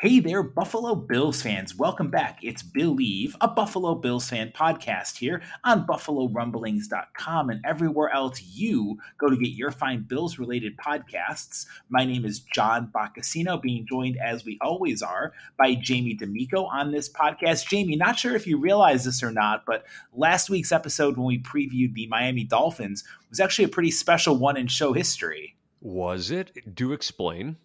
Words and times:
Hey 0.00 0.20
there, 0.20 0.44
Buffalo 0.44 0.94
Bills 0.94 1.42
fans. 1.42 1.74
Welcome 1.74 2.08
back. 2.08 2.38
It's 2.40 2.62
Believe, 2.62 3.34
a 3.40 3.48
Buffalo 3.48 3.96
Bills 3.96 4.28
fan 4.30 4.52
podcast 4.54 5.16
here 5.16 5.42
on 5.64 5.88
BuffaloRumblings.com 5.88 7.50
and 7.50 7.60
everywhere 7.66 8.08
else 8.10 8.40
you 8.40 8.98
go 9.18 9.28
to 9.28 9.36
get 9.36 9.56
your 9.56 9.72
fine 9.72 10.02
Bills 10.08 10.38
related 10.38 10.76
podcasts. 10.76 11.66
My 11.88 12.04
name 12.04 12.24
is 12.24 12.38
John 12.38 12.92
Boccacino, 12.94 13.60
being 13.60 13.86
joined 13.88 14.18
as 14.18 14.44
we 14.44 14.56
always 14.60 15.02
are 15.02 15.32
by 15.58 15.74
Jamie 15.74 16.14
D'Amico 16.14 16.66
on 16.66 16.92
this 16.92 17.08
podcast. 17.08 17.66
Jamie, 17.66 17.96
not 17.96 18.20
sure 18.20 18.36
if 18.36 18.46
you 18.46 18.56
realize 18.56 19.04
this 19.04 19.20
or 19.20 19.32
not, 19.32 19.64
but 19.66 19.84
last 20.14 20.48
week's 20.48 20.70
episode 20.70 21.16
when 21.16 21.26
we 21.26 21.40
previewed 21.40 21.94
the 21.94 22.06
Miami 22.06 22.44
Dolphins 22.44 23.02
was 23.30 23.40
actually 23.40 23.64
a 23.64 23.68
pretty 23.68 23.90
special 23.90 24.36
one 24.36 24.56
in 24.56 24.68
show 24.68 24.92
history. 24.92 25.56
Was 25.80 26.30
it? 26.30 26.76
Do 26.76 26.92
explain. 26.92 27.56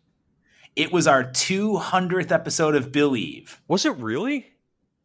It 0.76 0.92
was 0.92 1.06
our 1.06 1.24
200th 1.24 2.32
episode 2.32 2.74
of 2.74 2.92
Believe. 2.92 3.62
Was 3.68 3.86
it 3.86 3.96
really? 3.98 4.48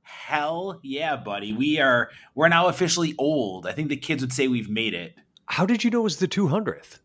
Hell 0.03 0.81
yeah, 0.83 1.17
buddy. 1.17 1.53
We 1.53 1.79
are 1.79 2.11
we're 2.35 2.49
now 2.49 2.69
officially 2.69 3.15
old. 3.19 3.67
I 3.67 3.73
think 3.73 3.91
the 3.91 3.97
kids 3.97 4.23
would 4.23 4.33
say 4.33 4.49
we've 4.49 4.71
made 4.71 4.95
it. 4.95 5.15
How 5.45 5.67
did 5.67 5.85
you 5.85 5.91
know 5.91 6.01
it 6.01 6.05
was 6.05 6.17
the 6.19 6.29
200th? 6.29 7.01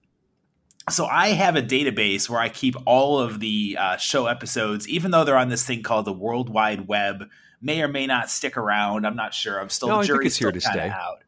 So 0.89 1.06
I 1.06 1.30
have 1.30 1.56
a 1.58 1.61
database 1.61 2.30
where 2.30 2.39
I 2.39 2.50
keep 2.50 2.75
all 2.86 3.19
of 3.19 3.39
the 3.39 3.78
uh, 3.80 3.97
show 3.97 4.28
episodes, 4.28 4.88
even 4.88 5.11
though 5.11 5.23
they're 5.23 5.38
on 5.38 5.50
this 5.50 5.66
thing 5.66 5.84
called 5.84 6.06
the 6.06 6.14
World 6.14 6.50
Wide 6.50 6.88
Web. 6.88 7.25
May 7.61 7.81
or 7.81 7.88
may 7.88 8.08
not 8.08 8.30
stick 8.30 8.58
around. 8.58 9.06
I'm 9.06 9.16
not 9.16 9.34
sure. 9.34 9.59
I'm 9.59 9.69
still 9.69 9.88
no, 9.89 10.02
the 10.02 10.08
jury's 10.08 10.38
here 10.38 10.52
to 10.52 10.59
stay. 10.59 10.89
Out. 10.89 11.23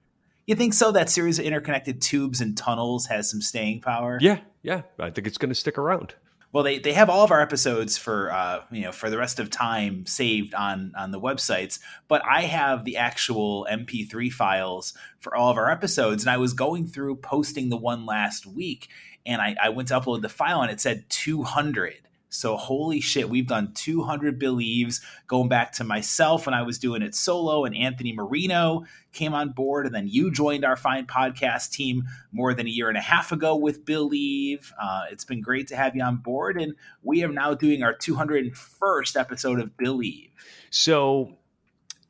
You 0.46 0.56
think 0.56 0.74
so? 0.74 0.92
That 0.92 1.10
series 1.10 1.40
of 1.40 1.46
interconnected 1.46 2.02
tubes 2.02 2.42
and 2.42 2.58
tunnels 2.58 3.08
has 3.08 3.30
some 3.30 3.42
staying 3.42 3.82
power. 3.82 4.18
Yeah, 4.22 4.40
yeah. 4.62 4.82
I 5.00 5.10
think 5.10 5.28
it's 5.28 5.38
going 5.38 5.50
to 5.50 5.56
stick 5.56 5.78
around 5.78 6.14
well 6.56 6.64
they, 6.64 6.80
they 6.80 6.94
have 6.94 7.10
all 7.10 7.26
of 7.26 7.32
our 7.32 7.42
episodes 7.42 7.98
for 7.98 8.32
uh, 8.32 8.62
you 8.72 8.84
know 8.84 8.94
for 8.94 9.10
the 9.10 9.18
rest 9.18 9.40
of 9.42 9.50
time 9.50 10.06
saved 10.06 10.54
on 10.54 10.94
on 10.98 11.12
the 11.12 11.20
websites 11.20 11.80
but 12.08 12.22
i 12.26 12.44
have 12.44 12.86
the 12.86 12.96
actual 12.96 13.68
mp3 13.70 14.32
files 14.32 14.94
for 15.20 15.36
all 15.36 15.52
of 15.52 15.58
our 15.58 15.70
episodes 15.70 16.24
and 16.24 16.30
i 16.30 16.38
was 16.38 16.54
going 16.54 16.88
through 16.88 17.18
posting 17.18 17.68
the 17.68 17.76
one 17.76 18.06
last 18.06 18.46
week 18.46 18.88
and 19.26 19.42
i, 19.42 19.54
I 19.62 19.68
went 19.68 19.90
to 19.90 20.00
upload 20.00 20.22
the 20.22 20.30
file 20.30 20.62
and 20.62 20.72
it 20.72 20.80
said 20.80 21.04
200 21.10 21.96
so 22.36 22.58
holy 22.58 23.00
shit, 23.00 23.30
we've 23.30 23.48
done 23.48 23.72
200 23.74 24.38
believes 24.38 25.02
going 25.28 25.48
back 25.48 25.72
to 25.74 25.84
myself 25.84 26.46
when 26.46 26.54
I 26.54 26.64
was 26.64 26.78
doing 26.78 27.02
it 27.02 27.16
solo 27.16 27.64
and 27.64 27.76
Anthony 27.76 28.14
Marino 28.14 28.84
came 29.14 29.34
on 29.34 29.52
board 29.52 29.86
and 29.86 29.96
then 29.96 30.08
you 30.08 30.32
joined 30.32 30.66
our 30.66 30.76
fine 30.76 31.08
podcast 31.08 31.72
team 31.72 32.04
more 32.34 32.54
than 32.54 32.68
a 32.68 32.70
year 32.70 32.90
and 32.90 32.98
a 32.98 33.02
half 33.02 33.32
ago 33.32 33.56
with 33.56 33.86
Believe. 33.86 34.74
Uh, 34.82 35.04
it's 35.10 35.24
been 35.24 35.42
great 35.42 35.68
to 35.68 35.78
have 35.78 35.96
you 35.96 36.04
on 36.04 36.18
board 36.18 36.60
and 36.60 36.76
we 37.02 37.24
are 37.24 37.32
now 37.32 37.54
doing 37.54 37.84
our 37.84 37.96
201st 37.96 39.20
episode 39.20 39.60
of 39.60 39.78
Believe. 39.78 40.32
So 40.70 41.38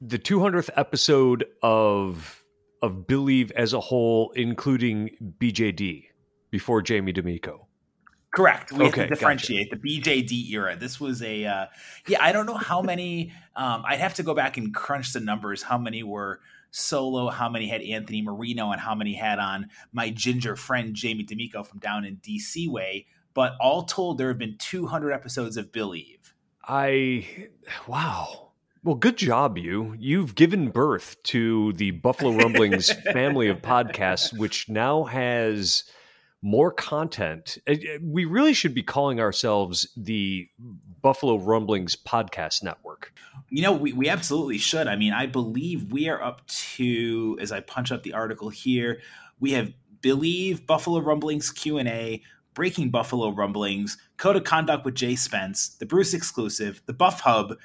the 0.02 0.18
200th 0.18 0.72
episode 0.75 1.46
of 1.62 2.44
of 2.81 3.07
Believe 3.07 3.52
as 3.52 3.74
a 3.74 3.80
whole 3.80 4.31
including 4.36 5.12
BJD 5.40 6.06
before 6.50 6.81
Jamie 6.81 7.12
D'Amico. 7.12 7.65
Correct. 8.35 8.73
We 8.73 8.88
okay, 8.88 9.01
have 9.01 9.09
to 9.09 9.16
differentiate 9.16 9.69
gotcha. 9.69 9.81
the 9.81 10.01
BJD 10.01 10.51
era. 10.51 10.75
This 10.75 11.00
was 11.00 11.22
a 11.22 11.46
uh, 11.46 11.66
yeah. 12.06 12.22
I 12.22 12.34
don't 12.34 12.46
know 12.46 12.57
how 12.57 12.81
many. 12.81 13.31
Um, 13.56 13.84
I'd 13.88 14.00
have 14.00 14.16
to 14.16 14.23
go 14.23 14.34
back 14.34 14.57
and 14.57 14.75
crunch 14.75 15.13
the 15.13 15.22
numbers. 15.22 15.63
How 15.63 15.78
many 15.78 16.03
were 16.03 16.41
solo? 16.69 17.29
How 17.29 17.47
many 17.47 17.69
had 17.69 17.81
Anthony 17.81 18.22
Marino? 18.22 18.72
And 18.72 18.81
how 18.81 18.94
many 18.94 19.13
had 19.13 19.40
on 19.40 19.69
my 19.94 20.09
ginger 20.09 20.57
friend 20.57 20.94
Jamie 20.94 21.24
D'Amico 21.24 21.63
from 21.63 21.79
down 21.79 22.03
in 22.03 22.18
DC 22.18 22.68
way? 22.69 23.06
But 23.34 23.53
all 23.62 23.84
told, 23.84 24.18
there 24.18 24.28
have 24.28 24.38
been 24.38 24.57
200 24.57 25.13
episodes 25.13 25.56
of 25.56 25.72
Believe. 25.72 26.34
I 26.68 27.47
wow. 27.88 28.51
Well, 28.84 28.95
good 28.95 29.18
job, 29.18 29.57
you. 29.57 29.95
You've 29.97 30.35
given 30.35 30.72
birth 30.72 31.16
to 31.24 31.72
the 31.74 31.91
Buffalo 31.91 32.34
Rumblings 32.34 32.91
family 33.13 33.47
of 33.47 33.62
podcasts, 33.62 34.38
which 34.38 34.68
now 34.68 35.06
has 35.06 35.85
more 36.45 36.72
content. 36.72 37.57
Uh, 37.67 37.72
uh, 37.72 37.97
we 38.03 38.23
really 38.23 38.53
should 38.53 38.75
be 38.75 38.83
calling 38.83 39.19
ourselves 39.19 39.88
the 39.97 40.47
Buffalo 41.01 41.39
Rumblings 41.39 41.95
Podcast 41.95 42.61
Network. 42.61 43.11
You 43.50 43.63
know, 43.63 43.72
we, 43.72 43.94
we 43.94 44.09
absolutely 44.09 44.59
should. 44.59 44.88
I 44.88 44.95
mean, 44.95 45.11
I 45.11 45.25
believe 45.25 45.91
we 45.91 46.07
are 46.07 46.22
up 46.22 46.45
to, 46.45 47.35
as 47.41 47.51
I 47.51 47.61
punch 47.61 47.91
up 47.91 48.03
the 48.03 48.13
article 48.13 48.50
here, 48.50 49.01
we 49.39 49.53
have 49.53 49.73
Believe 50.01 50.67
Buffalo 50.67 51.00
Rumblings 51.00 51.50
Q&A, 51.50 52.22
Breaking 52.53 52.91
Buffalo 52.91 53.31
Rumblings, 53.31 53.97
Code 54.17 54.35
of 54.35 54.44
Conduct 54.44 54.85
with 54.85 54.94
Jay 54.94 55.16
Spence, 55.16 55.69
the 55.69 55.88
Bruce 55.88 56.13
Exclusive, 56.13 56.79
the 56.85 56.94
Buff 56.94 57.22
Hub, 57.22 57.56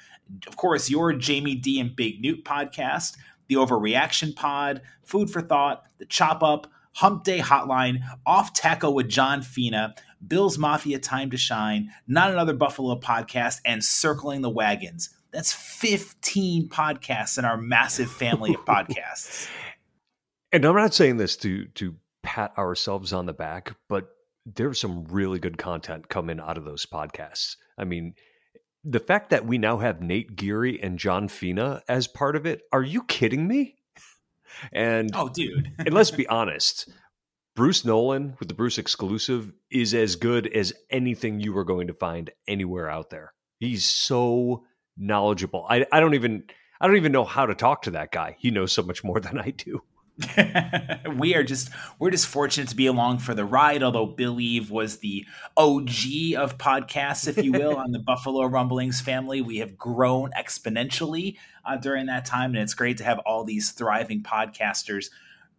of 0.47 0.55
course, 0.55 0.89
your 0.89 1.13
Jamie 1.13 1.53
D 1.53 1.79
and 1.79 1.95
Big 1.95 2.19
Newt 2.19 2.43
podcast, 2.43 3.15
the 3.47 3.55
Overreaction 3.55 4.35
Pod, 4.35 4.81
Food 5.03 5.29
for 5.29 5.41
Thought, 5.41 5.83
the 5.99 6.05
Chop 6.05 6.41
Up, 6.41 6.65
Hump 6.93 7.23
Day 7.23 7.39
Hotline, 7.39 7.99
Off 8.25 8.53
Tackle 8.53 8.93
with 8.93 9.09
John 9.09 9.41
Fina, 9.41 9.95
Bills 10.25 10.57
Mafia 10.57 10.99
Time 10.99 11.29
to 11.31 11.37
Shine, 11.37 11.91
Not 12.07 12.31
Another 12.31 12.53
Buffalo 12.53 12.99
podcast, 12.99 13.59
and 13.65 13.83
Circling 13.83 14.41
the 14.41 14.49
Wagons. 14.49 15.09
That's 15.31 15.53
15 15.53 16.69
podcasts 16.69 17.37
in 17.37 17.45
our 17.45 17.57
massive 17.57 18.11
family 18.11 18.53
of 18.53 18.65
podcasts. 18.65 19.49
And 20.53 20.65
I'm 20.65 20.75
not 20.75 20.93
saying 20.93 21.15
this 21.15 21.37
to 21.37 21.67
to 21.75 21.95
pat 22.23 22.51
ourselves 22.57 23.13
on 23.13 23.25
the 23.25 23.31
back, 23.31 23.73
but 23.87 24.09
there's 24.45 24.81
some 24.81 25.05
really 25.05 25.39
good 25.39 25.57
content 25.57 26.09
coming 26.09 26.39
out 26.41 26.57
of 26.57 26.65
those 26.65 26.85
podcasts. 26.85 27.55
I 27.77 27.85
mean, 27.85 28.15
the 28.83 28.99
fact 28.99 29.29
that 29.29 29.45
we 29.45 29.57
now 29.57 29.77
have 29.77 30.01
Nate 30.01 30.35
Geary 30.35 30.81
and 30.81 30.97
John 30.97 31.27
Fina 31.27 31.83
as 31.87 32.07
part 32.07 32.35
of 32.35 32.45
it, 32.45 32.63
are 32.73 32.83
you 32.83 33.03
kidding 33.03 33.47
me? 33.47 33.77
And 34.71 35.11
oh, 35.13 35.29
dude, 35.29 35.71
and 35.79 35.93
let's 35.93 36.11
be 36.11 36.27
honest, 36.27 36.89
Bruce 37.55 37.83
Nolan 37.83 38.35
with 38.39 38.47
the 38.47 38.55
Bruce 38.55 38.77
exclusive 38.77 39.51
is 39.69 39.93
as 39.93 40.15
good 40.15 40.47
as 40.47 40.73
anything 40.89 41.39
you 41.39 41.57
are 41.57 41.65
going 41.65 41.87
to 41.87 41.93
find 41.93 42.31
anywhere 42.47 42.89
out 42.89 43.09
there. 43.09 43.33
He's 43.59 43.85
so 43.85 44.63
knowledgeable. 44.97 45.65
I, 45.69 45.85
I 45.91 45.99
don't 45.99 46.13
even 46.13 46.43
I 46.79 46.87
don't 46.87 46.97
even 46.97 47.11
know 47.11 47.25
how 47.25 47.45
to 47.45 47.55
talk 47.55 47.83
to 47.83 47.91
that 47.91 48.11
guy. 48.11 48.35
He 48.39 48.49
knows 48.49 48.71
so 48.71 48.81
much 48.81 49.03
more 49.03 49.19
than 49.19 49.37
I 49.37 49.51
do. 49.51 49.83
we 51.17 51.35
are 51.35 51.43
just 51.43 51.69
we're 51.99 52.11
just 52.11 52.27
fortunate 52.27 52.69
to 52.69 52.75
be 52.75 52.87
along 52.87 53.19
for 53.19 53.33
the 53.33 53.45
ride. 53.45 53.83
Although 53.83 54.07
Believe 54.07 54.71
was 54.71 54.97
the 54.97 55.25
OG 55.57 55.89
of 56.37 56.57
podcasts, 56.57 57.27
if 57.27 57.43
you 57.43 57.51
will, 57.51 57.75
on 57.77 57.91
the 57.91 57.99
Buffalo 57.99 58.45
Rumblings 58.45 59.01
family, 59.01 59.41
we 59.41 59.57
have 59.57 59.77
grown 59.77 60.31
exponentially 60.37 61.37
uh, 61.65 61.77
during 61.77 62.07
that 62.07 62.25
time, 62.25 62.53
and 62.53 62.63
it's 62.63 62.73
great 62.73 62.97
to 62.97 63.03
have 63.03 63.19
all 63.19 63.43
these 63.43 63.71
thriving 63.71 64.23
podcasters 64.23 65.09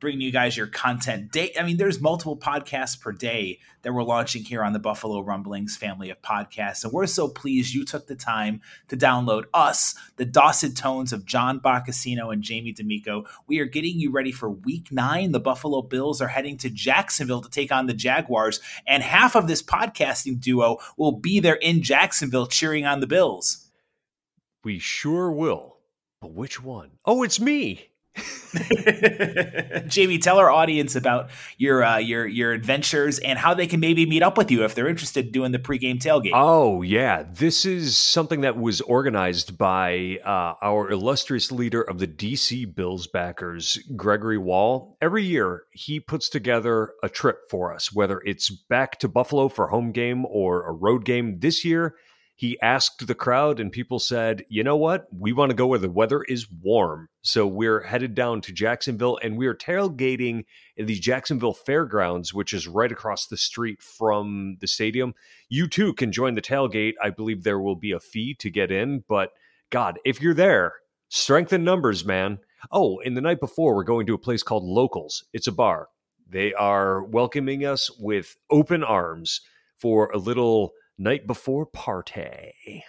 bringing 0.03 0.21
you 0.21 0.33
guys 0.33 0.57
your 0.57 0.67
content 0.67 1.31
day. 1.31 1.53
I 1.59 1.63
mean, 1.63 1.77
there's 1.77 2.01
multiple 2.01 2.37
podcasts 2.37 3.01
per 3.01 3.13
day 3.13 3.61
that 3.83 3.93
we're 3.93 4.03
launching 4.03 4.43
here 4.43 4.65
on 4.65 4.73
the 4.73 4.81
Buffalo 4.81 5.21
Rumblings 5.21 5.77
family 5.77 6.11
of 6.11 6.21
podcasts. 6.21 6.83
And 6.83 6.93
we're 6.93 7.07
so 7.07 7.29
pleased 7.29 7.73
you 7.73 7.85
took 7.85 8.09
the 8.09 8.17
time 8.17 8.61
to 8.89 8.97
download 8.97 9.45
us, 9.55 9.95
the 10.17 10.25
Dawson 10.25 10.75
Tones 10.75 11.13
of 11.13 11.25
John 11.25 11.61
Boccacino 11.61 12.33
and 12.33 12.43
Jamie 12.43 12.73
D'Amico. 12.73 13.25
We 13.47 13.61
are 13.61 13.65
getting 13.65 14.01
you 14.01 14.11
ready 14.11 14.33
for 14.33 14.51
week 14.51 14.91
nine. 14.91 15.31
The 15.31 15.39
Buffalo 15.39 15.83
Bills 15.83 16.21
are 16.21 16.29
heading 16.29 16.59
to 16.59 16.69
Jacksonville 16.69 17.41
to 17.41 17.49
take 17.49 17.71
on 17.71 17.87
the 17.87 17.95
Jaguars. 17.95 18.59
And 18.89 19.05
half 19.05 19.37
of 19.37 19.47
this 19.47 19.63
podcasting 19.63 20.41
duo 20.41 20.79
will 20.97 21.13
be 21.13 21.39
there 21.39 21.55
in 21.55 21.81
Jacksonville 21.81 22.49
cheering 22.49 22.85
on 22.85 22.99
the 22.99 23.07
Bills. 23.07 23.71
We 24.65 24.81
sure 24.81 25.31
will. 25.31 25.77
But 26.21 26.33
which 26.33 26.61
one? 26.61 26.91
Oh, 27.05 27.23
it's 27.23 27.39
me. 27.39 27.92
Jamie, 29.87 30.19
tell 30.19 30.39
our 30.39 30.51
audience 30.51 30.95
about 30.95 31.31
your 31.57 31.83
uh, 31.83 31.97
your 31.97 32.27
your 32.27 32.53
adventures 32.53 33.19
and 33.19 33.39
how 33.39 33.55
they 33.55 33.67
can 33.67 33.81
maybe 33.81 34.05
meet 34.05 34.23
up 34.23 34.37
with 34.37 34.51
you 34.51 34.65
if 34.65 34.75
they're 34.75 34.89
interested 34.89 35.27
in 35.27 35.33
doing 35.33 35.53
the 35.53 35.59
pregame 35.59 35.99
tailgate. 35.99 36.33
Oh 36.35 36.83
yeah, 36.83 37.23
this 37.23 37.65
is 37.65 37.97
something 37.97 38.43
that 38.43 38.59
was 38.59 38.83
organized 38.83 39.57
by 39.57 40.19
uh, 40.25 40.55
our 40.61 40.91
illustrious 40.91 41.51
leader 41.51 41.81
of 41.81 41.99
the 41.99 42.07
DC 42.07 42.75
Bills 42.75 43.07
backers, 43.07 43.79
Gregory 43.97 44.39
Wall. 44.39 44.99
Every 45.01 45.25
year, 45.25 45.63
he 45.71 45.99
puts 45.99 46.29
together 46.29 46.93
a 47.03 47.09
trip 47.09 47.49
for 47.49 47.75
us, 47.75 47.93
whether 47.93 48.21
it's 48.27 48.51
back 48.51 48.99
to 48.99 49.09
Buffalo 49.09 49.49
for 49.49 49.69
home 49.69 49.93
game 49.93 50.27
or 50.27 50.67
a 50.67 50.73
road 50.73 51.07
game. 51.07 51.39
This 51.41 51.65
year, 51.65 51.95
he 52.43 52.61
asked 52.61 53.07
the 53.07 53.15
crowd, 53.15 53.61
and 53.61 53.71
people 53.71 54.01
said, 54.01 54.45
you 54.49 54.65
know 54.65 54.75
what? 54.75 55.07
We 55.17 55.33
want 55.33 55.51
to 55.51 55.57
go 55.57 55.69
where 55.69 55.79
the 55.79 55.89
weather 55.89 56.25
is 56.25 56.51
warm. 56.51 57.09
So 57.23 57.47
we're 57.47 57.83
headed 57.83 58.17
down 58.17 58.41
to 58.41 58.53
Jacksonville 58.53 59.17
and 59.23 59.39
we 59.39 59.47
are 59.47 59.55
tailgating 59.55 60.47
in 60.77 60.87
the 60.87 60.97
Jacksonville 60.97 61.53
Fairgrounds, 61.53 62.35
which 62.35 62.53
is 62.53 62.67
right 62.67 62.91
across 62.91 63.29
the 63.29 63.37
street 63.37 63.81
from 63.81 64.57
the 64.61 64.67
stadium. 64.67 65.15
You 65.51 65.69
too 65.69 65.95
can 65.95 66.11
join 66.11 66.35
the 66.35 66.43
tailgate. 66.43 66.95
I 67.01 67.11
believe 67.11 67.45
there 67.45 67.61
will 67.61 67.77
be 67.77 67.93
a 67.93 68.01
fee 68.01 68.35
to 68.41 68.51
get 68.51 68.73
in, 68.73 69.05
but 69.09 69.31
God, 69.71 70.01
if 70.05 70.21
you're 70.21 70.35
there, 70.35 70.73
strength 71.11 71.51
strengthen 71.51 71.63
numbers, 71.63 72.05
man. 72.05 72.41
Oh, 72.73 72.99
and 73.05 73.17
the 73.17 73.21
night 73.21 73.39
before, 73.39 73.77
we're 73.77 73.85
going 73.85 74.09
to 74.09 74.15
a 74.15 74.19
place 74.19 74.43
called 74.43 74.65
Locals. 74.65 75.25
It's 75.33 75.47
a 75.47 75.53
bar. 75.53 75.91
They 76.29 76.53
are 76.55 77.05
welcoming 77.05 77.65
us 77.65 77.89
with 78.01 78.35
open 78.51 78.83
arms 78.83 79.43
for 79.79 80.11
a 80.11 80.19
little 80.19 80.73
night 80.99 81.27
before 81.27 81.67
party. 81.67 82.85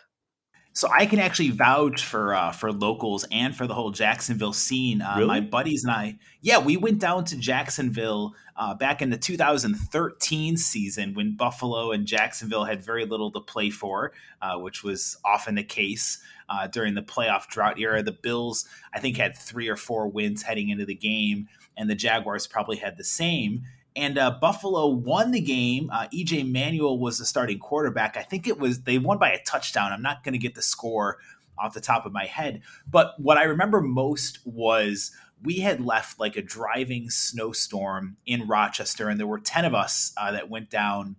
So 0.75 0.89
I 0.91 1.05
can 1.05 1.19
actually 1.19 1.51
vouch 1.51 2.03
for 2.03 2.33
uh, 2.33 2.51
for 2.51 2.71
locals 2.71 3.25
and 3.31 3.55
for 3.55 3.67
the 3.67 3.75
whole 3.75 3.91
Jacksonville 3.91 4.53
scene. 4.53 5.03
Uh, 5.03 5.13
really? 5.17 5.27
My 5.27 5.39
buddies 5.39 5.83
and 5.83 5.93
I, 5.93 6.17
yeah, 6.41 6.57
we 6.57 6.77
went 6.77 6.97
down 6.97 7.25
to 7.25 7.37
Jacksonville 7.37 8.33
uh, 8.57 8.73
back 8.73 9.03
in 9.03 9.11
the 9.11 9.17
2013 9.17 10.57
season 10.57 11.13
when 11.13 11.37
Buffalo 11.37 11.91
and 11.91 12.07
Jacksonville 12.07 12.63
had 12.63 12.83
very 12.83 13.05
little 13.05 13.31
to 13.31 13.39
play 13.39 13.69
for, 13.69 14.13
uh, 14.41 14.57
which 14.57 14.83
was 14.83 15.15
often 15.23 15.53
the 15.53 15.63
case 15.63 16.17
uh, 16.49 16.65
during 16.65 16.95
the 16.95 17.03
playoff 17.03 17.47
drought 17.47 17.79
era. 17.79 18.01
The 18.01 18.11
Bills, 18.11 18.67
I 18.95 18.99
think, 18.99 19.17
had 19.17 19.37
three 19.37 19.69
or 19.69 19.77
four 19.77 20.07
wins 20.07 20.41
heading 20.41 20.69
into 20.69 20.85
the 20.85 20.95
game, 20.95 21.49
and 21.77 21.87
the 21.87 21.95
Jaguars 21.95 22.47
probably 22.47 22.77
had 22.77 22.97
the 22.97 23.03
same 23.03 23.61
and 23.95 24.17
uh, 24.17 24.31
Buffalo 24.31 24.87
won 24.87 25.31
the 25.31 25.41
game. 25.41 25.89
Uh, 25.91 26.07
EJ 26.13 26.51
Manuel 26.51 26.97
was 26.97 27.19
the 27.19 27.25
starting 27.25 27.59
quarterback. 27.59 28.17
I 28.17 28.23
think 28.23 28.47
it 28.47 28.59
was 28.59 28.81
they 28.81 28.97
won 28.97 29.17
by 29.17 29.31
a 29.31 29.43
touchdown. 29.43 29.91
I'm 29.91 30.01
not 30.01 30.23
going 30.23 30.33
to 30.33 30.39
get 30.39 30.55
the 30.55 30.61
score 30.61 31.17
off 31.57 31.73
the 31.73 31.81
top 31.81 32.05
of 32.05 32.11
my 32.11 32.25
head, 32.25 32.61
but 32.89 33.13
what 33.19 33.37
I 33.37 33.43
remember 33.43 33.81
most 33.81 34.39
was 34.45 35.11
we 35.43 35.59
had 35.59 35.81
left 35.81 36.19
like 36.19 36.35
a 36.35 36.41
driving 36.41 37.09
snowstorm 37.09 38.17
in 38.25 38.47
Rochester, 38.47 39.09
and 39.09 39.19
there 39.19 39.27
were 39.27 39.39
ten 39.39 39.65
of 39.65 39.75
us 39.75 40.13
uh, 40.17 40.31
that 40.31 40.49
went 40.49 40.69
down 40.69 41.15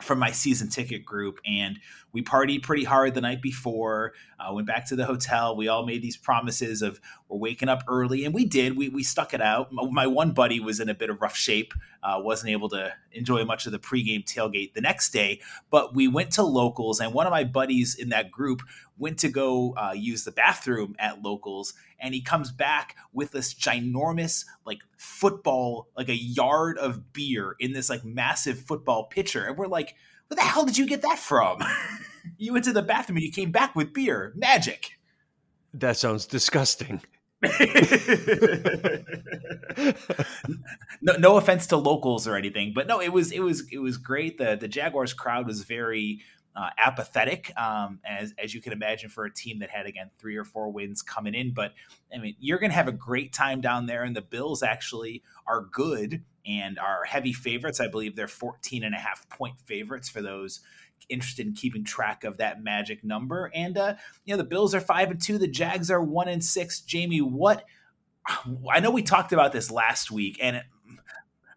from 0.00 0.18
my 0.18 0.30
season 0.30 0.68
ticket 0.68 1.04
group 1.04 1.40
and 1.46 1.78
we 2.12 2.22
partied 2.22 2.62
pretty 2.62 2.84
hard 2.84 3.14
the 3.14 3.20
night 3.20 3.42
before 3.42 4.12
uh, 4.38 4.52
went 4.52 4.66
back 4.66 4.86
to 4.86 4.96
the 4.96 5.04
hotel. 5.04 5.56
We 5.56 5.68
all 5.68 5.84
made 5.84 6.02
these 6.02 6.16
promises 6.16 6.82
of 6.82 7.00
we're 7.28 7.38
waking 7.38 7.68
up 7.68 7.82
early 7.88 8.24
and 8.24 8.32
we 8.32 8.44
did. 8.44 8.76
We, 8.76 8.88
we 8.88 9.02
stuck 9.02 9.34
it 9.34 9.40
out. 9.42 9.72
My 9.72 10.06
one 10.06 10.32
buddy 10.32 10.60
was 10.60 10.80
in 10.80 10.88
a 10.88 10.94
bit 10.94 11.10
of 11.10 11.20
rough 11.20 11.36
shape 11.36 11.74
uh, 12.02 12.20
wasn't 12.22 12.50
able 12.50 12.68
to 12.68 12.92
enjoy 13.12 13.44
much 13.44 13.66
of 13.66 13.72
the 13.72 13.78
pregame 13.78 14.24
tailgate 14.24 14.74
the 14.74 14.80
next 14.80 15.10
day 15.10 15.40
but 15.70 15.94
we 15.94 16.06
went 16.06 16.30
to 16.32 16.42
locals 16.42 17.00
and 17.00 17.12
one 17.12 17.26
of 17.26 17.30
my 17.30 17.44
buddies 17.44 17.94
in 17.94 18.10
that 18.10 18.30
group 18.30 18.62
went 18.98 19.18
to 19.18 19.28
go 19.28 19.74
uh, 19.76 19.92
use 19.92 20.24
the 20.24 20.32
bathroom 20.32 20.94
at 20.98 21.22
locals 21.22 21.74
and 22.00 22.14
he 22.14 22.20
comes 22.20 22.50
back 22.50 22.96
with 23.12 23.32
this 23.32 23.54
ginormous 23.54 24.44
like 24.64 24.80
football 24.96 25.88
like 25.96 26.08
a 26.08 26.16
yard 26.16 26.78
of 26.78 27.12
beer 27.12 27.56
in 27.58 27.72
this 27.72 27.88
like 27.88 28.04
massive 28.04 28.58
football 28.58 29.04
pitcher. 29.04 29.44
And 29.44 29.56
we're 29.56 29.66
like 29.66 29.94
where 30.28 30.36
the 30.36 30.42
hell 30.42 30.64
did 30.64 30.76
you 30.76 30.86
get 30.86 31.02
that 31.02 31.18
from? 31.18 31.62
You 32.36 32.52
went 32.52 32.66
to 32.66 32.74
the 32.74 32.82
bathroom 32.82 33.16
and 33.16 33.24
you 33.24 33.32
came 33.32 33.52
back 33.52 33.74
with 33.74 33.94
beer. 33.94 34.34
Magic. 34.36 34.98
That 35.72 35.96
sounds 35.96 36.26
disgusting. 36.26 37.00
No, 41.00 41.12
no 41.14 41.36
offense 41.36 41.66
to 41.68 41.76
locals 41.76 42.26
or 42.26 42.36
anything, 42.36 42.72
but 42.74 42.86
no, 42.86 43.00
it 43.00 43.12
was 43.12 43.30
it 43.30 43.40
was 43.40 43.68
it 43.70 43.78
was 43.78 43.96
great. 43.96 44.38
The 44.38 44.56
the 44.56 44.68
Jaguars 44.68 45.12
crowd 45.12 45.46
was 45.46 45.62
very 45.62 46.20
uh, 46.58 46.70
apathetic, 46.76 47.52
um, 47.56 48.00
as 48.04 48.34
as 48.42 48.52
you 48.52 48.60
can 48.60 48.72
imagine, 48.72 49.08
for 49.08 49.24
a 49.24 49.32
team 49.32 49.60
that 49.60 49.70
had 49.70 49.86
again 49.86 50.10
three 50.18 50.36
or 50.36 50.44
four 50.44 50.70
wins 50.70 51.02
coming 51.02 51.34
in. 51.34 51.52
But 51.54 51.72
I 52.12 52.18
mean, 52.18 52.34
you're 52.40 52.58
going 52.58 52.70
to 52.70 52.76
have 52.76 52.88
a 52.88 52.92
great 52.92 53.32
time 53.32 53.60
down 53.60 53.86
there, 53.86 54.02
and 54.02 54.16
the 54.16 54.22
Bills 54.22 54.62
actually 54.62 55.22
are 55.46 55.60
good 55.60 56.24
and 56.44 56.76
are 56.78 57.04
heavy 57.04 57.32
favorites. 57.32 57.78
I 57.78 57.86
believe 57.86 58.16
they're 58.16 58.26
14 58.26 58.82
and 58.82 58.94
a 58.94 58.98
half 58.98 59.28
point 59.28 59.60
favorites 59.66 60.08
for 60.08 60.20
those 60.20 60.60
interested 61.08 61.46
in 61.46 61.52
keeping 61.52 61.84
track 61.84 62.24
of 62.24 62.38
that 62.38 62.62
magic 62.62 63.04
number. 63.04 63.52
And 63.54 63.78
uh, 63.78 63.94
you 64.24 64.34
know, 64.34 64.38
the 64.38 64.48
Bills 64.48 64.74
are 64.74 64.80
five 64.80 65.12
and 65.12 65.22
two, 65.22 65.38
the 65.38 65.46
Jags 65.46 65.92
are 65.92 66.02
one 66.02 66.26
and 66.26 66.44
six. 66.44 66.80
Jamie, 66.80 67.20
what? 67.20 67.64
I 68.72 68.80
know 68.80 68.90
we 68.90 69.02
talked 69.02 69.32
about 69.32 69.52
this 69.52 69.70
last 69.70 70.10
week, 70.10 70.38
and 70.42 70.56
it, 70.56 70.64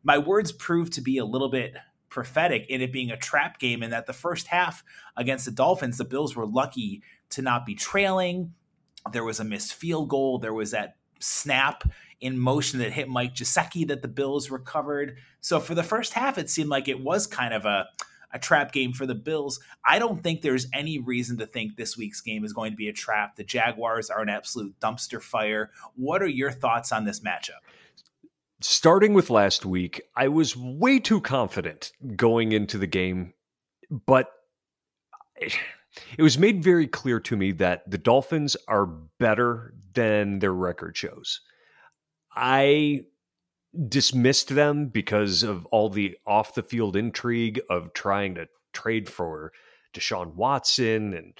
my 0.04 0.20
words 0.20 0.52
proved 0.52 0.94
to 0.94 1.02
be 1.02 1.18
a 1.18 1.26
little 1.26 1.50
bit 1.50 1.74
prophetic 2.12 2.68
in 2.70 2.82
it 2.82 2.92
being 2.92 3.10
a 3.10 3.18
trap 3.18 3.58
game 3.58 3.82
and 3.82 3.92
that 3.92 4.06
the 4.06 4.14
first 4.14 4.48
half 4.48 4.84
against 5.18 5.46
the 5.46 5.52
Dolphins, 5.52 5.98
the 5.98 6.06
Bills 6.06 6.36
were 6.36 6.46
lucky 6.46 7.02
to 7.32 7.42
not 7.42 7.66
be 7.66 7.74
trailing. 7.74 8.54
There 9.12 9.24
was 9.24 9.40
a 9.40 9.44
missed 9.44 9.74
field 9.74 10.10
goal. 10.10 10.38
There 10.38 10.54
was 10.54 10.72
that 10.72 10.98
snap 11.20 11.84
in 12.20 12.38
motion 12.38 12.80
that 12.80 12.92
hit 12.92 13.10
Mike 13.10 13.34
Gesicki 13.34 13.88
that 13.88 14.04
the 14.04 14.08
Bills 14.08 14.52
recovered. 14.52 15.18
So 15.40 15.60
for 15.60 15.74
the 15.74 15.82
first 15.82 16.14
half, 16.14 16.38
it 16.38 16.52
seemed 16.52 16.70
like 16.70 16.88
it 16.88 17.02
was 17.02 17.26
kind 17.26 17.54
of 17.54 17.66
a 17.66 17.88
a 18.34 18.40
trap 18.40 18.72
game 18.72 18.94
for 18.94 19.06
the 19.06 19.16
Bills. 19.16 19.60
I 19.84 20.00
don't 20.00 20.24
think 20.24 20.42
there's 20.42 20.68
any 20.74 21.00
reason 21.00 21.38
to 21.40 21.46
think 21.46 21.76
this 21.76 21.98
week's 21.98 22.22
game 22.22 22.44
is 22.46 22.54
going 22.54 22.72
to 22.72 22.78
be 22.78 22.88
a 22.88 22.94
trap. 22.94 23.36
The 23.36 23.44
Jaguars 23.44 24.10
are 24.10 24.22
an 24.22 24.30
absolute 24.30 24.80
dumpster 24.80 25.22
fire. 25.22 25.72
What 25.96 26.22
are 26.22 26.28
your 26.28 26.52
thoughts 26.52 26.92
on 26.92 27.06
this 27.06 27.20
matchup? 27.20 27.60
Starting 28.62 29.14
with 29.14 29.30
last 29.30 29.66
week, 29.66 30.02
I 30.16 30.28
was 30.28 30.56
way 30.56 31.00
too 31.00 31.22
confident 31.22 31.92
going 32.16 32.52
into 32.52 32.78
the 32.78 32.88
game, 32.88 33.34
but 34.06 34.28
it 35.38 36.22
was 36.22 36.38
made 36.38 36.64
very 36.64 36.88
clear 36.88 37.20
to 37.20 37.36
me 37.36 37.52
that 37.54 37.90
the 37.90 37.98
Dolphins 37.98 38.56
are 38.68 38.86
better 38.86 39.74
than 39.94 40.40
their 40.40 40.54
record 40.54 40.96
shows. 40.96 41.42
I 42.36 43.02
dismissed 43.88 44.50
them 44.50 44.88
because 44.88 45.44
of 45.44 45.66
all 45.68 45.90
the 45.90 46.18
off 46.26 46.54
the 46.54 46.64
field 46.64 46.96
intrigue 46.96 47.62
of 47.70 47.94
trying 47.94 48.36
to 48.36 48.48
trade 48.74 49.10
for 49.10 49.52
Deshaun 49.94 50.36
Watson 50.36 51.14
and 51.14 51.34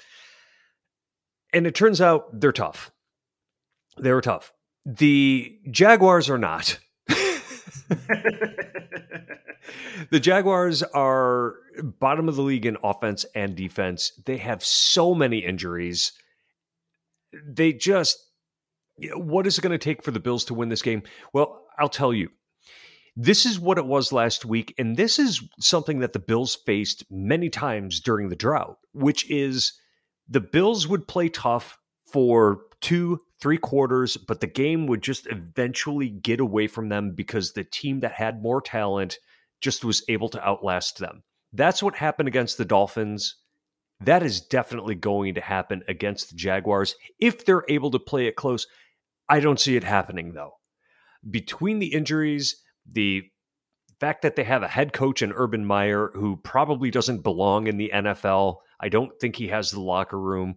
and 1.52 1.66
it 1.66 1.74
turns 1.74 2.00
out 2.00 2.40
they're 2.40 2.52
tough. 2.52 2.90
They 3.98 4.12
were 4.12 4.22
tough. 4.22 4.52
The 4.86 5.58
Jaguars 5.70 6.30
are 6.30 6.38
not. 6.38 6.78
the 10.10 10.20
Jaguars 10.20 10.82
are 10.82 11.54
bottom 12.00 12.28
of 12.28 12.36
the 12.36 12.42
league 12.42 12.66
in 12.66 12.76
offense 12.82 13.24
and 13.34 13.56
defense. 13.56 14.12
They 14.24 14.38
have 14.38 14.64
so 14.64 15.14
many 15.14 15.38
injuries. 15.38 16.12
They 17.46 17.72
just, 17.72 18.18
what 19.14 19.46
is 19.46 19.58
it 19.58 19.62
going 19.62 19.72
to 19.72 19.78
take 19.78 20.02
for 20.02 20.10
the 20.10 20.20
Bills 20.20 20.44
to 20.46 20.54
win 20.54 20.68
this 20.68 20.82
game? 20.82 21.02
Well, 21.32 21.64
I'll 21.78 21.88
tell 21.88 22.12
you. 22.12 22.30
This 23.14 23.44
is 23.44 23.60
what 23.60 23.76
it 23.76 23.84
was 23.84 24.10
last 24.10 24.46
week, 24.46 24.74
and 24.78 24.96
this 24.96 25.18
is 25.18 25.46
something 25.60 25.98
that 25.98 26.14
the 26.14 26.18
Bills 26.18 26.54
faced 26.54 27.04
many 27.10 27.50
times 27.50 28.00
during 28.00 28.30
the 28.30 28.36
drought, 28.36 28.78
which 28.94 29.30
is 29.30 29.74
the 30.26 30.40
Bills 30.40 30.88
would 30.88 31.06
play 31.06 31.28
tough 31.28 31.76
for 32.10 32.62
two, 32.82 33.20
three 33.40 33.56
quarters, 33.56 34.16
but 34.16 34.40
the 34.40 34.46
game 34.46 34.86
would 34.86 35.02
just 35.02 35.26
eventually 35.28 36.10
get 36.10 36.40
away 36.40 36.66
from 36.66 36.90
them 36.90 37.12
because 37.14 37.52
the 37.52 37.64
team 37.64 38.00
that 38.00 38.12
had 38.12 38.42
more 38.42 38.60
talent 38.60 39.18
just 39.62 39.84
was 39.84 40.02
able 40.08 40.28
to 40.28 40.46
outlast 40.46 40.98
them. 40.98 41.22
That's 41.52 41.82
what 41.82 41.96
happened 41.96 42.28
against 42.28 42.58
the 42.58 42.64
Dolphins. 42.64 43.36
That 44.00 44.22
is 44.22 44.40
definitely 44.40 44.96
going 44.96 45.34
to 45.34 45.40
happen 45.40 45.82
against 45.86 46.30
the 46.30 46.36
Jaguars 46.36 46.96
if 47.20 47.44
they're 47.44 47.64
able 47.68 47.90
to 47.92 47.98
play 47.98 48.26
it 48.26 48.36
close. 48.36 48.66
I 49.28 49.40
don't 49.40 49.60
see 49.60 49.76
it 49.76 49.84
happening 49.84 50.32
though. 50.32 50.54
Between 51.30 51.78
the 51.78 51.94
injuries, 51.94 52.60
the 52.84 53.22
fact 54.00 54.22
that 54.22 54.34
they 54.34 54.42
have 54.42 54.64
a 54.64 54.68
head 54.68 54.92
coach 54.92 55.22
in 55.22 55.32
Urban 55.32 55.64
Meyer 55.64 56.10
who 56.14 56.36
probably 56.36 56.90
doesn't 56.90 57.22
belong 57.22 57.68
in 57.68 57.76
the 57.76 57.92
NFL, 57.94 58.56
I 58.80 58.88
don't 58.88 59.12
think 59.20 59.36
he 59.36 59.46
has 59.48 59.70
the 59.70 59.80
locker 59.80 60.18
room. 60.18 60.56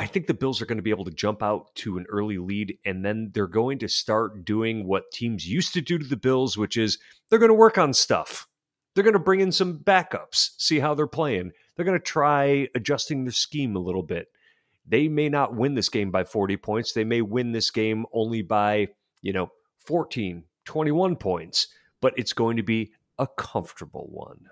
I 0.00 0.06
think 0.06 0.28
the 0.28 0.34
Bills 0.34 0.62
are 0.62 0.66
going 0.66 0.78
to 0.78 0.82
be 0.82 0.90
able 0.90 1.04
to 1.06 1.10
jump 1.10 1.42
out 1.42 1.74
to 1.76 1.98
an 1.98 2.06
early 2.08 2.38
lead, 2.38 2.78
and 2.84 3.04
then 3.04 3.32
they're 3.34 3.48
going 3.48 3.80
to 3.80 3.88
start 3.88 4.44
doing 4.44 4.86
what 4.86 5.10
teams 5.10 5.48
used 5.48 5.74
to 5.74 5.80
do 5.80 5.98
to 5.98 6.06
the 6.06 6.16
Bills, 6.16 6.56
which 6.56 6.76
is 6.76 6.98
they're 7.28 7.40
going 7.40 7.50
to 7.50 7.54
work 7.54 7.76
on 7.78 7.92
stuff. 7.92 8.46
They're 8.94 9.02
going 9.02 9.14
to 9.14 9.18
bring 9.18 9.40
in 9.40 9.50
some 9.50 9.78
backups, 9.78 10.50
see 10.56 10.78
how 10.78 10.94
they're 10.94 11.08
playing. 11.08 11.50
They're 11.74 11.84
going 11.84 11.98
to 11.98 12.04
try 12.04 12.68
adjusting 12.76 13.24
their 13.24 13.32
scheme 13.32 13.74
a 13.74 13.80
little 13.80 14.04
bit. 14.04 14.28
they 14.88 15.08
may 15.08 15.28
not 15.28 15.54
win 15.54 15.74
this 15.74 15.88
game 15.88 16.10
by 16.10 16.24
40 16.24 16.56
points. 16.56 16.92
They 16.92 17.04
may 17.04 17.20
win 17.20 17.52
this 17.52 17.70
game 17.70 18.06
only 18.12 18.42
by, 18.42 18.88
you 19.20 19.32
know, 19.32 19.50
14, 19.84 20.44
21 20.64 21.16
points, 21.16 21.68
but 22.00 22.14
it's 22.16 22.32
going 22.32 22.56
to 22.56 22.62
be 22.62 22.92
a 23.18 23.26
comfortable 23.26 24.08
one. 24.10 24.46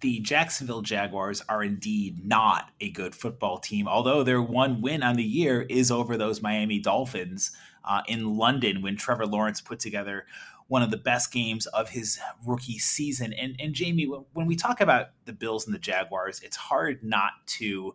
The 0.00 0.20
Jacksonville 0.20 0.82
Jaguars 0.82 1.42
are 1.48 1.62
indeed 1.62 2.24
not 2.24 2.70
a 2.80 2.90
good 2.90 3.14
football 3.14 3.58
team, 3.58 3.88
although 3.88 4.22
their 4.22 4.40
one 4.40 4.80
win 4.80 5.02
on 5.02 5.16
the 5.16 5.24
year 5.24 5.62
is 5.62 5.90
over 5.90 6.16
those 6.16 6.40
Miami 6.40 6.78
Dolphins 6.78 7.50
uh, 7.84 8.02
in 8.06 8.36
London 8.36 8.80
when 8.82 8.96
Trevor 8.96 9.26
Lawrence 9.26 9.60
put 9.60 9.80
together 9.80 10.26
one 10.68 10.82
of 10.82 10.90
the 10.90 10.98
best 10.98 11.32
games 11.32 11.66
of 11.66 11.88
his 11.88 12.20
rookie 12.46 12.78
season. 12.78 13.32
And, 13.32 13.56
and 13.58 13.74
Jamie, 13.74 14.04
when 14.34 14.46
we 14.46 14.54
talk 14.54 14.80
about 14.80 15.08
the 15.24 15.32
Bills 15.32 15.66
and 15.66 15.74
the 15.74 15.80
Jaguars, 15.80 16.40
it's 16.44 16.56
hard 16.56 17.02
not 17.02 17.32
to 17.46 17.94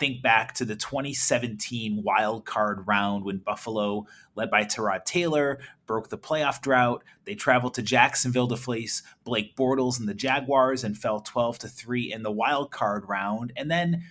think 0.00 0.22
back 0.22 0.54
to 0.54 0.64
the 0.64 0.74
2017 0.74 2.02
wild 2.02 2.46
card 2.46 2.86
round 2.88 3.24
when 3.24 3.38
Buffalo, 3.38 4.06
led 4.34 4.50
by 4.50 4.64
Tyrod 4.64 5.04
Taylor, 5.04 5.60
broke 5.86 6.08
the 6.08 6.18
playoff 6.18 6.62
drought. 6.62 7.04
They 7.24 7.34
traveled 7.34 7.74
to 7.74 7.82
Jacksonville 7.82 8.48
to 8.48 8.56
face 8.56 9.02
Blake 9.22 9.54
Bortles 9.54 10.00
and 10.00 10.08
the 10.08 10.14
Jaguars 10.14 10.82
and 10.82 10.96
fell 10.96 11.20
12 11.20 11.60
to 11.60 11.68
3 11.68 12.12
in 12.12 12.22
the 12.22 12.32
wild 12.32 12.70
card 12.70 13.08
round. 13.08 13.52
And 13.56 13.70
then 13.70 14.02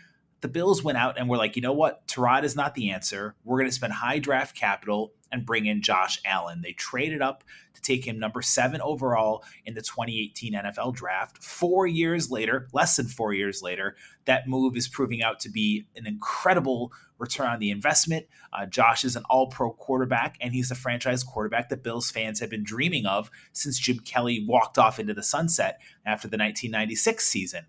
the 0.41 0.47
Bills 0.47 0.83
went 0.83 0.97
out 0.97 1.17
and 1.17 1.27
were 1.27 1.37
like, 1.37 1.55
you 1.55 1.61
know 1.61 1.73
what? 1.73 2.07
Tyrod 2.07 2.43
is 2.43 2.55
not 2.55 2.75
the 2.75 2.91
answer. 2.91 3.35
We're 3.43 3.57
going 3.57 3.69
to 3.69 3.75
spend 3.75 3.93
high 3.93 4.19
draft 4.19 4.55
capital 4.55 5.11
and 5.31 5.45
bring 5.45 5.65
in 5.65 5.81
Josh 5.81 6.19
Allen. 6.25 6.61
They 6.61 6.73
traded 6.73 7.21
up 7.21 7.43
to 7.73 7.81
take 7.81 8.05
him 8.05 8.19
number 8.19 8.41
seven 8.41 8.81
overall 8.81 9.43
in 9.65 9.73
the 9.73 9.81
2018 9.81 10.53
NFL 10.53 10.95
draft. 10.95 11.43
Four 11.43 11.87
years 11.87 12.29
later, 12.29 12.67
less 12.73 12.95
than 12.95 13.07
four 13.07 13.33
years 13.33 13.61
later, 13.61 13.95
that 14.25 14.47
move 14.47 14.75
is 14.75 14.87
proving 14.87 15.23
out 15.23 15.39
to 15.41 15.49
be 15.49 15.85
an 15.95 16.05
incredible 16.05 16.91
return 17.17 17.47
on 17.47 17.59
the 17.59 17.69
investment. 17.69 18.25
Uh, 18.51 18.65
Josh 18.65 19.03
is 19.03 19.15
an 19.15 19.23
all 19.29 19.47
pro 19.47 19.71
quarterback, 19.71 20.37
and 20.41 20.53
he's 20.53 20.69
the 20.69 20.75
franchise 20.75 21.23
quarterback 21.23 21.69
that 21.69 21.83
Bills 21.83 22.09
fans 22.09 22.39
have 22.39 22.49
been 22.49 22.63
dreaming 22.63 23.05
of 23.05 23.29
since 23.51 23.79
Jim 23.79 23.99
Kelly 23.99 24.45
walked 24.47 24.77
off 24.77 24.99
into 24.99 25.13
the 25.13 25.23
sunset 25.23 25.79
after 26.05 26.27
the 26.27 26.37
1996 26.37 27.25
season. 27.25 27.65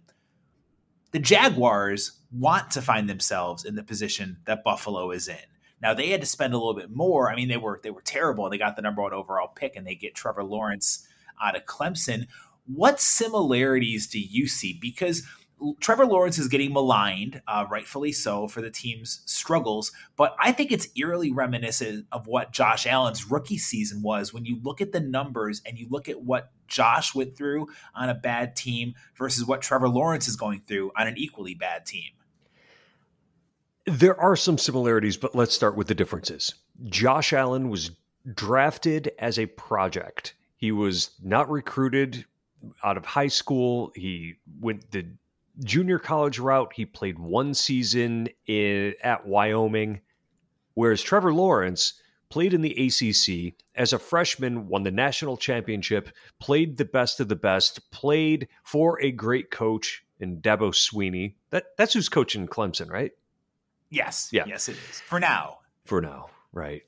The 1.12 1.18
Jaguars 1.18 2.20
want 2.32 2.70
to 2.72 2.82
find 2.82 3.10
themselves 3.10 3.64
in 3.64 3.74
the 3.74 3.82
position 3.82 4.38
that 4.44 4.62
Buffalo 4.62 5.10
is 5.10 5.26
in. 5.26 5.36
Now 5.82 5.94
they 5.94 6.08
had 6.08 6.20
to 6.20 6.26
spend 6.26 6.54
a 6.54 6.58
little 6.58 6.74
bit 6.74 6.90
more. 6.90 7.30
I 7.30 7.36
mean, 7.36 7.48
they 7.48 7.56
were 7.56 7.80
they 7.82 7.90
were 7.90 8.02
terrible. 8.02 8.48
They 8.50 8.58
got 8.58 8.76
the 8.76 8.82
number 8.82 9.02
one 9.02 9.12
overall 9.12 9.48
pick, 9.48 9.76
and 9.76 9.86
they 9.86 9.94
get 9.94 10.14
Trevor 10.14 10.44
Lawrence 10.44 11.06
out 11.42 11.56
of 11.56 11.64
Clemson. 11.64 12.26
What 12.66 13.00
similarities 13.00 14.06
do 14.06 14.20
you 14.20 14.46
see? 14.46 14.78
Because 14.80 15.26
Trevor 15.80 16.06
Lawrence 16.06 16.38
is 16.38 16.48
getting 16.48 16.72
maligned, 16.72 17.42
uh, 17.46 17.66
rightfully 17.70 18.12
so, 18.12 18.48
for 18.48 18.62
the 18.62 18.70
team's 18.70 19.22
struggles. 19.26 19.92
But 20.16 20.34
I 20.38 20.52
think 20.52 20.72
it's 20.72 20.88
eerily 20.96 21.32
reminiscent 21.32 22.06
of 22.12 22.26
what 22.26 22.52
Josh 22.52 22.86
Allen's 22.86 23.30
rookie 23.30 23.58
season 23.58 24.02
was 24.02 24.32
when 24.32 24.44
you 24.44 24.58
look 24.62 24.80
at 24.80 24.92
the 24.92 25.00
numbers 25.00 25.60
and 25.66 25.78
you 25.78 25.86
look 25.90 26.08
at 26.08 26.22
what 26.22 26.50
Josh 26.66 27.14
went 27.14 27.36
through 27.36 27.68
on 27.94 28.08
a 28.08 28.14
bad 28.14 28.56
team 28.56 28.94
versus 29.16 29.44
what 29.44 29.60
Trevor 29.60 29.88
Lawrence 29.88 30.28
is 30.28 30.36
going 30.36 30.60
through 30.60 30.92
on 30.96 31.06
an 31.06 31.18
equally 31.18 31.54
bad 31.54 31.84
team. 31.84 32.10
There 33.86 34.18
are 34.20 34.36
some 34.36 34.58
similarities, 34.58 35.16
but 35.16 35.34
let's 35.34 35.54
start 35.54 35.76
with 35.76 35.88
the 35.88 35.94
differences. 35.94 36.54
Josh 36.84 37.32
Allen 37.32 37.68
was 37.68 37.92
drafted 38.34 39.12
as 39.18 39.38
a 39.38 39.46
project. 39.46 40.34
He 40.56 40.72
was 40.72 41.10
not 41.22 41.50
recruited 41.50 42.26
out 42.84 42.96
of 42.96 43.04
high 43.06 43.28
school. 43.28 43.92
He 43.94 44.34
went 44.60 44.90
the 44.90 45.06
junior 45.64 45.98
college 45.98 46.38
route. 46.38 46.72
He 46.74 46.84
played 46.84 47.18
one 47.18 47.54
season 47.54 48.28
in, 48.46 48.94
at 49.02 49.26
Wyoming, 49.26 50.00
whereas 50.74 51.02
Trevor 51.02 51.32
Lawrence 51.32 51.94
played 52.28 52.54
in 52.54 52.60
the 52.60 52.72
ACC 52.72 53.54
as 53.74 53.92
a 53.92 53.98
freshman, 53.98 54.68
won 54.68 54.82
the 54.82 54.90
national 54.90 55.36
championship, 55.36 56.10
played 56.38 56.76
the 56.76 56.84
best 56.84 57.20
of 57.20 57.28
the 57.28 57.36
best, 57.36 57.90
played 57.90 58.48
for 58.62 59.00
a 59.00 59.10
great 59.10 59.50
coach 59.50 60.04
in 60.20 60.40
Dabo 60.40 60.72
Swinney. 60.72 61.34
That 61.50 61.76
that's 61.76 61.94
who's 61.94 62.08
coaching 62.08 62.46
Clemson, 62.46 62.90
right? 62.90 63.12
Yes. 63.90 64.28
Yeah. 64.32 64.44
Yes, 64.46 64.68
it 64.68 64.76
is. 64.90 65.00
For 65.00 65.20
now. 65.20 65.58
For 65.84 66.00
now, 66.00 66.30
right. 66.52 66.82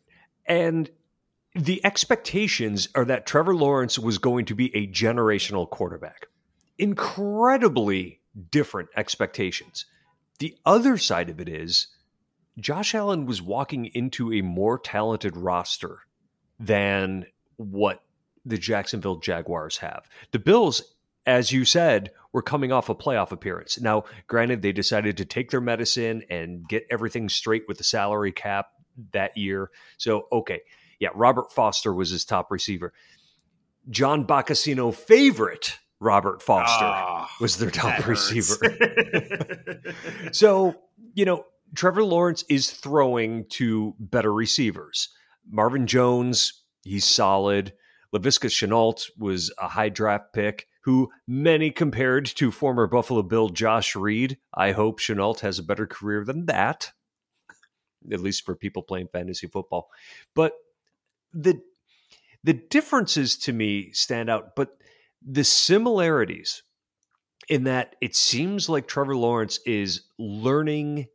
And 0.47 0.89
the 1.55 1.85
expectations 1.85 2.89
are 2.95 3.05
that 3.05 3.27
Trevor 3.27 3.55
Lawrence 3.55 3.99
was 3.99 4.19
going 4.19 4.45
to 4.47 4.55
be 4.55 4.75
a 4.75 4.87
generational 4.87 5.69
quarterback. 5.69 6.27
Incredibly 6.79 8.21
different 8.51 8.89
expectations. 8.97 9.85
The 10.39 10.57
other 10.65 10.97
side 10.97 11.29
of 11.29 11.41
it 11.41 11.49
is 11.49 11.89
Josh 12.59 12.95
Allen 12.95 13.27
was 13.27 13.43
walking 13.43 13.87
into 13.87 14.33
a 14.33 14.43
more 14.43 14.79
talented 14.79 15.37
roster 15.37 16.01
than 16.59 17.27
what 17.57 18.03
the 18.45 18.59
Jacksonville 18.59 19.17
Jaguars 19.17 19.79
have. 19.79 20.09
The 20.33 20.39
Bills 20.39 20.95
as 21.27 21.53
you 21.53 21.65
said, 21.65 22.11
were 22.33 22.43
coming 22.43 22.73
off 22.73 22.89
a 22.89 22.95
playoff 22.95 23.33
appearance. 23.33 23.81
Now, 23.81 24.05
granted, 24.27 24.63
they 24.63 24.73
decided 24.73 25.17
to 25.19 25.25
take 25.25 25.51
their 25.51 25.61
medicine 25.61 26.23
and 26.31 26.67
get 26.69 26.87
everything 26.91 27.29
straight 27.29 27.65
with 27.69 27.79
the 27.79 27.85
salary 27.85 28.33
cap 28.33 28.69
that 29.13 29.37
year. 29.37 29.71
So, 29.99 30.27
okay, 30.33 30.61
yeah, 30.99 31.11
Robert 31.15 31.53
Foster 31.53 31.93
was 31.93 32.11
his 32.11 32.25
top 32.25 32.51
receiver. 32.51 32.93
John 33.91 34.27
Boccacino 34.27 34.95
favorite 34.95 35.79
Robert 36.01 36.43
Foster 36.43 36.85
oh, 36.85 37.27
was 37.41 37.59
their 37.59 37.71
top 37.71 38.07
receiver. 38.07 38.57
so, 40.33 40.75
you 41.15 41.25
know, 41.25 41.45
Trevor 41.75 42.05
Lawrence 42.05 42.45
is 42.49 42.71
throwing 42.71 43.47
to 43.51 43.95
better 43.99 44.33
receivers. 44.33 45.09
Marvin 45.49 45.87
Jones, 45.87 46.65
he's 46.83 47.05
solid. 47.05 47.73
Laviska 48.15 48.51
Chenault 48.51 49.11
was 49.17 49.53
a 49.59 49.69
high 49.69 49.89
draft 49.89 50.33
pick 50.33 50.67
who 50.83 51.11
many 51.27 51.71
compared 51.71 52.27
to 52.27 52.51
former 52.51 52.87
Buffalo 52.87 53.23
Bill 53.23 53.49
Josh 53.49 53.97
Reed. 53.97 54.39
I 54.55 54.73
hope 54.73 55.01
Shenault 55.01 55.41
has 55.41 55.59
a 55.59 55.65
better 55.65 55.87
career 55.87 56.25
than 56.25 56.47
that, 56.47 56.93
at 58.11 58.21
least 58.21 58.45
for 58.45 58.55
people 58.55 58.83
playing 58.83 59.09
fantasy 59.13 59.47
football. 59.47 59.91
But 60.35 60.55
the 61.33 61.61
the 62.45 62.55
differences 62.55 63.37
to 63.39 63.53
me 63.53 63.93
stand 63.93 64.29
out, 64.29 64.57
but 64.57 64.77
the 65.25 65.45
similarities 65.45 66.63
in 67.49 67.65
that 67.65 67.95
it 68.01 68.17
seems 68.17 68.69
like 68.69 68.89
Trevor 68.89 69.17
Lawrence 69.17 69.61
is 69.65 70.03
learning 70.19 71.07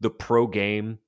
the 0.00 0.10
pro 0.10 0.46
game 0.46 1.00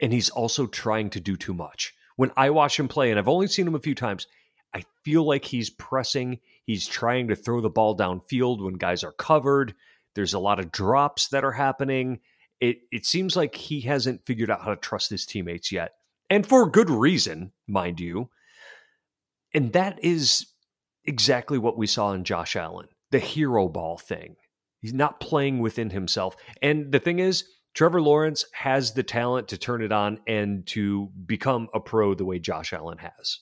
and 0.00 0.12
he's 0.12 0.30
also 0.30 0.66
trying 0.66 1.10
to 1.10 1.20
do 1.20 1.36
too 1.36 1.54
much. 1.54 1.94
When 2.16 2.30
I 2.36 2.50
watch 2.50 2.78
him 2.78 2.88
play, 2.88 3.10
and 3.10 3.18
I've 3.18 3.28
only 3.28 3.46
seen 3.46 3.66
him 3.66 3.74
a 3.74 3.80
few 3.80 3.94
times, 3.94 4.26
I 4.74 4.84
feel 5.04 5.24
like 5.24 5.44
he's 5.44 5.70
pressing. 5.70 6.40
He's 6.66 6.86
trying 6.86 7.28
to 7.28 7.36
throw 7.36 7.60
the 7.60 7.70
ball 7.70 7.96
downfield 7.96 8.62
when 8.62 8.74
guys 8.74 9.04
are 9.04 9.12
covered. 9.12 9.74
There's 10.14 10.34
a 10.34 10.38
lot 10.38 10.58
of 10.58 10.72
drops 10.72 11.28
that 11.28 11.44
are 11.44 11.52
happening. 11.52 12.20
It 12.60 12.78
it 12.90 13.06
seems 13.06 13.36
like 13.36 13.54
he 13.54 13.80
hasn't 13.82 14.26
figured 14.26 14.50
out 14.50 14.62
how 14.62 14.70
to 14.70 14.76
trust 14.76 15.10
his 15.10 15.24
teammates 15.24 15.70
yet. 15.70 15.92
And 16.28 16.44
for 16.46 16.68
good 16.68 16.90
reason, 16.90 17.52
mind 17.68 18.00
you. 18.00 18.30
And 19.54 19.72
that 19.72 20.02
is 20.02 20.46
exactly 21.04 21.56
what 21.56 21.78
we 21.78 21.86
saw 21.86 22.12
in 22.12 22.24
Josh 22.24 22.56
Allen, 22.56 22.88
the 23.10 23.20
hero 23.20 23.68
ball 23.68 23.96
thing. 23.96 24.36
He's 24.80 24.92
not 24.92 25.20
playing 25.20 25.60
within 25.60 25.90
himself. 25.90 26.36
And 26.60 26.90
the 26.90 26.98
thing 26.98 27.20
is, 27.20 27.44
Trevor 27.74 28.00
Lawrence 28.00 28.44
has 28.52 28.92
the 28.92 29.02
talent 29.02 29.48
to 29.48 29.58
turn 29.58 29.82
it 29.82 29.92
on 29.92 30.18
and 30.26 30.66
to 30.68 31.10
become 31.26 31.68
a 31.74 31.80
pro 31.80 32.14
the 32.14 32.24
way 32.24 32.38
Josh 32.38 32.72
Allen 32.72 32.98
has. 32.98 33.40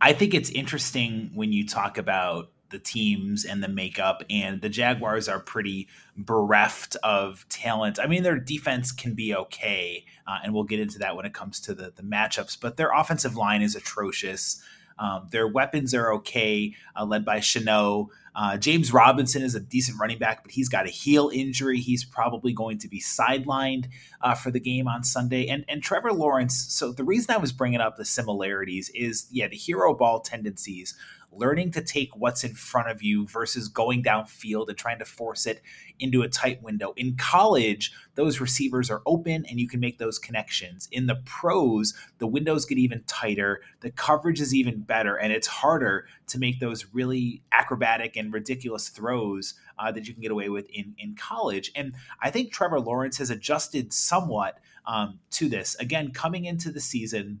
I 0.00 0.12
think 0.12 0.34
it's 0.34 0.50
interesting 0.50 1.30
when 1.34 1.52
you 1.52 1.66
talk 1.66 1.98
about 1.98 2.50
the 2.70 2.78
teams 2.78 3.44
and 3.44 3.62
the 3.62 3.68
makeup, 3.68 4.24
and 4.28 4.60
the 4.60 4.68
Jaguars 4.68 5.28
are 5.28 5.40
pretty 5.40 5.88
bereft 6.16 6.96
of 7.02 7.46
talent. 7.48 7.98
I 8.00 8.06
mean, 8.06 8.22
their 8.22 8.38
defense 8.38 8.90
can 8.92 9.14
be 9.14 9.34
okay, 9.34 10.04
uh, 10.26 10.38
and 10.42 10.52
we'll 10.52 10.64
get 10.64 10.80
into 10.80 10.98
that 10.98 11.16
when 11.16 11.26
it 11.26 11.32
comes 11.32 11.60
to 11.60 11.74
the, 11.74 11.92
the 11.94 12.02
matchups, 12.02 12.58
but 12.60 12.76
their 12.76 12.90
offensive 12.92 13.36
line 13.36 13.62
is 13.62 13.76
atrocious. 13.76 14.60
Um, 14.98 15.28
their 15.30 15.46
weapons 15.46 15.94
are 15.94 16.12
okay, 16.14 16.74
uh, 16.96 17.04
led 17.04 17.24
by 17.24 17.38
Shenault. 17.38 18.08
Uh, 18.36 18.58
James 18.58 18.92
Robinson 18.92 19.42
is 19.42 19.54
a 19.54 19.60
decent 19.60 19.98
running 19.98 20.18
back, 20.18 20.42
but 20.42 20.52
he's 20.52 20.68
got 20.68 20.84
a 20.84 20.90
heel 20.90 21.30
injury. 21.32 21.80
He's 21.80 22.04
probably 22.04 22.52
going 22.52 22.76
to 22.78 22.88
be 22.88 23.00
sidelined 23.00 23.86
uh, 24.20 24.34
for 24.34 24.50
the 24.50 24.60
game 24.60 24.86
on 24.86 25.02
Sunday. 25.04 25.46
And 25.46 25.64
and 25.68 25.82
Trevor 25.82 26.12
Lawrence. 26.12 26.54
So 26.68 26.92
the 26.92 27.02
reason 27.02 27.34
I 27.34 27.38
was 27.38 27.50
bringing 27.50 27.80
up 27.80 27.96
the 27.96 28.04
similarities 28.04 28.90
is 28.94 29.26
yeah, 29.30 29.48
the 29.48 29.56
hero 29.56 29.94
ball 29.94 30.20
tendencies 30.20 30.94
learning 31.38 31.70
to 31.72 31.82
take 31.82 32.16
what's 32.16 32.44
in 32.44 32.54
front 32.54 32.90
of 32.90 33.02
you 33.02 33.26
versus 33.26 33.68
going 33.68 34.02
downfield 34.02 34.68
and 34.68 34.78
trying 34.78 34.98
to 34.98 35.04
force 35.04 35.46
it 35.46 35.62
into 35.98 36.22
a 36.22 36.28
tight 36.28 36.62
window. 36.62 36.92
In 36.96 37.16
college, 37.16 37.92
those 38.14 38.40
receivers 38.40 38.90
are 38.90 39.02
open 39.06 39.44
and 39.46 39.60
you 39.60 39.68
can 39.68 39.80
make 39.80 39.98
those 39.98 40.18
connections. 40.18 40.88
In 40.90 41.06
the 41.06 41.16
pros, 41.24 41.94
the 42.18 42.26
windows 42.26 42.64
get 42.64 42.78
even 42.78 43.02
tighter, 43.06 43.62
the 43.80 43.90
coverage 43.90 44.40
is 44.40 44.54
even 44.54 44.80
better, 44.80 45.16
and 45.16 45.32
it's 45.32 45.46
harder 45.46 46.06
to 46.28 46.38
make 46.38 46.60
those 46.60 46.86
really 46.92 47.42
acrobatic 47.52 48.16
and 48.16 48.25
and 48.26 48.34
ridiculous 48.34 48.88
throws 48.88 49.54
uh, 49.78 49.90
that 49.92 50.06
you 50.06 50.12
can 50.12 50.22
get 50.22 50.30
away 50.30 50.48
with 50.48 50.68
in, 50.70 50.94
in 50.98 51.14
college. 51.14 51.72
And 51.74 51.94
I 52.20 52.30
think 52.30 52.52
Trevor 52.52 52.80
Lawrence 52.80 53.18
has 53.18 53.30
adjusted 53.30 53.92
somewhat 53.92 54.58
um, 54.84 55.20
to 55.32 55.48
this. 55.48 55.74
Again, 55.76 56.10
coming 56.10 56.44
into 56.44 56.70
the 56.70 56.80
season, 56.80 57.40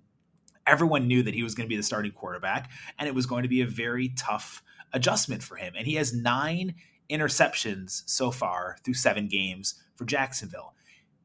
everyone 0.66 1.06
knew 1.06 1.22
that 1.22 1.34
he 1.34 1.42
was 1.42 1.54
going 1.54 1.66
to 1.66 1.72
be 1.72 1.76
the 1.76 1.82
starting 1.82 2.12
quarterback, 2.12 2.70
and 2.98 3.08
it 3.08 3.14
was 3.14 3.26
going 3.26 3.42
to 3.42 3.48
be 3.48 3.60
a 3.60 3.66
very 3.66 4.10
tough 4.16 4.62
adjustment 4.92 5.42
for 5.42 5.56
him. 5.56 5.74
And 5.76 5.86
he 5.86 5.94
has 5.94 6.14
nine 6.14 6.74
interceptions 7.10 8.02
so 8.06 8.30
far 8.30 8.78
through 8.84 8.94
seven 8.94 9.28
games 9.28 9.74
for 9.94 10.04
Jacksonville 10.04 10.74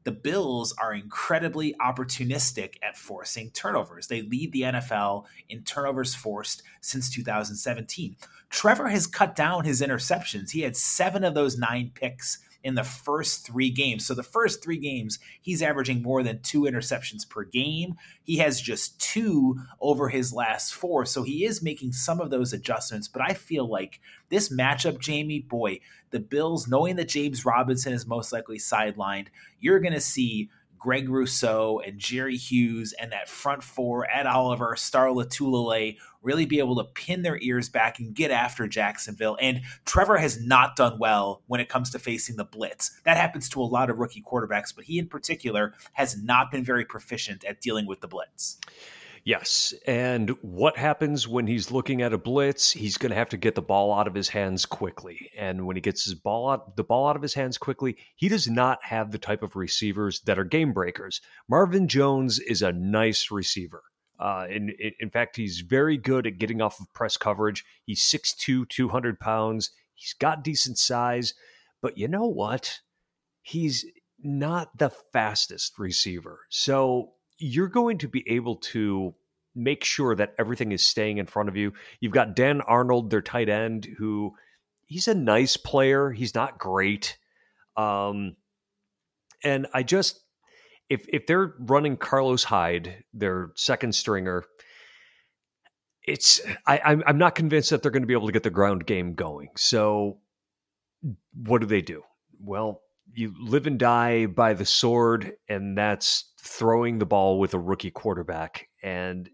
the 0.04 0.12
Bills 0.12 0.74
are 0.78 0.92
incredibly 0.92 1.74
opportunistic 1.74 2.74
at 2.82 2.96
forcing 2.96 3.50
turnovers. 3.50 4.06
They 4.06 4.22
lead 4.22 4.52
the 4.52 4.62
NFL 4.62 5.24
in 5.48 5.62
turnovers 5.62 6.14
forced 6.14 6.62
since 6.80 7.10
2017. 7.10 8.16
Trevor 8.50 8.88
has 8.88 9.06
cut 9.06 9.36
down 9.36 9.64
his 9.64 9.80
interceptions. 9.80 10.50
He 10.50 10.62
had 10.62 10.76
seven 10.76 11.24
of 11.24 11.34
those 11.34 11.56
nine 11.56 11.92
picks 11.94 12.38
in 12.64 12.74
the 12.74 12.84
first 12.84 13.44
three 13.46 13.70
games. 13.70 14.06
So 14.06 14.14
the 14.14 14.22
first 14.22 14.62
three 14.62 14.78
games, 14.78 15.18
he's 15.40 15.62
averaging 15.62 16.02
more 16.02 16.22
than 16.22 16.40
two 16.40 16.62
interceptions 16.62 17.28
per 17.28 17.44
game. 17.44 17.94
He 18.24 18.36
has 18.38 18.60
just 18.60 19.00
two 19.00 19.60
over 19.80 20.08
his 20.08 20.32
last 20.32 20.74
four. 20.74 21.04
So 21.04 21.22
he 21.22 21.44
is 21.44 21.62
making 21.62 21.92
some 21.92 22.20
of 22.20 22.30
those 22.30 22.52
adjustments. 22.52 23.08
But 23.08 23.22
I 23.22 23.34
feel 23.34 23.68
like 23.68 24.00
this 24.28 24.48
matchup, 24.48 25.00
Jamie, 25.00 25.40
boy, 25.40 25.80
the 26.10 26.20
Bills, 26.20 26.68
knowing 26.68 26.96
that 26.96 27.08
James 27.08 27.44
Robinson 27.44 27.92
is 27.92 28.06
most 28.06 28.32
likely 28.32 28.58
sidelined, 28.58 29.28
you're 29.60 29.80
going 29.80 29.94
to 29.94 30.00
see 30.00 30.50
Greg 30.82 31.08
Rousseau 31.08 31.80
and 31.86 31.96
Jerry 31.96 32.36
Hughes 32.36 32.92
and 32.94 33.12
that 33.12 33.28
front 33.28 33.62
four, 33.62 34.04
Ed 34.10 34.26
Oliver, 34.26 34.74
Star 34.74 35.06
Lotulelei, 35.10 35.96
really 36.22 36.44
be 36.44 36.58
able 36.58 36.74
to 36.74 36.82
pin 36.82 37.22
their 37.22 37.38
ears 37.40 37.68
back 37.68 38.00
and 38.00 38.12
get 38.12 38.32
after 38.32 38.66
Jacksonville. 38.66 39.38
And 39.40 39.60
Trevor 39.84 40.16
has 40.16 40.44
not 40.44 40.74
done 40.74 40.98
well 40.98 41.42
when 41.46 41.60
it 41.60 41.68
comes 41.68 41.90
to 41.90 42.00
facing 42.00 42.34
the 42.34 42.44
blitz. 42.44 43.00
That 43.04 43.16
happens 43.16 43.48
to 43.50 43.60
a 43.60 43.62
lot 43.62 43.90
of 43.90 44.00
rookie 44.00 44.24
quarterbacks, 44.28 44.74
but 44.74 44.84
he 44.84 44.98
in 44.98 45.06
particular 45.06 45.72
has 45.92 46.20
not 46.20 46.50
been 46.50 46.64
very 46.64 46.84
proficient 46.84 47.44
at 47.44 47.60
dealing 47.60 47.86
with 47.86 48.00
the 48.00 48.08
blitz. 48.08 48.58
Yes. 49.24 49.72
And 49.86 50.30
what 50.42 50.76
happens 50.76 51.28
when 51.28 51.46
he's 51.46 51.70
looking 51.70 52.02
at 52.02 52.12
a 52.12 52.18
blitz? 52.18 52.72
He's 52.72 52.96
going 52.96 53.10
to 53.10 53.16
have 53.16 53.28
to 53.28 53.36
get 53.36 53.54
the 53.54 53.62
ball 53.62 53.94
out 53.94 54.08
of 54.08 54.14
his 54.14 54.28
hands 54.28 54.66
quickly. 54.66 55.30
And 55.36 55.64
when 55.64 55.76
he 55.76 55.82
gets 55.82 56.04
his 56.04 56.14
ball 56.14 56.50
out, 56.50 56.76
the 56.76 56.82
ball 56.82 57.08
out 57.08 57.14
of 57.14 57.22
his 57.22 57.34
hands 57.34 57.56
quickly, 57.56 57.96
he 58.16 58.28
does 58.28 58.48
not 58.48 58.80
have 58.82 59.12
the 59.12 59.18
type 59.18 59.44
of 59.44 59.54
receivers 59.54 60.20
that 60.22 60.40
are 60.40 60.44
game 60.44 60.72
breakers. 60.72 61.20
Marvin 61.48 61.86
Jones 61.86 62.40
is 62.40 62.62
a 62.62 62.72
nice 62.72 63.30
receiver. 63.30 63.84
Uh, 64.18 64.46
in, 64.50 64.74
in 64.98 65.10
fact, 65.10 65.36
he's 65.36 65.60
very 65.60 65.96
good 65.96 66.26
at 66.26 66.38
getting 66.38 66.60
off 66.60 66.80
of 66.80 66.92
press 66.92 67.16
coverage. 67.16 67.64
He's 67.84 68.02
6'2, 68.02 68.68
200 68.68 69.20
pounds. 69.20 69.70
He's 69.94 70.14
got 70.14 70.42
decent 70.42 70.78
size. 70.78 71.34
But 71.80 71.96
you 71.96 72.08
know 72.08 72.26
what? 72.26 72.80
He's 73.40 73.84
not 74.20 74.78
the 74.78 74.90
fastest 74.90 75.78
receiver. 75.78 76.40
So 76.48 77.12
you're 77.42 77.68
going 77.68 77.98
to 77.98 78.08
be 78.08 78.24
able 78.28 78.56
to 78.56 79.14
make 79.54 79.84
sure 79.84 80.14
that 80.14 80.34
everything 80.38 80.72
is 80.72 80.86
staying 80.86 81.18
in 81.18 81.26
front 81.26 81.48
of 81.48 81.56
you. 81.56 81.72
You've 82.00 82.12
got 82.12 82.36
Dan 82.36 82.60
Arnold, 82.62 83.10
their 83.10 83.20
tight 83.20 83.48
end, 83.48 83.86
who 83.98 84.34
he's 84.86 85.08
a 85.08 85.14
nice 85.14 85.56
player. 85.56 86.10
He's 86.10 86.34
not 86.34 86.58
great. 86.58 87.18
Um, 87.76 88.36
and 89.42 89.66
I 89.74 89.82
just 89.82 90.20
if 90.88 91.04
if 91.08 91.26
they're 91.26 91.54
running 91.58 91.96
Carlos 91.96 92.44
Hyde, 92.44 93.04
their 93.12 93.50
second 93.56 93.94
stringer, 93.94 94.44
it's 96.06 96.40
I, 96.66 96.80
I'm 96.84 97.02
I'm 97.06 97.18
not 97.18 97.34
convinced 97.34 97.70
that 97.70 97.82
they're 97.82 97.90
going 97.90 98.02
to 98.04 98.06
be 98.06 98.14
able 98.14 98.28
to 98.28 98.32
get 98.32 98.44
the 98.44 98.50
ground 98.50 98.86
game 98.86 99.14
going. 99.14 99.48
So 99.56 100.18
what 101.34 101.60
do 101.60 101.66
they 101.66 101.82
do? 101.82 102.02
Well, 102.40 102.82
you 103.12 103.34
live 103.40 103.66
and 103.66 103.78
die 103.78 104.26
by 104.26 104.54
the 104.54 104.64
sword, 104.64 105.32
and 105.48 105.76
that's 105.76 106.31
throwing 106.42 106.98
the 106.98 107.06
ball 107.06 107.38
with 107.38 107.54
a 107.54 107.58
rookie 107.58 107.90
quarterback. 107.90 108.68
And 108.82 109.30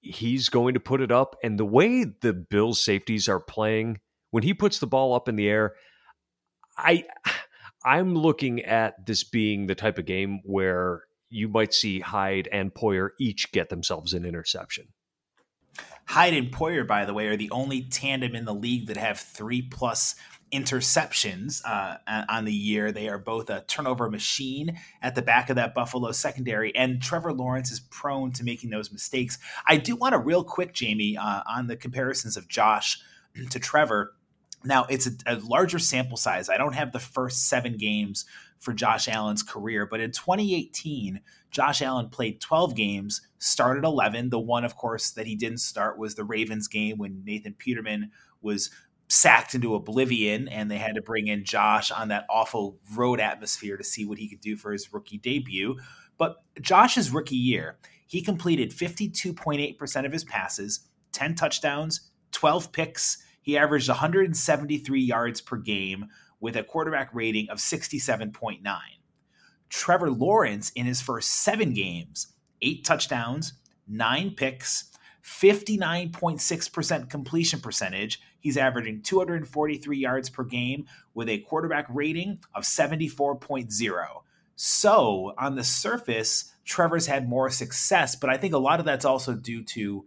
he's 0.00 0.48
going 0.48 0.74
to 0.74 0.80
put 0.80 1.00
it 1.00 1.12
up. 1.12 1.36
And 1.42 1.58
the 1.58 1.64
way 1.64 2.04
the 2.04 2.32
Bills 2.32 2.82
safeties 2.82 3.28
are 3.28 3.40
playing, 3.40 4.00
when 4.30 4.42
he 4.42 4.54
puts 4.54 4.78
the 4.78 4.86
ball 4.86 5.14
up 5.14 5.28
in 5.28 5.36
the 5.36 5.48
air, 5.48 5.74
I 6.76 7.04
I'm 7.84 8.14
looking 8.14 8.60
at 8.60 9.06
this 9.06 9.24
being 9.24 9.66
the 9.66 9.74
type 9.74 9.98
of 9.98 10.06
game 10.06 10.40
where 10.44 11.02
you 11.28 11.48
might 11.48 11.74
see 11.74 12.00
Hyde 12.00 12.48
and 12.52 12.72
Poyer 12.72 13.10
each 13.18 13.50
get 13.52 13.68
themselves 13.68 14.12
an 14.12 14.24
interception. 14.24 14.88
Hyde 16.06 16.34
and 16.34 16.52
Poyer, 16.52 16.86
by 16.86 17.04
the 17.04 17.14
way, 17.14 17.26
are 17.26 17.36
the 17.36 17.50
only 17.50 17.82
tandem 17.82 18.34
in 18.34 18.44
the 18.44 18.54
league 18.54 18.86
that 18.88 18.96
have 18.96 19.18
three 19.18 19.62
plus 19.62 20.14
interceptions 20.52 21.62
uh, 21.64 21.96
on 22.28 22.44
the 22.44 22.52
year. 22.52 22.92
They 22.92 23.08
are 23.08 23.18
both 23.18 23.50
a 23.50 23.64
turnover 23.66 24.10
machine 24.10 24.78
at 25.00 25.14
the 25.14 25.22
back 25.22 25.50
of 25.50 25.56
that 25.56 25.74
Buffalo 25.74 26.12
secondary, 26.12 26.74
and 26.76 27.00
Trevor 27.00 27.32
Lawrence 27.32 27.70
is 27.70 27.80
prone 27.80 28.32
to 28.32 28.44
making 28.44 28.70
those 28.70 28.92
mistakes. 28.92 29.38
I 29.66 29.78
do 29.78 29.96
want 29.96 30.12
to 30.12 30.18
real 30.18 30.44
quick, 30.44 30.74
Jamie, 30.74 31.16
uh, 31.16 31.42
on 31.48 31.66
the 31.66 31.76
comparisons 31.76 32.36
of 32.36 32.48
Josh 32.48 33.00
to 33.50 33.58
Trevor. 33.58 34.14
Now 34.64 34.84
it's 34.88 35.06
a, 35.06 35.12
a 35.26 35.36
larger 35.36 35.78
sample 35.78 36.16
size. 36.16 36.48
I 36.48 36.58
don't 36.58 36.74
have 36.74 36.92
the 36.92 37.00
first 37.00 37.48
seven 37.48 37.76
games 37.76 38.24
for 38.60 38.72
Josh 38.72 39.08
Allen's 39.08 39.42
career, 39.42 39.86
but 39.86 40.00
in 40.00 40.12
2018, 40.12 41.20
Josh 41.50 41.82
Allen 41.82 42.10
played 42.10 42.40
12 42.40 42.76
games, 42.76 43.20
started 43.38 43.84
11. 43.84 44.30
The 44.30 44.38
one, 44.38 44.64
of 44.64 44.76
course, 44.76 45.10
that 45.10 45.26
he 45.26 45.34
didn't 45.34 45.58
start 45.58 45.98
was 45.98 46.14
the 46.14 46.24
Ravens 46.24 46.68
game 46.68 46.96
when 46.96 47.24
Nathan 47.24 47.54
Peterman 47.54 48.12
was 48.40 48.70
sacked 49.12 49.54
into 49.54 49.74
oblivion 49.74 50.48
and 50.48 50.70
they 50.70 50.78
had 50.78 50.94
to 50.94 51.02
bring 51.02 51.26
in 51.26 51.44
Josh 51.44 51.90
on 51.90 52.08
that 52.08 52.24
awful 52.30 52.78
road 52.96 53.20
atmosphere 53.20 53.76
to 53.76 53.84
see 53.84 54.06
what 54.06 54.16
he 54.16 54.26
could 54.26 54.40
do 54.40 54.56
for 54.56 54.72
his 54.72 54.90
rookie 54.90 55.18
debut. 55.18 55.76
But 56.16 56.36
Josh's 56.62 57.10
rookie 57.10 57.36
year, 57.36 57.76
he 58.06 58.22
completed 58.22 58.70
52.8% 58.70 60.06
of 60.06 60.12
his 60.12 60.24
passes, 60.24 60.88
10 61.12 61.34
touchdowns, 61.34 62.10
12 62.30 62.72
picks. 62.72 63.22
He 63.42 63.58
averaged 63.58 63.90
173 63.90 65.02
yards 65.02 65.42
per 65.42 65.58
game 65.58 66.06
with 66.40 66.56
a 66.56 66.64
quarterback 66.64 67.10
rating 67.12 67.50
of 67.50 67.58
67.9. 67.58 68.62
Trevor 69.68 70.10
Lawrence, 70.10 70.70
in 70.70 70.86
his 70.86 71.02
first 71.02 71.30
seven 71.30 71.74
games, 71.74 72.28
eight 72.62 72.82
touchdowns, 72.82 73.52
nine 73.86 74.30
picks, 74.30 74.91
59.6% 75.24 77.10
completion 77.10 77.60
percentage. 77.60 78.20
He's 78.40 78.56
averaging 78.56 79.02
243 79.02 79.98
yards 79.98 80.30
per 80.30 80.44
game 80.44 80.86
with 81.14 81.28
a 81.28 81.38
quarterback 81.38 81.86
rating 81.88 82.40
of 82.54 82.64
74.0. 82.64 84.06
So, 84.54 85.32
on 85.38 85.56
the 85.56 85.64
surface, 85.64 86.52
Trevor's 86.64 87.06
had 87.06 87.28
more 87.28 87.50
success, 87.50 88.16
but 88.16 88.30
I 88.30 88.36
think 88.36 88.54
a 88.54 88.58
lot 88.58 88.80
of 88.80 88.86
that's 88.86 89.04
also 89.04 89.34
due 89.34 89.64
to 89.64 90.04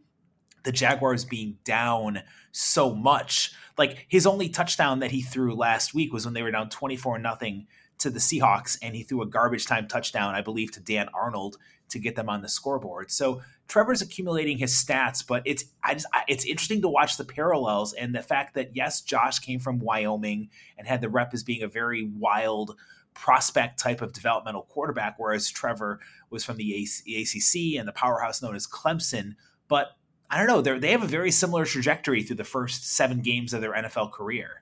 the 0.63 0.71
Jaguars 0.71 1.25
being 1.25 1.57
down 1.63 2.21
so 2.51 2.93
much. 2.93 3.53
Like 3.77 4.05
his 4.09 4.25
only 4.27 4.49
touchdown 4.49 4.99
that 4.99 5.11
he 5.11 5.21
threw 5.21 5.55
last 5.55 5.93
week 5.93 6.11
was 6.11 6.25
when 6.25 6.33
they 6.33 6.41
were 6.41 6.51
down 6.51 6.69
24 6.69 7.19
nothing 7.19 7.67
to 7.99 8.09
the 8.09 8.19
Seahawks 8.19 8.77
and 8.81 8.95
he 8.95 9.03
threw 9.03 9.21
a 9.21 9.27
garbage 9.27 9.65
time 9.65 9.87
touchdown, 9.87 10.35
I 10.35 10.41
believe, 10.41 10.71
to 10.73 10.79
Dan 10.79 11.07
Arnold 11.13 11.57
to 11.89 11.99
get 11.99 12.15
them 12.15 12.29
on 12.29 12.41
the 12.41 12.49
scoreboard. 12.49 13.11
So 13.11 13.41
Trevor's 13.67 14.01
accumulating 14.01 14.57
his 14.57 14.73
stats, 14.73 15.25
but 15.25 15.41
it's 15.45 15.65
I 15.83 15.93
just 15.93 16.07
I, 16.13 16.23
it's 16.27 16.45
interesting 16.45 16.81
to 16.81 16.87
watch 16.87 17.17
the 17.17 17.25
parallels 17.25 17.93
and 17.93 18.13
the 18.13 18.21
fact 18.21 18.55
that 18.55 18.75
yes, 18.75 19.01
Josh 19.01 19.39
came 19.39 19.59
from 19.59 19.79
Wyoming 19.79 20.49
and 20.77 20.87
had 20.87 21.01
the 21.01 21.09
rep 21.09 21.33
as 21.33 21.43
being 21.43 21.63
a 21.63 21.67
very 21.67 22.03
wild 22.03 22.75
prospect 23.13 23.79
type 23.79 24.01
of 24.01 24.13
developmental 24.13 24.63
quarterback, 24.63 25.15
whereas 25.17 25.49
Trevor 25.49 25.99
was 26.29 26.43
from 26.43 26.57
the 26.57 26.73
ACC 26.83 27.79
and 27.79 27.87
the 27.87 27.93
powerhouse 27.93 28.41
known 28.41 28.55
as 28.55 28.67
Clemson. 28.67 29.35
But 29.67 29.95
I 30.29 30.37
don't 30.37 30.47
know, 30.47 30.61
they 30.61 30.77
they 30.77 30.91
have 30.91 31.03
a 31.03 31.07
very 31.07 31.31
similar 31.31 31.65
trajectory 31.65 32.21
through 32.21 32.35
the 32.35 32.43
first 32.43 32.87
seven 32.93 33.21
games 33.21 33.53
of 33.53 33.61
their 33.61 33.73
NFL 33.73 34.11
career. 34.11 34.61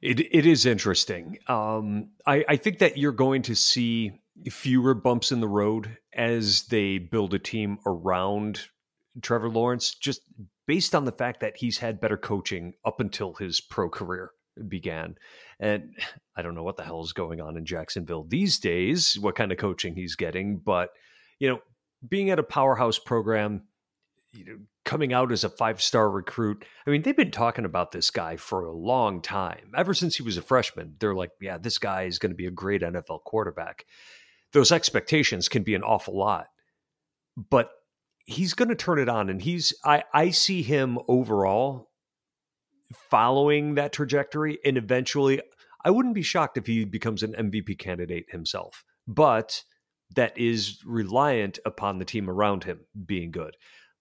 It 0.00 0.20
it 0.20 0.46
is 0.46 0.64
interesting. 0.64 1.38
Um, 1.48 2.10
I, 2.24 2.44
I 2.48 2.56
think 2.56 2.78
that 2.78 2.98
you're 2.98 3.10
going 3.10 3.42
to 3.42 3.56
see 3.56 4.12
fewer 4.50 4.94
bumps 4.94 5.32
in 5.32 5.40
the 5.40 5.48
road 5.48 5.98
as 6.14 6.64
they 6.64 6.98
build 6.98 7.34
a 7.34 7.38
team 7.38 7.78
around 7.86 8.68
Trevor 9.22 9.50
Lawrence, 9.50 9.94
just 9.94 10.22
based 10.66 10.94
on 10.94 11.04
the 11.04 11.12
fact 11.12 11.40
that 11.40 11.56
he's 11.56 11.78
had 11.78 12.00
better 12.00 12.16
coaching 12.16 12.74
up 12.84 13.00
until 13.00 13.34
his 13.34 13.60
pro 13.60 13.88
career 13.88 14.30
began. 14.68 15.16
And 15.60 15.94
I 16.36 16.42
don't 16.42 16.54
know 16.54 16.62
what 16.62 16.76
the 16.76 16.84
hell 16.84 17.02
is 17.02 17.12
going 17.12 17.40
on 17.40 17.56
in 17.56 17.64
Jacksonville 17.64 18.24
these 18.24 18.58
days, 18.58 19.18
what 19.18 19.36
kind 19.36 19.52
of 19.52 19.58
coaching 19.58 19.94
he's 19.94 20.16
getting, 20.16 20.58
but 20.58 20.90
you 21.38 21.48
know, 21.48 21.60
being 22.06 22.30
at 22.30 22.38
a 22.38 22.44
powerhouse 22.44 22.98
program, 22.98 23.62
you 24.32 24.44
know, 24.44 24.58
coming 24.84 25.12
out 25.12 25.32
as 25.32 25.44
a 25.44 25.48
five 25.48 25.82
star 25.82 26.10
recruit. 26.10 26.64
I 26.86 26.90
mean, 26.90 27.02
they've 27.02 27.16
been 27.16 27.30
talking 27.30 27.64
about 27.64 27.92
this 27.92 28.10
guy 28.10 28.36
for 28.36 28.64
a 28.64 28.72
long 28.72 29.20
time. 29.20 29.72
Ever 29.76 29.94
since 29.94 30.16
he 30.16 30.22
was 30.22 30.36
a 30.36 30.42
freshman, 30.42 30.94
they're 30.98 31.14
like, 31.14 31.30
yeah, 31.40 31.58
this 31.58 31.78
guy 31.78 32.04
is 32.04 32.18
going 32.18 32.30
to 32.30 32.36
be 32.36 32.46
a 32.46 32.50
great 32.50 32.82
NFL 32.82 33.24
quarterback 33.24 33.84
those 34.52 34.72
expectations 34.72 35.48
can 35.48 35.62
be 35.62 35.74
an 35.74 35.82
awful 35.82 36.16
lot. 36.16 36.46
But 37.36 37.70
he's 38.24 38.54
going 38.54 38.68
to 38.68 38.74
turn 38.74 38.98
it 38.98 39.08
on, 39.08 39.28
and 39.28 39.42
he's 39.42 39.72
I 39.84 40.04
I 40.12 40.30
see 40.30 40.62
him 40.62 40.98
overall 41.08 41.90
following 43.10 43.74
that 43.74 43.92
trajectory. 43.92 44.58
And 44.64 44.76
eventually, 44.76 45.40
I 45.84 45.90
wouldn't 45.90 46.14
be 46.14 46.22
shocked 46.22 46.58
if 46.58 46.66
he 46.66 46.84
becomes 46.84 47.22
an 47.22 47.34
MVP 47.34 47.78
candidate 47.78 48.26
himself. 48.30 48.84
But 49.06 49.62
that 50.14 50.36
is 50.38 50.78
reliant 50.84 51.58
upon 51.64 51.98
the 51.98 52.04
team 52.04 52.30
around 52.30 52.64
him 52.64 52.80
being 53.06 53.30
good. 53.30 53.56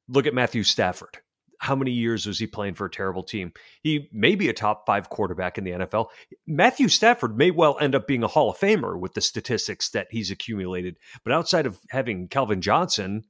Look 0.08 0.26
at 0.26 0.34
Matthew 0.34 0.64
Stafford. 0.64 1.18
How 1.60 1.76
many 1.76 1.91
years 1.91 2.26
was 2.26 2.39
he 2.39 2.48
playing 2.48 2.76
for 2.76 2.86
a 2.86 2.91
terrible 2.91 3.24
team? 3.24 3.52
He 3.82 4.10
may 4.12 4.36
be 4.36 4.50
a 4.50 4.54
top 4.54 4.86
five 4.86 5.10
quarterback 5.10 5.58
in 5.58 5.63
the 5.63 5.72
NFL. 5.72 6.08
Matthew 6.46 6.88
Stafford 6.88 7.38
may 7.38 7.52
well 7.52 7.78
end 7.82 7.96
up 7.96 8.08
being 8.08 8.24
a 8.24 8.28
Hall 8.28 8.52
of 8.52 8.58
Famer 8.58 9.00
with 9.00 9.15
the 9.15 9.22
statistics 9.22 9.89
that 9.89 10.08
he's 10.12 10.30
accumulated. 10.30 10.98
But 11.24 11.34
outside 11.34 11.65
of 11.65 11.80
having 11.89 12.28
Calvin 12.28 12.62
Johnson, 12.62 13.24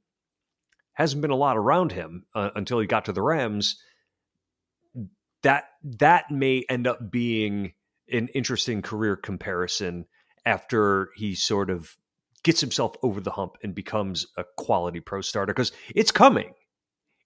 hasn't 0.98 1.22
been 1.22 1.30
a 1.30 1.36
lot 1.36 1.56
around 1.56 1.92
him 1.92 2.26
uh, 2.34 2.50
until 2.56 2.80
he 2.80 2.86
got 2.86 3.04
to 3.04 3.12
the 3.12 3.22
Rams. 3.22 3.80
That 5.42 5.64
that 5.84 6.30
may 6.30 6.64
end 6.68 6.88
up 6.88 7.10
being 7.10 7.72
an 8.10 8.28
interesting 8.34 8.82
career 8.82 9.16
comparison 9.16 10.06
after 10.44 11.10
he 11.14 11.36
sort 11.36 11.70
of 11.70 11.96
gets 12.42 12.60
himself 12.60 12.96
over 13.02 13.20
the 13.20 13.30
hump 13.30 13.56
and 13.62 13.74
becomes 13.74 14.26
a 14.36 14.44
quality 14.56 14.98
pro 14.98 15.20
starter 15.20 15.52
because 15.52 15.70
it's 15.94 16.10
coming. 16.10 16.52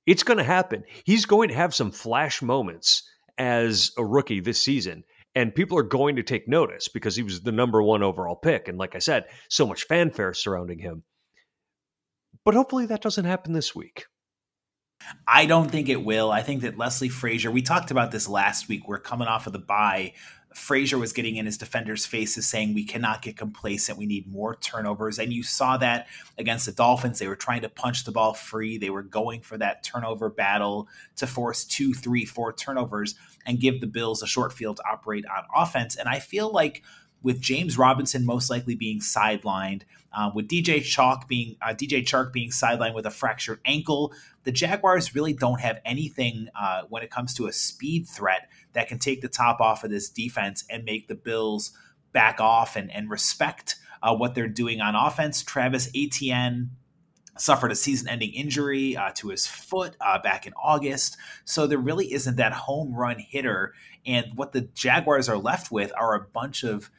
It's 0.07 0.23
going 0.23 0.39
to 0.39 0.45
happen. 0.45 0.85
He's 1.05 1.27
going 1.27 1.49
to 1.49 1.55
have 1.55 1.75
some 1.75 1.93
flash 1.93 2.43
moments 2.43 3.09
as 3.39 3.93
a 3.97 4.05
rookie 4.05 4.41
this 4.41 4.61
season, 4.61 5.05
and 5.35 5.55
people 5.55 5.79
are 5.79 5.85
going 5.85 6.17
to 6.17 6.23
take 6.23 6.49
notice 6.49 6.89
because 6.89 7.17
he 7.17 7.23
was 7.23 7.41
the 7.41 7.53
number 7.53 7.83
one 7.83 8.03
overall 8.03 8.37
pick. 8.37 8.69
And 8.69 8.79
like 8.79 8.95
I 8.95 8.99
said, 8.99 9.27
so 9.49 9.67
much 9.67 9.85
fanfare 9.85 10.35
surrounding 10.35 10.79
him. 10.79 11.05
But 12.45 12.55
hopefully 12.55 12.87
that 12.87 13.03
doesn't 13.03 13.25
happen 13.25 13.53
this 13.53 13.75
week. 13.75 14.07
I 15.27 15.47
don't 15.47 15.71
think 15.71 15.89
it 15.89 16.05
will. 16.05 16.31
I 16.31 16.43
think 16.43 16.63
that 16.63 16.79
Leslie 16.79 17.09
Frazier, 17.09 17.51
we 17.51 17.63
talked 17.63 17.91
about 17.91 18.13
this 18.13 18.29
last 18.29 18.69
week. 18.69 18.87
We're 18.87 18.99
coming 18.99 19.29
off 19.29 19.47
of 19.47 19.53
the 19.53 19.59
bye. 19.59 20.15
Frazier 20.57 20.99
was 20.99 21.13
getting 21.13 21.37
in 21.37 21.47
his 21.47 21.59
defenders' 21.59 22.07
faces 22.07 22.49
saying, 22.49 22.75
We 22.75 22.85
cannot 22.85 23.23
get 23.23 23.37
complacent. 23.37 23.99
We 23.99 24.07
need 24.07 24.31
more 24.31 24.57
turnovers. 24.57 25.19
And 25.19 25.33
you 25.33 25.43
saw 25.43 25.77
that 25.79 26.07
against 26.39 26.67
the 26.67 26.73
Dolphins. 26.73 27.19
They 27.19 27.29
were 27.29 27.37
trying 27.37 27.63
to 27.63 27.69
punch 27.69 28.05
the 28.05 28.13
ball 28.13 28.35
free. 28.35 28.79
They 28.79 28.91
were 28.91 29.03
going 29.03 29.41
for 29.41 29.59
that 29.59 29.83
turnover 29.83 30.29
battle 30.29 30.89
to 31.17 31.27
force 31.27 31.65
two, 31.65 31.95
three, 31.95 32.25
four 32.25 32.53
turnovers 32.53 33.15
and 33.47 33.61
give 33.61 33.81
the 33.81 33.87
Bills 33.87 34.23
a 34.23 34.27
short 34.27 34.53
field 34.53 34.79
to 34.79 34.89
operate 34.91 35.25
on 35.27 35.45
offense. 35.55 35.97
And 35.97 36.09
I 36.09 36.19
feel 36.19 36.53
like 36.53 36.83
with 37.23 37.41
James 37.41 37.79
Robinson 37.79 38.27
most 38.27 38.51
likely 38.51 38.75
being 38.75 39.01
sidelined, 39.01 39.83
uh, 40.13 40.31
with 40.35 40.49
DJ 40.49 40.83
Chalk 40.83 41.29
being 41.29 41.57
uh, 41.63 41.69
DJ 41.69 42.05
Chark 42.05 42.33
being 42.33 42.51
sidelined 42.51 42.95
with 42.95 43.07
a 43.07 43.11
fractured 43.11 43.61
ankle, 43.65 44.13
the 44.45 44.53
Jaguars 44.53 45.15
really 45.15 45.33
don't 45.33 45.61
have 45.61 45.81
anything 45.85 46.49
uh, 46.59 46.83
when 46.89 47.03
it 47.03 47.11
comes 47.11 47.35
to 47.35 47.47
a 47.47 47.53
speed 47.53 48.07
threat 48.07 48.49
that 48.75 48.89
can 48.89 48.99
take 48.99 49.21
the 49.23 49.29
top 49.29 49.61
off 49.61 49.85
of 49.85 49.91
this 49.91 50.09
defense 50.09 50.65
and 50.69 50.85
make 50.85 51.09
the 51.09 51.15
Bills 51.15 51.73
back 52.13 52.41
off 52.41 52.77
and, 52.77 52.91
and 52.93 53.09
respect 53.11 53.77
uh, 54.03 54.15
what 54.15 54.35
they're 54.35 54.49
doing 54.49 54.81
on 54.81 54.95
offense. 54.95 55.43
Travis 55.43 55.91
Etienne 55.95 56.71
suffered 57.39 57.73
a 57.73 57.75
season-ending 57.75 58.33
injury 58.35 58.95
uh, 58.97 59.11
to 59.15 59.29
his 59.29 59.47
foot 59.47 59.97
uh, 60.01 60.19
back 60.19 60.47
in 60.47 60.53
August, 60.63 61.17
so 61.45 61.67
there 61.67 61.79
really 61.79 62.13
isn't 62.13 62.37
that 62.37 62.53
home 62.53 62.95
run 62.95 63.19
hitter. 63.19 63.73
And 64.05 64.27
what 64.35 64.53
the 64.53 64.63
Jaguars 64.75 65.29
are 65.29 65.39
left 65.39 65.71
with 65.71 65.93
are 65.97 66.15
a 66.15 66.21
bunch 66.21 66.63
of 66.63 66.91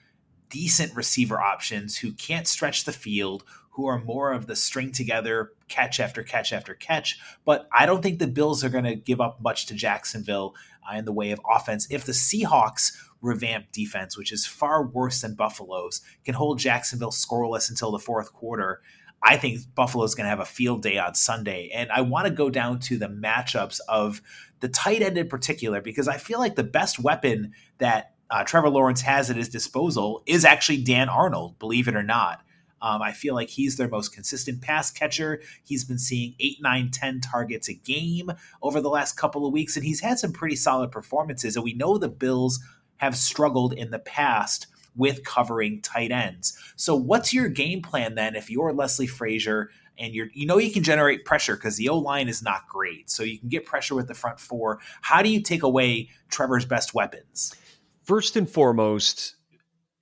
decent 0.53 0.95
receiver 0.95 1.41
options 1.41 1.97
who 1.97 2.13
can't 2.13 2.47
stretch 2.47 2.85
the 2.85 2.93
field, 2.93 3.43
who 3.71 3.87
are 3.87 3.99
more 3.99 4.31
of 4.31 4.45
the 4.45 4.55
string 4.55 4.91
together 4.91 5.51
catch 5.67 5.99
after 5.99 6.21
catch 6.21 6.53
after 6.53 6.75
catch. 6.75 7.19
But 7.43 7.67
I 7.75 7.87
don't 7.87 8.03
think 8.03 8.19
the 8.19 8.27
Bills 8.27 8.63
are 8.63 8.69
going 8.69 8.83
to 8.83 8.95
give 8.95 9.19
up 9.19 9.41
much 9.41 9.65
to 9.65 9.73
Jacksonville 9.73 10.53
uh, 10.87 10.95
in 10.95 11.05
the 11.05 11.11
way 11.11 11.31
of 11.31 11.41
offense. 11.49 11.87
If 11.89 12.05
the 12.05 12.11
Seahawks 12.11 12.95
revamp 13.19 13.71
defense, 13.71 14.15
which 14.15 14.31
is 14.31 14.45
far 14.45 14.85
worse 14.85 15.21
than 15.21 15.33
Buffalo's, 15.33 16.01
can 16.23 16.35
hold 16.35 16.59
Jacksonville 16.59 17.09
scoreless 17.09 17.69
until 17.69 17.91
the 17.91 17.97
fourth 17.97 18.31
quarter. 18.31 18.81
I 19.23 19.37
think 19.37 19.61
Buffalo's 19.73 20.13
going 20.13 20.25
to 20.25 20.29
have 20.29 20.39
a 20.39 20.45
field 20.45 20.83
day 20.83 20.99
on 20.99 21.15
Sunday. 21.15 21.71
And 21.73 21.89
I 21.91 22.01
want 22.01 22.27
to 22.27 22.33
go 22.33 22.51
down 22.51 22.79
to 22.81 22.97
the 22.97 23.07
matchups 23.07 23.79
of 23.87 24.21
the 24.59 24.67
tight 24.67 25.01
end 25.01 25.17
in 25.17 25.29
particular, 25.29 25.81
because 25.81 26.07
I 26.07 26.17
feel 26.17 26.39
like 26.39 26.55
the 26.55 26.63
best 26.63 26.99
weapon 26.99 27.53
that 27.79 28.12
uh, 28.29 28.43
Trevor 28.43 28.69
Lawrence 28.69 29.01
has 29.01 29.29
at 29.29 29.35
his 29.35 29.49
disposal 29.49 30.23
is 30.25 30.45
actually 30.45 30.83
Dan 30.83 31.09
Arnold, 31.09 31.59
believe 31.59 31.87
it 31.87 31.95
or 31.95 32.03
not. 32.03 32.41
Um, 32.81 33.01
I 33.01 33.13
feel 33.13 33.33
like 33.33 33.49
he's 33.49 33.77
their 33.77 33.87
most 33.87 34.13
consistent 34.13 34.61
pass 34.61 34.91
catcher. 34.91 35.41
He's 35.63 35.85
been 35.85 35.97
seeing 35.97 36.35
8, 36.39 36.57
9, 36.61 36.91
10 36.91 37.21
targets 37.21 37.69
a 37.69 37.73
game 37.73 38.31
over 38.61 38.81
the 38.81 38.89
last 38.89 39.15
couple 39.15 39.47
of 39.47 39.53
weeks, 39.53 39.77
and 39.77 39.85
he's 39.85 40.01
had 40.01 40.19
some 40.19 40.33
pretty 40.33 40.57
solid 40.57 40.91
performances. 40.91 41.55
And 41.55 41.63
we 41.63 41.73
know 41.73 41.97
the 41.97 42.09
Bills 42.09 42.59
have 42.97 43.15
struggled 43.15 43.73
in 43.73 43.91
the 43.91 43.99
past 43.99 44.67
with 44.95 45.23
covering 45.23 45.81
tight 45.81 46.11
ends. 46.11 46.57
So, 46.75 46.95
what's 46.95 47.33
your 47.33 47.47
game 47.47 47.81
plan 47.81 48.15
then 48.15 48.35
if 48.35 48.49
you're 48.49 48.73
Leslie 48.73 49.07
Frazier 49.07 49.69
and 49.97 50.13
you're 50.13 50.27
you 50.33 50.45
know 50.45 50.57
you 50.57 50.71
can 50.71 50.83
generate 50.83 51.25
pressure 51.25 51.55
because 51.55 51.77
the 51.77 51.89
O 51.89 51.97
line 51.97 52.27
is 52.27 52.43
not 52.43 52.67
great, 52.67 53.09
so 53.09 53.23
you 53.23 53.39
can 53.39 53.49
get 53.49 53.65
pressure 53.65 53.95
with 53.95 54.07
the 54.07 54.13
front 54.13 54.39
four. 54.39 54.79
How 55.01 55.21
do 55.21 55.29
you 55.29 55.41
take 55.41 55.63
away 55.63 56.09
Trevor's 56.29 56.65
best 56.65 56.93
weapons? 56.93 57.55
First 58.03 58.35
and 58.35 58.49
foremost, 58.49 59.35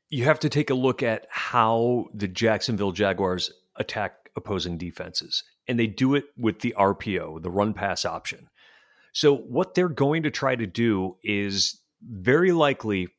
you 0.09 0.25
have 0.25 0.39
to 0.39 0.49
take 0.49 0.69
a 0.69 0.75
look 0.75 1.03
at 1.03 1.27
how 1.29 2.07
the 2.13 2.27
Jacksonville 2.27 2.91
Jaguars 2.91 3.51
attack 3.75 4.29
opposing 4.35 4.77
defenses. 4.77 5.43
And 5.67 5.79
they 5.79 5.87
do 5.87 6.15
it 6.15 6.25
with 6.37 6.59
the 6.59 6.73
RPO, 6.77 7.41
the 7.43 7.51
run 7.51 7.73
pass 7.73 8.03
option. 8.03 8.49
So, 9.13 9.35
what 9.35 9.75
they're 9.75 9.89
going 9.89 10.23
to 10.23 10.31
try 10.31 10.55
to 10.55 10.65
do 10.65 11.17
is 11.23 11.79
very 12.01 12.51
likely 12.51 13.09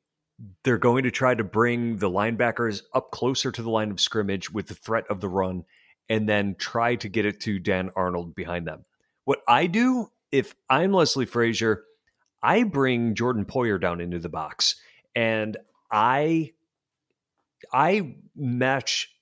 they're 0.65 0.79
going 0.79 1.05
to 1.05 1.11
try 1.11 1.35
to 1.35 1.45
bring 1.45 1.99
the 1.99 2.11
linebackers 2.11 2.83
up 2.95 3.11
closer 3.11 3.53
to 3.53 3.63
the 3.63 3.71
line 3.71 3.91
of 3.91 4.01
scrimmage 4.01 4.51
with 4.51 4.67
the 4.67 4.75
threat 4.75 5.05
of 5.09 5.21
the 5.21 5.29
run 5.29 5.65
and 6.09 6.29
then 6.29 6.57
try 6.59 6.97
to 6.97 7.09
get 7.09 7.25
it 7.25 7.41
to 7.41 7.59
Dan 7.59 7.91
Arnold 7.95 8.35
behind 8.35 8.67
them. 8.67 8.85
What 9.25 9.43
I 9.47 9.67
do 9.67 10.11
if 10.33 10.55
I'm 10.69 10.93
Leslie 10.93 11.27
Frazier, 11.27 11.85
I 12.43 12.65
bring 12.65 13.15
Jordan 13.15 13.45
Poyer 13.45 13.81
down 13.81 14.01
into 14.01 14.19
the 14.19 14.29
box 14.29 14.77
and 15.15 15.57
I 15.91 16.53
I 17.73 18.17
match 18.35 19.15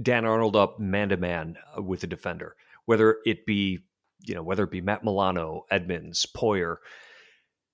Dan 0.00 0.24
Arnold 0.24 0.56
up 0.56 0.78
man 0.78 1.08
to 1.10 1.16
man 1.16 1.56
with 1.76 2.02
a 2.04 2.06
defender, 2.06 2.56
whether 2.86 3.18
it 3.26 3.44
be 3.46 3.80
you 4.24 4.34
know 4.34 4.42
whether 4.42 4.64
it 4.64 4.70
be 4.70 4.80
Matt 4.80 5.04
Milano, 5.04 5.64
Edmunds, 5.70 6.26
Poyer. 6.26 6.76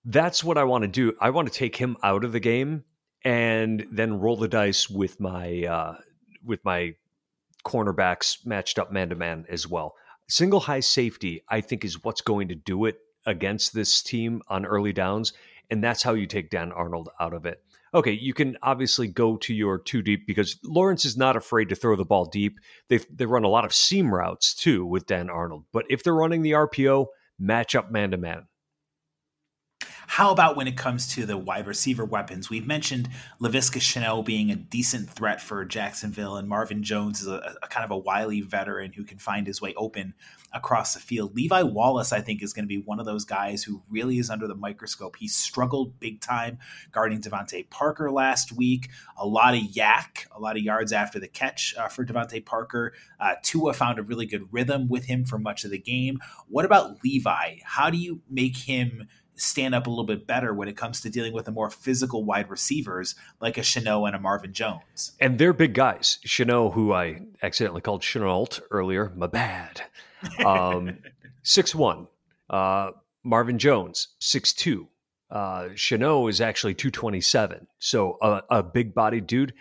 That's 0.04 0.42
what 0.42 0.56
I 0.56 0.64
want 0.64 0.82
to 0.82 0.88
do. 0.88 1.14
I 1.20 1.30
want 1.30 1.48
to 1.48 1.54
take 1.54 1.76
him 1.76 1.96
out 2.02 2.24
of 2.24 2.32
the 2.32 2.40
game 2.40 2.84
and 3.24 3.86
then 3.92 4.20
roll 4.20 4.36
the 4.36 4.48
dice 4.48 4.88
with 4.88 5.20
my 5.20 5.64
uh, 5.64 5.96
with 6.44 6.64
my 6.64 6.94
cornerbacks 7.64 8.46
matched 8.46 8.78
up 8.78 8.90
man 8.90 9.10
to 9.10 9.14
man 9.14 9.44
as 9.48 9.66
well. 9.66 9.94
Single 10.28 10.60
high 10.60 10.80
safety, 10.80 11.42
I 11.48 11.60
think, 11.60 11.84
is 11.84 12.02
what's 12.04 12.20
going 12.20 12.48
to 12.48 12.54
do 12.54 12.84
it 12.84 12.98
against 13.28 13.74
this 13.74 14.02
team 14.02 14.42
on 14.48 14.66
early 14.66 14.92
downs, 14.92 15.32
and 15.70 15.84
that's 15.84 16.02
how 16.02 16.14
you 16.14 16.26
take 16.26 16.50
Dan 16.50 16.72
Arnold 16.72 17.10
out 17.20 17.34
of 17.34 17.46
it 17.46 17.62
okay, 17.94 18.12
you 18.12 18.34
can 18.34 18.56
obviously 18.62 19.06
go 19.08 19.36
to 19.38 19.54
your 19.54 19.78
two 19.78 20.02
deep 20.02 20.26
because 20.26 20.58
Lawrence 20.64 21.04
is 21.04 21.16
not 21.16 21.36
afraid 21.36 21.68
to 21.68 21.74
throw 21.74 21.96
the 21.96 22.04
ball 22.04 22.24
deep. 22.26 22.58
They 22.88 22.98
they 22.98 23.26
run 23.26 23.44
a 23.44 23.48
lot 23.48 23.64
of 23.64 23.74
seam 23.74 24.12
routes 24.14 24.54
too 24.54 24.84
with 24.84 25.06
Dan 25.06 25.30
Arnold. 25.30 25.64
But 25.72 25.86
if 25.90 26.02
they're 26.02 26.14
running 26.14 26.42
the 26.42 26.52
RPO, 26.52 27.06
match 27.38 27.74
up 27.74 27.90
man 27.90 28.10
to 28.10 28.16
man. 28.16 28.46
How 30.10 30.32
about 30.32 30.56
when 30.56 30.66
it 30.66 30.76
comes 30.76 31.06
to 31.14 31.26
the 31.26 31.36
wide 31.36 31.66
receiver 31.66 32.02
weapons? 32.02 32.48
We've 32.48 32.66
mentioned 32.66 33.10
Laviska 33.42 33.78
Shenault 33.78 34.24
being 34.24 34.50
a 34.50 34.56
decent 34.56 35.10
threat 35.10 35.38
for 35.38 35.62
Jacksonville, 35.66 36.38
and 36.38 36.48
Marvin 36.48 36.82
Jones 36.82 37.20
is 37.20 37.26
a, 37.26 37.56
a, 37.62 37.68
kind 37.68 37.84
of 37.84 37.90
a 37.90 37.98
wily 37.98 38.40
veteran 38.40 38.94
who 38.94 39.04
can 39.04 39.18
find 39.18 39.46
his 39.46 39.60
way 39.60 39.74
open 39.76 40.14
across 40.54 40.94
the 40.94 40.98
field. 40.98 41.36
Levi 41.36 41.62
Wallace, 41.62 42.10
I 42.10 42.22
think, 42.22 42.42
is 42.42 42.54
going 42.54 42.64
to 42.64 42.68
be 42.68 42.78
one 42.78 42.98
of 42.98 43.04
those 43.04 43.26
guys 43.26 43.62
who 43.62 43.82
really 43.90 44.18
is 44.18 44.30
under 44.30 44.48
the 44.48 44.54
microscope. 44.54 45.16
He 45.16 45.28
struggled 45.28 46.00
big 46.00 46.22
time 46.22 46.58
guarding 46.90 47.20
DeVante 47.20 47.68
Parker 47.68 48.10
last 48.10 48.50
week. 48.50 48.88
A 49.18 49.26
lot 49.26 49.52
of 49.52 49.60
yak, 49.60 50.26
a 50.34 50.40
lot 50.40 50.56
of 50.56 50.62
yards 50.62 50.90
after 50.90 51.20
the 51.20 51.28
catch 51.28 51.74
uh, 51.76 51.88
for 51.88 52.06
DeVante 52.06 52.44
Parker. 52.46 52.94
Uh, 53.20 53.34
Tua 53.42 53.74
found 53.74 53.98
a 53.98 54.02
really 54.02 54.24
good 54.24 54.50
rhythm 54.50 54.88
with 54.88 55.04
him 55.04 55.26
for 55.26 55.38
much 55.38 55.64
of 55.64 55.70
the 55.70 55.78
game. 55.78 56.18
What 56.48 56.64
about 56.64 57.04
Levi? 57.04 57.58
How 57.62 57.90
do 57.90 57.98
you 57.98 58.22
make 58.30 58.56
him? 58.56 59.06
Stand 59.38 59.74
up 59.74 59.86
a 59.86 59.90
little 59.90 60.04
bit 60.04 60.26
better 60.26 60.52
when 60.52 60.68
it 60.68 60.76
comes 60.76 61.00
to 61.00 61.10
dealing 61.10 61.32
with 61.32 61.44
the 61.44 61.52
more 61.52 61.70
physical 61.70 62.24
wide 62.24 62.50
receivers 62.50 63.14
like 63.40 63.56
a 63.56 63.62
Shenault 63.62 64.06
and 64.06 64.16
a 64.16 64.18
Marvin 64.18 64.52
Jones. 64.52 65.12
And 65.20 65.38
they're 65.38 65.52
big 65.52 65.74
guys. 65.74 66.18
Shenault, 66.26 66.74
who 66.74 66.92
I 66.92 67.20
accidentally 67.42 67.80
called 67.80 68.02
Chenault 68.02 68.60
earlier, 68.70 69.12
my 69.16 69.26
bad. 69.26 69.82
Um, 70.44 70.98
six 71.42 71.74
one. 71.74 72.08
Uh, 72.50 72.90
Marvin 73.24 73.58
Jones, 73.58 74.08
six 74.18 74.52
two. 74.52 74.88
Uh, 75.30 75.68
Shenault 75.74 76.30
is 76.30 76.40
actually 76.40 76.74
227. 76.74 77.66
So 77.78 78.16
a, 78.22 78.42
a 78.50 78.62
big 78.62 78.94
bodied 78.94 79.26
dude. 79.26 79.54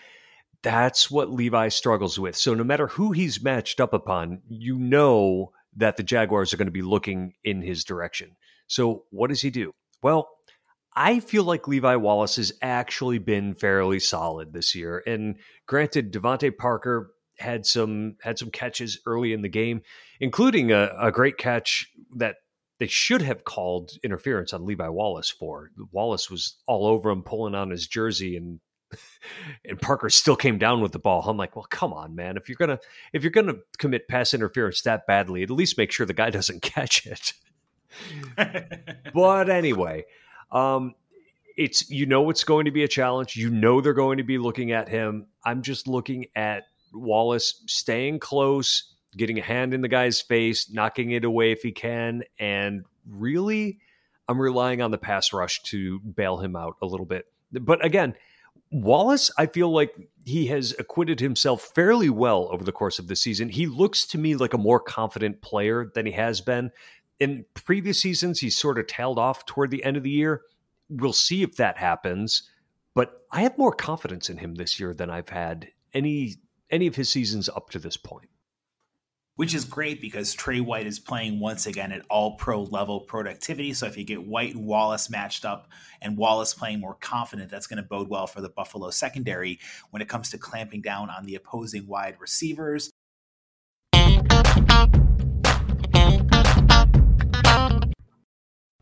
That's 0.63 1.11
what 1.11 1.29
Levi 1.29 1.67
struggles 1.69 2.17
with. 2.17 2.35
So 2.35 2.53
no 2.53 2.63
matter 2.63 2.87
who 2.87 3.11
he's 3.11 3.43
matched 3.43 3.79
up 3.79 3.93
upon, 3.93 4.41
you 4.47 4.77
know 4.77 5.51
that 5.75 5.97
the 5.97 6.03
Jaguars 6.03 6.53
are 6.53 6.57
going 6.57 6.67
to 6.67 6.71
be 6.71 6.81
looking 6.81 7.33
in 7.43 7.61
his 7.61 7.83
direction. 7.83 8.35
So 8.67 9.03
what 9.09 9.29
does 9.29 9.41
he 9.41 9.49
do? 9.49 9.71
Well, 10.01 10.29
I 10.95 11.19
feel 11.19 11.43
like 11.43 11.67
Levi 11.67 11.95
Wallace 11.95 12.37
has 12.37 12.51
actually 12.61 13.19
been 13.19 13.53
fairly 13.53 13.99
solid 13.99 14.53
this 14.53 14.73
year. 14.73 15.03
And 15.05 15.35
granted, 15.67 16.11
DeVante 16.11 16.57
Parker 16.57 17.11
had 17.37 17.65
some 17.65 18.15
had 18.21 18.39
some 18.39 18.49
catches 18.49 18.99
early 19.05 19.31
in 19.31 19.41
the 19.41 19.49
game, 19.49 19.81
including 20.19 20.71
a, 20.71 20.91
a 20.99 21.11
great 21.11 21.37
catch 21.37 21.87
that 22.15 22.37
they 22.79 22.87
should 22.87 23.21
have 23.21 23.43
called 23.43 23.91
interference 24.03 24.53
on 24.53 24.65
Levi 24.65 24.87
Wallace 24.87 25.29
for. 25.29 25.69
Wallace 25.91 26.29
was 26.29 26.57
all 26.67 26.87
over 26.87 27.09
him, 27.09 27.23
pulling 27.23 27.55
on 27.55 27.69
his 27.69 27.87
jersey, 27.87 28.35
and 28.35 28.59
and 29.65 29.79
Parker 29.79 30.09
still 30.09 30.35
came 30.35 30.57
down 30.57 30.81
with 30.81 30.91
the 30.91 30.99
ball. 30.99 31.23
I'm 31.27 31.37
like, 31.37 31.55
well, 31.55 31.67
come 31.69 31.93
on, 31.93 32.15
man. 32.15 32.37
If 32.37 32.49
you're 32.49 32.57
gonna 32.57 32.79
if 33.13 33.23
you're 33.23 33.31
gonna 33.31 33.55
commit 33.77 34.07
pass 34.07 34.33
interference 34.33 34.81
that 34.81 35.05
badly, 35.07 35.43
at 35.43 35.51
least 35.51 35.77
make 35.77 35.91
sure 35.91 36.05
the 36.05 36.13
guy 36.13 36.29
doesn't 36.31 36.61
catch 36.61 37.05
it. 37.05 37.33
but 39.13 39.49
anyway, 39.49 40.05
um, 40.51 40.95
it's 41.57 41.89
you 41.89 42.05
know 42.05 42.29
it's 42.29 42.43
going 42.43 42.65
to 42.65 42.71
be 42.71 42.83
a 42.83 42.87
challenge. 42.87 43.35
You 43.35 43.49
know 43.49 43.81
they're 43.81 43.93
going 43.93 44.17
to 44.17 44.23
be 44.23 44.37
looking 44.37 44.71
at 44.71 44.87
him. 44.87 45.27
I'm 45.43 45.61
just 45.61 45.87
looking 45.87 46.27
at 46.35 46.63
Wallace 46.93 47.63
staying 47.67 48.19
close, 48.19 48.93
getting 49.15 49.39
a 49.39 49.43
hand 49.43 49.73
in 49.73 49.81
the 49.81 49.87
guy's 49.87 50.21
face, 50.21 50.71
knocking 50.71 51.11
it 51.11 51.23
away 51.23 51.51
if 51.51 51.61
he 51.61 51.71
can, 51.71 52.23
and 52.39 52.83
really, 53.09 53.79
I'm 54.27 54.39
relying 54.39 54.81
on 54.81 54.91
the 54.91 54.97
pass 54.97 55.33
rush 55.33 55.61
to 55.63 55.99
bail 55.99 56.37
him 56.37 56.55
out 56.55 56.75
a 56.81 56.85
little 56.85 57.05
bit. 57.05 57.25
But 57.51 57.83
again, 57.83 58.15
Wallace, 58.71 59.31
I 59.37 59.45
feel 59.45 59.71
like 59.71 59.95
he 60.25 60.47
has 60.47 60.75
acquitted 60.77 61.19
himself 61.19 61.71
fairly 61.73 62.09
well 62.09 62.49
over 62.51 62.63
the 62.63 62.71
course 62.71 62.99
of 62.99 63.07
the 63.07 63.15
season. 63.15 63.47
He 63.47 63.65
looks 63.65 64.05
to 64.07 64.17
me 64.17 64.35
like 64.35 64.53
a 64.53 64.57
more 64.57 64.79
confident 64.79 65.41
player 65.41 65.89
than 65.95 66.05
he 66.05 66.11
has 66.11 66.41
been 66.41 66.71
in 67.19 67.45
previous 67.53 68.01
seasons, 68.01 68.39
he's 68.39 68.57
sort 68.57 68.77
of 68.77 68.87
tailed 68.87 69.19
off 69.19 69.45
toward 69.45 69.71
the 69.71 69.83
end 69.83 69.97
of 69.97 70.03
the 70.03 70.09
year. 70.09 70.41
We'll 70.89 71.13
see 71.13 71.43
if 71.43 71.55
that 71.57 71.77
happens, 71.77 72.43
but 72.93 73.23
I 73.31 73.41
have 73.41 73.57
more 73.57 73.73
confidence 73.73 74.29
in 74.29 74.37
him 74.37 74.55
this 74.55 74.79
year 74.79 74.93
than 74.93 75.09
I've 75.09 75.29
had 75.29 75.69
any 75.93 76.35
any 76.69 76.87
of 76.87 76.95
his 76.95 77.09
seasons 77.09 77.49
up 77.49 77.69
to 77.71 77.79
this 77.79 77.97
point. 77.97 78.29
Which 79.35 79.53
is 79.53 79.65
great 79.65 80.01
because 80.01 80.33
Tre 80.33 80.61
White 80.61 80.87
is 80.87 80.99
playing 80.99 81.39
once 81.39 81.67
again 81.67 81.91
at 81.91 82.01
all 82.09 82.37
pro 82.37 82.63
level 82.63 83.01
productivity. 83.01 83.71
So 83.73 83.85
if 83.85 83.95
you 83.95 84.03
get 84.03 84.25
White 84.25 84.55
and 84.55 84.65
Wallace 84.65 85.09
matched 85.09 85.45
up 85.45 85.67
and 86.01 86.17
Wallace 86.17 86.53
playing 86.53 86.79
more 86.79 86.95
confident, 86.95 87.51
that's 87.51 87.67
going 87.67 87.77
to 87.77 87.87
bode 87.87 88.09
well 88.09 88.25
for 88.25 88.41
the 88.41 88.49
Buffalo 88.49 88.89
secondary 88.89 89.59
when 89.91 90.01
it 90.01 90.07
comes 90.07 90.31
to 90.31 90.37
clamping 90.37 90.81
down 90.81 91.09
on 91.09 91.25
the 91.25 91.35
opposing 91.35 91.85
wide 91.87 92.17
receivers. 92.19 92.89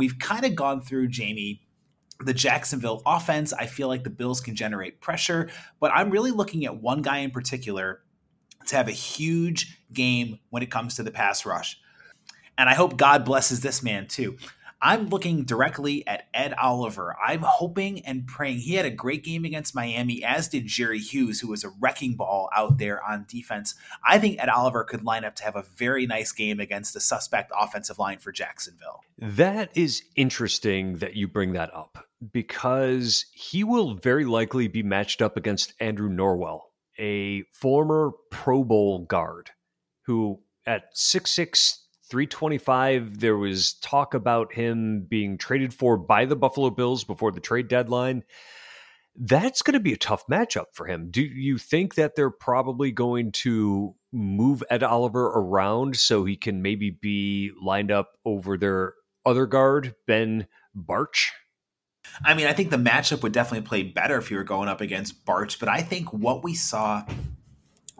We've 0.00 0.18
kind 0.18 0.46
of 0.46 0.54
gone 0.54 0.80
through, 0.80 1.08
Jamie, 1.08 1.60
the 2.20 2.32
Jacksonville 2.32 3.02
offense. 3.04 3.52
I 3.52 3.66
feel 3.66 3.86
like 3.86 4.02
the 4.02 4.08
Bills 4.08 4.40
can 4.40 4.56
generate 4.56 5.02
pressure, 5.02 5.50
but 5.78 5.90
I'm 5.92 6.08
really 6.08 6.30
looking 6.30 6.64
at 6.64 6.80
one 6.80 7.02
guy 7.02 7.18
in 7.18 7.30
particular 7.30 8.00
to 8.68 8.76
have 8.76 8.88
a 8.88 8.92
huge 8.92 9.78
game 9.92 10.38
when 10.48 10.62
it 10.62 10.70
comes 10.70 10.94
to 10.94 11.02
the 11.02 11.10
pass 11.10 11.44
rush. 11.44 11.78
And 12.56 12.70
I 12.70 12.72
hope 12.72 12.96
God 12.96 13.26
blesses 13.26 13.60
this 13.60 13.82
man 13.82 14.06
too. 14.06 14.38
I'm 14.82 15.08
looking 15.08 15.44
directly 15.44 16.06
at 16.06 16.28
Ed 16.32 16.54
Oliver. 16.54 17.16
I'm 17.22 17.42
hoping 17.42 18.04
and 18.06 18.26
praying. 18.26 18.58
He 18.58 18.74
had 18.74 18.86
a 18.86 18.90
great 18.90 19.22
game 19.22 19.44
against 19.44 19.74
Miami, 19.74 20.24
as 20.24 20.48
did 20.48 20.66
Jerry 20.66 20.98
Hughes, 20.98 21.40
who 21.40 21.48
was 21.48 21.64
a 21.64 21.70
wrecking 21.80 22.14
ball 22.14 22.48
out 22.54 22.78
there 22.78 23.02
on 23.04 23.26
defense. 23.28 23.74
I 24.02 24.18
think 24.18 24.38
Ed 24.38 24.48
Oliver 24.48 24.84
could 24.84 25.04
line 25.04 25.24
up 25.24 25.36
to 25.36 25.44
have 25.44 25.56
a 25.56 25.66
very 25.76 26.06
nice 26.06 26.32
game 26.32 26.60
against 26.60 26.94
the 26.94 27.00
suspect 27.00 27.52
offensive 27.58 27.98
line 27.98 28.18
for 28.18 28.32
Jacksonville. 28.32 29.02
That 29.18 29.70
is 29.74 30.02
interesting 30.16 30.96
that 30.96 31.14
you 31.14 31.28
bring 31.28 31.52
that 31.52 31.74
up 31.74 32.06
because 32.32 33.26
he 33.32 33.64
will 33.64 33.94
very 33.94 34.24
likely 34.24 34.66
be 34.66 34.82
matched 34.82 35.20
up 35.20 35.36
against 35.36 35.74
Andrew 35.78 36.08
Norwell, 36.08 36.60
a 36.98 37.42
former 37.52 38.12
Pro 38.30 38.64
Bowl 38.64 39.00
guard 39.00 39.50
who 40.06 40.40
at 40.66 40.94
6'6, 40.94 41.79
325 42.10 43.20
there 43.20 43.36
was 43.36 43.74
talk 43.74 44.14
about 44.14 44.52
him 44.52 45.06
being 45.08 45.38
traded 45.38 45.72
for 45.72 45.96
by 45.96 46.24
the 46.24 46.36
buffalo 46.36 46.70
bills 46.70 47.04
before 47.04 47.32
the 47.32 47.40
trade 47.40 47.68
deadline 47.68 48.24
that's 49.16 49.62
going 49.62 49.74
to 49.74 49.80
be 49.80 49.92
a 49.92 49.98
tough 49.98 50.26
matchup 50.26 50.66
for 50.72 50.86
him 50.86 51.08
do 51.10 51.22
you 51.22 51.58
think 51.58 51.94
that 51.94 52.14
they're 52.16 52.30
probably 52.30 52.90
going 52.90 53.32
to 53.32 53.94
move 54.12 54.62
ed 54.70 54.82
oliver 54.82 55.26
around 55.26 55.96
so 55.96 56.24
he 56.24 56.36
can 56.36 56.62
maybe 56.62 56.90
be 56.90 57.50
lined 57.62 57.90
up 57.90 58.12
over 58.24 58.56
their 58.56 58.94
other 59.24 59.46
guard 59.46 59.94
ben 60.06 60.46
Bartch? 60.76 61.30
I 62.24 62.34
mean, 62.34 62.46
I 62.46 62.52
think 62.52 62.70
the 62.70 62.76
matchup 62.76 63.22
would 63.22 63.32
definitely 63.32 63.66
play 63.66 63.82
better 63.82 64.16
if 64.18 64.30
you 64.30 64.36
were 64.36 64.44
going 64.44 64.68
up 64.68 64.80
against 64.80 65.24
Bartch, 65.24 65.60
but 65.60 65.68
I 65.68 65.82
think 65.82 66.12
what 66.12 66.42
we 66.42 66.54
saw 66.54 67.04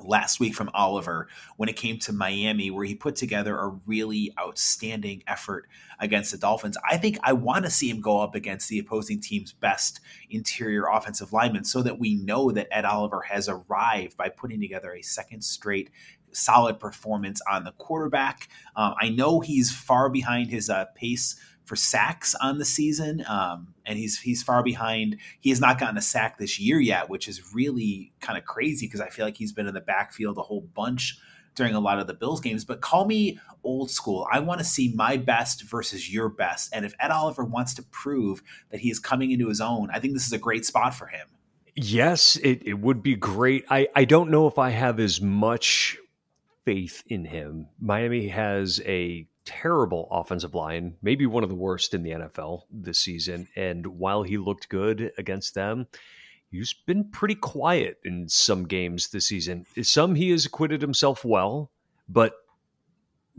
last 0.05 0.41
week 0.41 0.55
from 0.55 0.71
Oliver 0.75 1.29
when 1.57 1.69
it 1.69 1.77
came 1.77 1.99
to 2.01 2.13
Miami, 2.13 2.71
where 2.71 2.85
he 2.85 2.95
put 2.95 3.17
together 3.17 3.59
a 3.59 3.69
really 3.87 4.33
outstanding 4.39 5.23
effort 5.27 5.67
against 5.99 6.33
the 6.33 6.39
Dolphins. 6.39 6.77
I 6.89 6.97
think 6.97 7.19
I 7.23 7.33
want 7.33 7.65
to 7.65 7.71
see 7.71 7.91
him 7.91 8.01
go 8.01 8.21
up 8.21 8.35
against 8.35 8.69
the 8.69 8.79
opposing 8.79 9.21
team's 9.21 9.53
best 9.53 10.01
interior 10.31 10.87
offensive 10.87 11.33
lineman 11.33 11.65
so 11.65 11.83
that 11.83 11.99
we 11.99 12.15
know 12.15 12.51
that 12.51 12.69
Ed 12.71 12.85
Oliver 12.85 13.23
has 13.23 13.49
arrived 13.49 14.17
by 14.17 14.29
putting 14.29 14.61
together 14.61 14.93
a 14.93 15.03
second 15.03 15.43
straight 15.43 15.91
solid 16.33 16.79
performance 16.79 17.41
on 17.51 17.65
the 17.65 17.73
quarterback. 17.73 18.49
Um, 18.77 18.95
I 19.01 19.09
know 19.09 19.41
he's 19.41 19.73
far 19.73 20.09
behind 20.09 20.51
his 20.51 20.71
uh, 20.71 20.87
pace 20.95 21.37
for 21.71 21.77
sacks 21.77 22.35
on 22.41 22.59
the 22.59 22.65
season, 22.65 23.25
um, 23.29 23.73
and 23.87 23.97
he's 23.97 24.19
he's 24.19 24.43
far 24.43 24.61
behind. 24.61 25.17
He 25.39 25.51
has 25.51 25.61
not 25.61 25.79
gotten 25.79 25.97
a 25.97 26.03
sack 26.03 26.37
this 26.37 26.59
year 26.59 26.81
yet, 26.81 27.09
which 27.09 27.29
is 27.29 27.55
really 27.55 28.13
kind 28.21 28.37
of 28.37 28.45
crazy 28.45 28.89
because 28.89 29.01
I 29.01 29.09
feel 29.09 29.25
like 29.25 29.37
he's 29.37 29.53
been 29.53 29.69
in 29.69 29.75
the 29.75 29.81
backfield 29.81 30.37
a 30.37 30.43
whole 30.43 30.63
bunch 30.75 31.21
during 31.55 31.77
a 31.77 31.79
lot 31.79 32.01
of 32.01 32.09
the 32.09 32.15
Bills 32.15 32.41
games. 32.41 32.65
But 32.65 32.81
call 32.81 33.07
me 33.07 33.39
old 33.63 33.89
school. 33.89 34.27
I 34.33 34.41
want 34.41 34.59
to 34.59 34.65
see 34.65 34.93
my 34.97 35.17
best 35.17 35.63
versus 35.63 36.13
your 36.13 36.29
best, 36.29 36.75
and 36.75 36.85
if 36.85 36.93
Ed 36.99 37.13
Oliver 37.13 37.45
wants 37.45 37.73
to 37.75 37.85
prove 37.85 38.43
that 38.73 38.81
he 38.81 38.91
is 38.91 38.99
coming 38.99 39.31
into 39.31 39.47
his 39.47 39.61
own, 39.61 39.91
I 39.93 40.01
think 40.01 40.15
this 40.15 40.27
is 40.27 40.33
a 40.33 40.39
great 40.39 40.67
spot 40.67 40.93
for 40.93 41.07
him. 41.07 41.29
Yes, 41.77 42.35
it, 42.43 42.67
it 42.67 42.81
would 42.81 43.01
be 43.01 43.15
great. 43.15 43.65
I, 43.71 43.87
I 43.95 44.07
don't 44.07 44.33
know 44.33 44.49
if 44.49 44.59
I 44.59 44.71
have 44.71 44.99
as 44.99 45.21
much 45.21 45.99
faith 46.65 47.05
in 47.07 47.27
him. 47.27 47.69
Miami 47.79 48.27
has 48.27 48.81
a 48.85 49.29
terrible 49.51 50.07
offensive 50.13 50.55
line, 50.55 50.95
maybe 51.03 51.27
one 51.27 51.43
of 51.43 51.49
the 51.49 51.57
worst 51.57 51.93
in 51.93 52.05
the 52.05 52.11
NFL 52.11 52.63
this 52.71 53.01
season. 53.01 53.49
And 53.57 53.85
while 53.85 54.23
he 54.23 54.39
looked 54.39 54.69
good 54.69 55.11
against 55.19 55.57
them, 55.57 55.89
he's 56.51 56.73
been 56.73 57.11
pretty 57.11 57.35
quiet 57.35 57.99
in 58.05 58.29
some 58.29 58.69
games 58.69 59.09
this 59.09 59.27
season. 59.27 59.67
Some 59.83 60.15
he 60.15 60.31
has 60.31 60.47
acquitted 60.47 60.81
himself 60.81 61.25
well, 61.25 61.73
but 62.09 62.35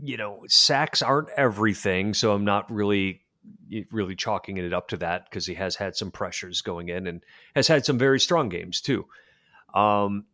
you 0.02 0.18
know, 0.18 0.44
sacks 0.48 1.00
aren't 1.00 1.30
everything, 1.30 2.12
so 2.12 2.32
I'm 2.32 2.44
not 2.44 2.70
really 2.70 3.22
really 3.90 4.14
chalking 4.14 4.58
it 4.58 4.72
up 4.72 4.88
to 4.88 4.96
that 4.98 5.24
because 5.28 5.46
he 5.46 5.54
has 5.54 5.76
had 5.76 5.96
some 5.96 6.10
pressures 6.10 6.60
going 6.60 6.90
in 6.90 7.06
and 7.06 7.24
has 7.56 7.66
had 7.66 7.84
some 7.84 7.98
very 7.98 8.20
strong 8.20 8.48
games 8.48 8.80
too. 8.80 9.06
Um, 9.74 10.26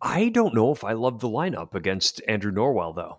I 0.00 0.28
don't 0.28 0.54
know 0.54 0.72
if 0.72 0.84
I 0.84 0.92
love 0.92 1.20
the 1.20 1.28
lineup 1.28 1.74
against 1.74 2.20
Andrew 2.28 2.52
Norwell 2.52 2.94
though. 2.94 3.18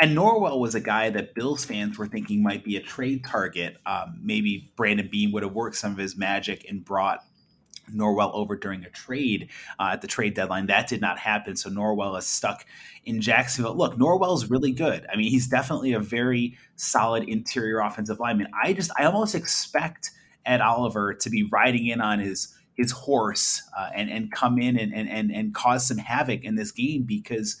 And 0.00 0.16
Norwell 0.16 0.58
was 0.58 0.74
a 0.74 0.80
guy 0.80 1.10
that 1.10 1.34
Bills 1.34 1.64
fans 1.64 1.98
were 1.98 2.06
thinking 2.06 2.42
might 2.42 2.64
be 2.64 2.76
a 2.76 2.82
trade 2.82 3.24
target. 3.24 3.76
Um, 3.86 4.18
maybe 4.22 4.72
Brandon 4.76 5.08
Beane 5.10 5.32
would 5.32 5.42
have 5.42 5.52
worked 5.52 5.76
some 5.76 5.92
of 5.92 5.98
his 5.98 6.16
magic 6.16 6.66
and 6.68 6.84
brought 6.84 7.24
Norwell 7.92 8.32
over 8.34 8.56
during 8.56 8.84
a 8.84 8.90
trade 8.90 9.50
uh, 9.78 9.90
at 9.92 10.00
the 10.00 10.06
trade 10.06 10.34
deadline. 10.34 10.66
That 10.66 10.88
did 10.88 11.00
not 11.00 11.18
happen. 11.18 11.56
So 11.56 11.70
Norwell 11.70 12.18
is 12.18 12.26
stuck 12.26 12.64
in 13.04 13.20
Jacksonville. 13.20 13.76
Look, 13.76 13.96
Norwell's 13.96 14.50
really 14.50 14.72
good. 14.72 15.06
I 15.12 15.16
mean, 15.16 15.30
he's 15.30 15.46
definitely 15.46 15.92
a 15.92 16.00
very 16.00 16.56
solid 16.76 17.28
interior 17.28 17.80
offensive 17.80 18.20
lineman. 18.20 18.48
I 18.62 18.72
just, 18.72 18.90
I 18.98 19.04
almost 19.04 19.34
expect 19.34 20.10
Ed 20.46 20.60
Oliver 20.60 21.14
to 21.14 21.30
be 21.30 21.44
riding 21.44 21.86
in 21.86 22.00
on 22.00 22.18
his 22.20 22.54
his 22.76 22.90
horse 22.90 23.62
uh, 23.78 23.90
and 23.94 24.10
and 24.10 24.32
come 24.32 24.58
in 24.58 24.76
and, 24.76 24.92
and 24.92 25.30
and 25.30 25.54
cause 25.54 25.86
some 25.86 25.96
havoc 25.96 26.42
in 26.42 26.56
this 26.56 26.72
game 26.72 27.04
because 27.04 27.56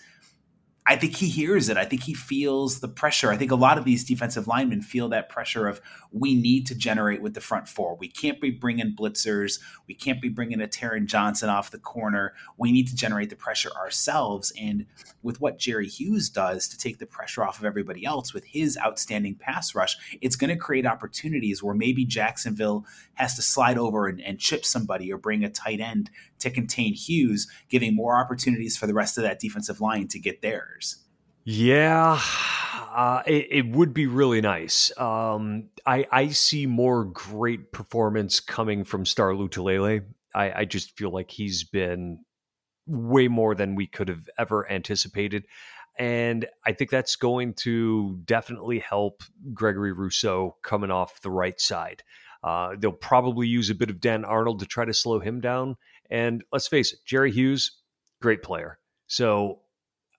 I 0.86 0.96
think 0.96 1.16
he 1.16 1.28
hears 1.28 1.70
it. 1.70 1.78
I 1.78 1.86
think 1.86 2.02
he 2.02 2.12
feels 2.12 2.80
the 2.80 2.88
pressure. 2.88 3.30
I 3.30 3.38
think 3.38 3.50
a 3.50 3.56
lot 3.56 3.78
of 3.78 3.86
these 3.86 4.04
defensive 4.04 4.46
linemen 4.46 4.82
feel 4.82 5.08
that 5.08 5.30
pressure 5.30 5.66
of 5.66 5.80
we 6.12 6.34
need 6.34 6.66
to 6.66 6.74
generate 6.74 7.22
with 7.22 7.32
the 7.32 7.40
front 7.40 7.68
four. 7.68 7.96
We 7.96 8.08
can't 8.08 8.38
be 8.38 8.50
bringing 8.50 8.94
blitzers. 8.94 9.60
We 9.88 9.94
can't 9.94 10.20
be 10.20 10.28
bringing 10.28 10.60
a 10.60 10.66
Taron 10.66 11.06
Johnson 11.06 11.48
off 11.48 11.70
the 11.70 11.78
corner. 11.78 12.34
We 12.58 12.70
need 12.70 12.86
to 12.88 12.94
generate 12.94 13.30
the 13.30 13.36
pressure 13.36 13.70
ourselves. 13.74 14.52
And 14.60 14.84
with 15.22 15.40
what 15.40 15.58
Jerry 15.58 15.88
Hughes 15.88 16.28
does 16.28 16.68
to 16.68 16.76
take 16.76 16.98
the 16.98 17.06
pressure 17.06 17.42
off 17.42 17.58
of 17.58 17.64
everybody 17.64 18.04
else 18.04 18.34
with 18.34 18.44
his 18.44 18.76
outstanding 18.76 19.36
pass 19.36 19.74
rush, 19.74 19.96
it's 20.20 20.36
going 20.36 20.50
to 20.50 20.56
create 20.56 20.84
opportunities 20.84 21.62
where 21.62 21.74
maybe 21.74 22.04
Jacksonville 22.04 22.84
has 23.14 23.34
to 23.36 23.42
slide 23.42 23.78
over 23.78 24.06
and, 24.06 24.20
and 24.20 24.38
chip 24.38 24.66
somebody 24.66 25.10
or 25.10 25.16
bring 25.16 25.44
a 25.44 25.48
tight 25.48 25.80
end 25.80 26.10
to 26.40 26.50
contain 26.50 26.92
Hughes, 26.92 27.48
giving 27.70 27.96
more 27.96 28.20
opportunities 28.20 28.76
for 28.76 28.86
the 28.86 28.92
rest 28.92 29.16
of 29.16 29.24
that 29.24 29.38
defensive 29.38 29.80
line 29.80 30.08
to 30.08 30.18
get 30.18 30.42
Yeah, 31.44 32.20
uh, 32.94 33.22
it, 33.26 33.48
it, 33.50 33.66
would 33.68 33.92
be 33.92 34.06
really 34.06 34.40
nice. 34.40 34.96
Um, 34.98 35.68
I, 35.84 36.06
I 36.10 36.28
see 36.28 36.64
more 36.64 37.04
great 37.04 37.70
performance 37.70 38.40
coming 38.40 38.84
from 38.84 39.04
Star 39.04 39.32
Lotulelei. 39.32 40.04
I, 40.34 40.60
I 40.60 40.64
just 40.64 40.96
feel 40.96 41.10
like 41.10 41.30
he's 41.30 41.64
been 41.64 42.20
way 42.86 43.28
more 43.28 43.54
than 43.54 43.74
we 43.74 43.86
could 43.86 44.08
have 44.08 44.28
ever 44.38 44.70
anticipated. 44.70 45.46
And 45.98 46.46
I 46.66 46.72
think 46.72 46.90
that's 46.90 47.16
going 47.16 47.54
to 47.54 48.20
definitely 48.24 48.78
help 48.78 49.22
Gregory 49.52 49.92
Rousseau 49.92 50.56
coming 50.62 50.90
off 50.90 51.20
the 51.20 51.30
right 51.30 51.60
side. 51.60 52.02
Uh, 52.42 52.74
they'll 52.78 52.92
probably 52.92 53.46
use 53.46 53.70
a 53.70 53.74
bit 53.74 53.90
of 53.90 54.00
Dan 54.00 54.24
Arnold 54.24 54.60
to 54.60 54.66
try 54.66 54.84
to 54.84 54.92
slow 54.92 55.18
him 55.18 55.40
down. 55.40 55.76
And 56.10 56.44
let's 56.52 56.68
face 56.68 56.92
it, 56.92 57.00
Jerry 57.04 57.32
Hughes, 57.32 57.80
great 58.20 58.42
player. 58.42 58.78
So 59.06 59.60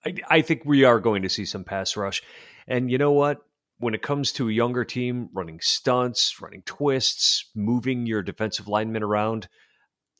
I, 0.06 0.14
I 0.28 0.40
think 0.40 0.64
we 0.64 0.84
are 0.84 1.00
going 1.00 1.22
to 1.22 1.28
see 1.28 1.44
some 1.44 1.64
pass 1.64 1.96
rush. 1.96 2.22
And 2.68 2.90
you 2.90 2.98
know 2.98 3.12
what? 3.12 3.40
When 3.78 3.94
it 3.94 4.02
comes 4.02 4.32
to 4.32 4.48
a 4.48 4.52
younger 4.52 4.84
team 4.84 5.28
running 5.34 5.58
stunts, 5.60 6.40
running 6.40 6.62
twists, 6.64 7.50
moving 7.54 8.06
your 8.06 8.22
defensive 8.22 8.68
linemen 8.68 9.02
around, 9.02 9.48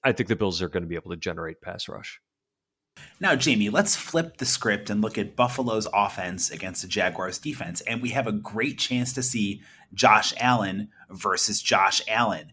I 0.02 0.12
think 0.12 0.28
the 0.28 0.36
Bills 0.36 0.60
are 0.60 0.68
going 0.68 0.82
to 0.82 0.88
be 0.88 0.96
able 0.96 1.10
to 1.10 1.16
generate 1.16 1.62
pass 1.62 1.88
rush. 1.88 2.20
Now, 3.20 3.36
Jamie, 3.36 3.70
let's 3.70 3.94
flip 3.94 4.38
the 4.38 4.46
script 4.46 4.90
and 4.90 5.00
look 5.00 5.18
at 5.18 5.36
Buffalo's 5.36 5.86
offense 5.94 6.50
against 6.50 6.82
the 6.82 6.88
Jaguars' 6.88 7.38
defense. 7.38 7.80
And 7.82 8.02
we 8.02 8.10
have 8.10 8.26
a 8.26 8.32
great 8.32 8.78
chance 8.78 9.12
to 9.12 9.22
see 9.22 9.62
Josh 9.94 10.34
Allen 10.38 10.88
versus 11.10 11.62
Josh 11.62 12.02
Allen 12.08 12.52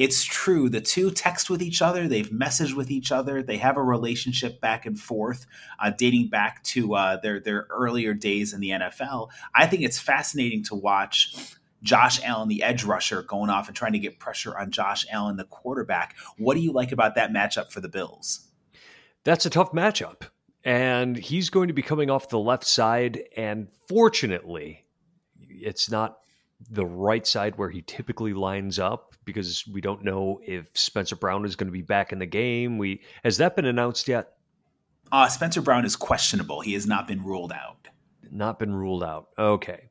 it's 0.00 0.24
true. 0.24 0.70
The 0.70 0.80
two 0.80 1.10
text 1.10 1.50
with 1.50 1.60
each 1.60 1.82
other. 1.82 2.08
They've 2.08 2.30
messaged 2.30 2.74
with 2.74 2.90
each 2.90 3.12
other. 3.12 3.42
They 3.42 3.58
have 3.58 3.76
a 3.76 3.82
relationship 3.82 4.58
back 4.58 4.86
and 4.86 4.98
forth, 4.98 5.44
uh, 5.78 5.90
dating 5.90 6.28
back 6.28 6.64
to 6.64 6.94
uh, 6.94 7.16
their 7.20 7.38
their 7.38 7.66
earlier 7.68 8.14
days 8.14 8.54
in 8.54 8.60
the 8.60 8.70
NFL. 8.70 9.28
I 9.54 9.66
think 9.66 9.82
it's 9.82 9.98
fascinating 9.98 10.64
to 10.64 10.74
watch 10.74 11.36
Josh 11.82 12.18
Allen, 12.24 12.48
the 12.48 12.62
edge 12.62 12.82
rusher, 12.82 13.20
going 13.20 13.50
off 13.50 13.68
and 13.68 13.76
trying 13.76 13.92
to 13.92 13.98
get 13.98 14.18
pressure 14.18 14.58
on 14.58 14.70
Josh 14.70 15.04
Allen, 15.12 15.36
the 15.36 15.44
quarterback. 15.44 16.16
What 16.38 16.54
do 16.54 16.60
you 16.60 16.72
like 16.72 16.92
about 16.92 17.14
that 17.16 17.30
matchup 17.30 17.70
for 17.70 17.82
the 17.82 17.88
Bills? 17.90 18.48
That's 19.24 19.44
a 19.44 19.50
tough 19.50 19.72
matchup. 19.72 20.22
And 20.64 21.14
he's 21.14 21.50
going 21.50 21.68
to 21.68 21.74
be 21.74 21.82
coming 21.82 22.08
off 22.08 22.30
the 22.30 22.38
left 22.38 22.64
side. 22.64 23.20
And 23.36 23.68
fortunately, 23.86 24.86
it's 25.38 25.90
not 25.90 26.20
the 26.70 26.86
right 26.86 27.26
side 27.26 27.58
where 27.58 27.68
he 27.68 27.82
typically 27.82 28.32
lines 28.32 28.78
up 28.78 29.09
because 29.24 29.66
we 29.66 29.80
don't 29.80 30.04
know 30.04 30.40
if 30.42 30.68
Spencer 30.74 31.16
Brown 31.16 31.44
is 31.44 31.56
going 31.56 31.68
to 31.68 31.72
be 31.72 31.82
back 31.82 32.12
in 32.12 32.18
the 32.18 32.26
game. 32.26 32.78
We 32.78 33.02
has 33.24 33.38
that 33.38 33.56
been 33.56 33.66
announced 33.66 34.08
yet? 34.08 34.32
Uh, 35.12 35.28
Spencer 35.28 35.60
Brown 35.60 35.84
is 35.84 35.96
questionable. 35.96 36.60
He 36.60 36.74
has 36.74 36.86
not 36.86 37.08
been 37.08 37.22
ruled 37.24 37.52
out. 37.52 37.88
Not 38.30 38.58
been 38.58 38.74
ruled 38.74 39.02
out. 39.02 39.28
Okay. 39.38 39.90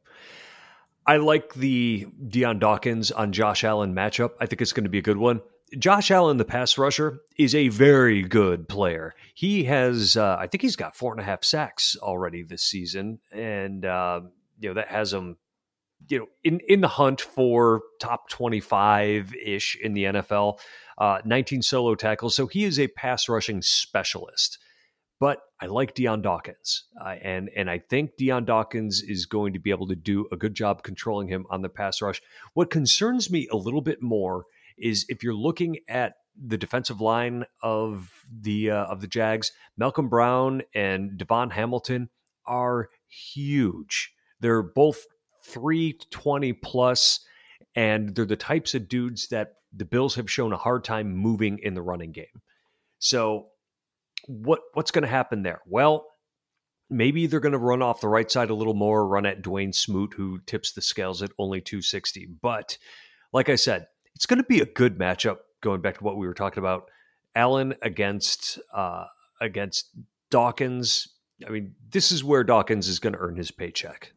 I 1.05 1.17
like 1.17 1.53
the 1.53 2.07
Dion 2.27 2.59
Dawkins 2.59 3.11
on 3.11 3.33
Josh 3.33 3.63
Allen 3.63 3.93
matchup. 3.93 4.31
I 4.39 4.45
think 4.45 4.61
it's 4.61 4.73
going 4.73 4.83
to 4.83 4.89
be 4.89 4.99
a 4.99 5.03
good 5.03 5.17
one. 5.17 5.41
Josh 5.77 6.09
Allen, 6.09 6.37
the 6.37 6.45
pass 6.45 6.77
rusher, 6.77 7.21
is 7.37 7.53
a 7.53 7.67
very 7.67 8.23
good 8.23 8.67
player. 8.67 9.13
He 9.33 9.65
has, 9.65 10.17
uh, 10.17 10.37
I 10.39 10.47
think 10.47 10.61
he's 10.61 10.75
got 10.75 10.95
four 10.95 11.11
and 11.11 11.21
a 11.21 11.23
half 11.23 11.43
sacks 11.43 11.95
already 12.01 12.43
this 12.43 12.63
season, 12.63 13.19
and 13.31 13.85
uh, 13.85 14.21
you 14.59 14.69
know 14.69 14.75
that 14.75 14.87
has 14.87 15.13
him 15.13 15.37
you 16.07 16.19
know, 16.19 16.27
in, 16.43 16.59
in 16.67 16.81
the 16.81 16.87
hunt 16.87 17.21
for 17.21 17.81
top 17.99 18.29
25 18.29 19.33
ish 19.35 19.77
in 19.81 19.93
the 19.93 20.05
NFL, 20.05 20.59
uh, 20.97 21.19
19 21.25 21.61
solo 21.61 21.95
tackles. 21.95 22.35
So 22.35 22.47
he 22.47 22.63
is 22.63 22.79
a 22.79 22.87
pass 22.87 23.29
rushing 23.29 23.61
specialist. 23.61 24.59
But 25.19 25.39
I 25.59 25.65
like 25.65 25.95
Dion 25.95 26.21
Dawkins, 26.21 26.85
uh, 27.03 27.15
and 27.21 27.49
and 27.53 27.69
I 27.69 27.79
think 27.79 28.15
Dion 28.15 28.45
Dawkins 28.45 29.01
is 29.01 29.25
going 29.25 29.51
to 29.51 29.59
be 29.59 29.69
able 29.69 29.87
to 29.87 29.95
do 29.95 30.25
a 30.31 30.37
good 30.37 30.53
job 30.53 30.81
controlling 30.81 31.27
him 31.27 31.45
on 31.49 31.61
the 31.61 31.67
pass 31.67 32.01
rush. 32.01 32.21
What 32.53 32.69
concerns 32.69 33.29
me 33.29 33.45
a 33.51 33.57
little 33.57 33.81
bit 33.81 34.01
more 34.01 34.45
is 34.77 35.05
if 35.09 35.21
you're 35.21 35.33
looking 35.33 35.79
at 35.89 36.13
the 36.41 36.57
defensive 36.57 37.01
line 37.01 37.43
of 37.61 38.09
the 38.31 38.71
uh, 38.71 38.85
of 38.85 39.01
the 39.01 39.07
Jags, 39.07 39.51
Malcolm 39.77 40.07
Brown 40.07 40.61
and 40.73 41.19
DaVon 41.19 41.51
Hamilton 41.51 42.09
are 42.45 42.89
huge. 43.07 44.13
They're 44.39 44.63
both 44.63 45.05
320 45.45 46.53
plus, 46.53 47.21
and 47.75 48.15
they're 48.15 48.25
the 48.25 48.35
types 48.35 48.75
of 48.75 48.87
dudes 48.87 49.27
that 49.29 49.53
the 49.73 49.85
Bills 49.85 50.15
have 50.15 50.29
shown 50.29 50.53
a 50.53 50.57
hard 50.57 50.83
time 50.83 51.15
moving 51.15 51.59
in 51.59 51.73
the 51.73 51.81
running 51.81 52.11
game. 52.11 52.25
So, 52.99 53.47
what 54.27 54.59
what's 54.73 54.91
going 54.91 55.03
to 55.03 55.07
happen 55.07 55.43
there? 55.43 55.61
Well, 55.65 56.05
maybe 56.89 57.27
they're 57.27 57.39
going 57.39 57.53
to 57.53 57.57
run 57.57 57.81
off 57.81 58.01
the 58.01 58.07
right 58.07 58.29
side 58.29 58.49
a 58.49 58.55
little 58.55 58.73
more, 58.73 59.07
run 59.07 59.25
at 59.25 59.41
Dawuane 59.41 59.73
Smoot, 59.73 60.13
who 60.15 60.39
tips 60.45 60.71
the 60.71 60.81
scales 60.81 61.21
at 61.21 61.31
only 61.37 61.61
260. 61.61 62.27
But 62.41 62.77
like 63.31 63.49
I 63.49 63.55
said, 63.55 63.87
it's 64.15 64.25
going 64.25 64.41
to 64.41 64.47
be 64.47 64.59
a 64.59 64.65
good 64.65 64.97
matchup. 64.97 65.37
Going 65.61 65.81
back 65.81 65.97
to 65.97 66.03
what 66.03 66.17
we 66.17 66.25
were 66.25 66.33
talking 66.33 66.59
about, 66.59 66.89
Allen 67.35 67.75
against 67.81 68.59
uh, 68.73 69.05
against 69.41 69.89
Dawkins. 70.31 71.07
I 71.45 71.49
mean, 71.49 71.75
this 71.89 72.11
is 72.11 72.23
where 72.23 72.43
Dawkins 72.43 72.87
is 72.87 72.99
going 72.99 73.13
to 73.13 73.19
earn 73.19 73.35
his 73.35 73.51
paycheck. 73.51 74.13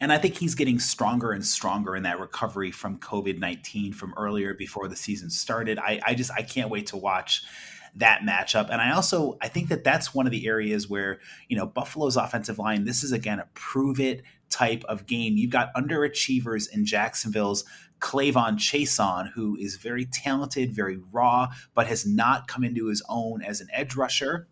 And 0.00 0.12
I 0.12 0.18
think 0.18 0.36
he's 0.36 0.54
getting 0.54 0.78
stronger 0.78 1.32
and 1.32 1.44
stronger 1.44 1.96
in 1.96 2.02
that 2.04 2.20
recovery 2.20 2.70
from 2.70 2.98
COVID 2.98 3.38
19 3.38 3.92
from 3.92 4.14
earlier 4.16 4.54
before 4.54 4.88
the 4.88 4.96
season 4.96 5.30
started. 5.30 5.78
I, 5.78 6.00
I 6.04 6.14
just, 6.14 6.30
I 6.32 6.42
can't 6.42 6.70
wait 6.70 6.86
to 6.88 6.96
watch 6.96 7.42
that 7.96 8.20
matchup. 8.22 8.70
And 8.70 8.80
I 8.80 8.92
also, 8.92 9.36
I 9.40 9.48
think 9.48 9.68
that 9.68 9.84
that's 9.84 10.14
one 10.14 10.26
of 10.26 10.32
the 10.32 10.46
areas 10.46 10.88
where, 10.88 11.18
you 11.48 11.56
know, 11.56 11.66
Buffalo's 11.66 12.16
offensive 12.16 12.58
line, 12.58 12.84
this 12.84 13.02
is 13.02 13.12
again 13.12 13.40
a 13.40 13.48
prove 13.54 14.00
it 14.00 14.22
type 14.48 14.84
of 14.88 15.06
game. 15.06 15.36
You've 15.36 15.50
got 15.50 15.74
underachievers 15.74 16.68
in 16.72 16.84
Jacksonville's 16.84 17.64
K'Lavon 18.00 18.56
Chaisson, 18.56 19.30
who 19.34 19.56
is 19.56 19.76
very 19.76 20.06
talented, 20.06 20.72
very 20.72 20.98
raw, 21.12 21.48
but 21.74 21.86
has 21.86 22.06
not 22.06 22.48
come 22.48 22.64
into 22.64 22.86
his 22.86 23.02
own 23.08 23.42
as 23.42 23.60
an 23.60 23.68
edge 23.72 23.94
rusher 23.94 24.48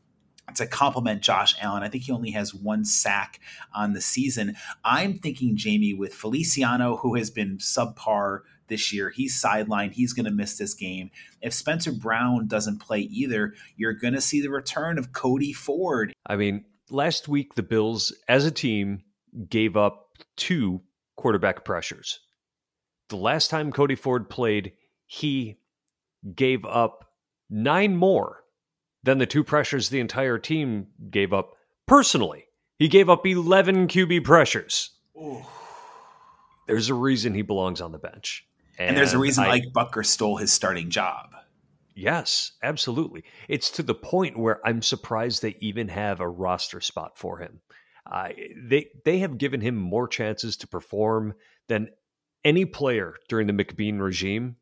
to 0.57 0.67
complement 0.67 1.23
Josh 1.23 1.55
Allen. 1.61 1.83
I 1.83 1.89
think 1.89 2.05
he 2.05 2.13
only 2.13 2.31
has 2.31 2.55
one 2.55 2.85
sack 2.85 3.41
on 3.75 3.93
the 3.93 4.01
season. 4.01 4.57
I'm 4.85 5.19
thinking 5.19 5.57
Jamie 5.57 5.95
with 5.95 6.15
Feliciano, 6.15 6.97
who 6.97 7.15
has 7.17 7.31
been 7.31 7.59
subpar 7.59 8.41
this 8.69 8.93
year. 8.93 9.11
He's 9.11 9.41
sidelined. 9.41 9.93
He's 9.93 10.13
going 10.13 10.27
to 10.27 10.31
miss 10.31 10.57
this 10.57 10.75
game. 10.75 11.11
If 11.41 11.53
Spencer 11.53 11.93
Brown 11.93 12.47
doesn't 12.47 12.79
play 12.79 13.01
either, 13.01 13.55
you're 13.77 13.95
going 13.95 14.15
to 14.15 14.21
see 14.21 14.41
the 14.41 14.51
return 14.51 14.99
of 14.99 15.13
Cody 15.13 15.53
Ford. 15.53 16.13
I 16.27 16.37
mean, 16.37 16.65
last 16.91 17.29
week 17.29 17.55
the 17.55 17.63
Bills 17.63 18.13
as 18.29 18.47
a 18.47 18.51
team 18.51 19.03
gave 19.49 19.77
up 19.77 20.09
two 20.37 20.83
quarterback 21.17 21.65
pressures. 21.65 22.21
The 23.09 23.17
last 23.17 23.49
time 23.49 23.73
Cody 23.73 23.95
Ford 23.95 24.29
played, 24.29 24.73
he 25.07 25.59
gave 26.35 26.65
up 26.65 27.13
nine 27.49 27.97
more 27.97 28.45
than 29.03 29.19
the 29.19 29.27
two 29.27 29.45
pressures 29.45 29.89
the 29.89 30.01
entire 30.01 30.39
team 30.39 30.89
gave 31.11 31.33
up 31.33 31.53
personally. 31.87 32.47
He 32.79 32.89
gave 32.89 33.09
up 33.09 33.27
11 33.27 33.89
QB 33.89 34.25
pressures. 34.25 34.91
Ooh. 35.17 35.45
There's 36.67 36.89
a 36.89 36.95
reason 36.95 37.35
he 37.35 37.43
belongs 37.43 37.81
on 37.81 37.93
the 37.93 37.99
bench. 37.99 38.47
And, 38.79 38.91
and 38.91 38.97
there's 38.97 39.15
a 39.15 39.19
reason 39.19 39.45
I, 39.45 39.51
Ike 39.53 39.73
Boettger 39.75 40.07
stole 40.07 40.37
his 40.37 40.53
starting 40.53 40.91
job. 40.91 41.35
Yes, 41.95 42.53
absolutely. 42.63 43.25
It's 43.49 43.73
to 43.73 43.83
the 43.83 43.95
point 43.95 44.39
where 44.39 44.65
I'm 44.65 44.83
surprised 44.83 45.43
they 45.43 45.57
even 45.59 45.89
have 45.89 46.21
a 46.21 46.29
roster 46.29 46.81
spot 46.81 47.19
for 47.19 47.39
him. 47.39 47.61
Uh, 48.09 48.29
they 48.57 48.87
they 49.05 49.19
have 49.19 49.37
given 49.37 49.61
him 49.61 49.75
more 49.75 50.07
chances 50.07 50.57
to 50.59 50.69
perform 50.69 51.35
than 51.67 51.91
any 52.45 52.65
player 52.65 53.17
during 53.29 53.49
the 53.49 53.53
McBeane 53.53 54.01
regime, 54.01 54.57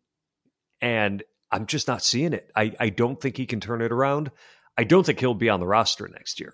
and 0.81 1.23
I'm 1.57 1.67
just 1.67 1.89
not 1.89 2.03
seeing 2.03 2.35
it. 2.35 2.51
I, 2.55 2.75
I 2.79 2.91
don't 2.91 3.19
think 3.19 3.39
he 3.39 3.47
can 3.47 3.61
turn 3.61 3.81
it 3.81 3.91
around. 3.91 4.31
I 4.77 4.85
don't 4.85 5.07
think 5.07 5.21
he'll 5.21 5.33
be 5.33 5.49
on 5.49 5.59
the 5.59 5.67
roster 5.67 6.07
next 6.07 6.39
year. 6.39 6.53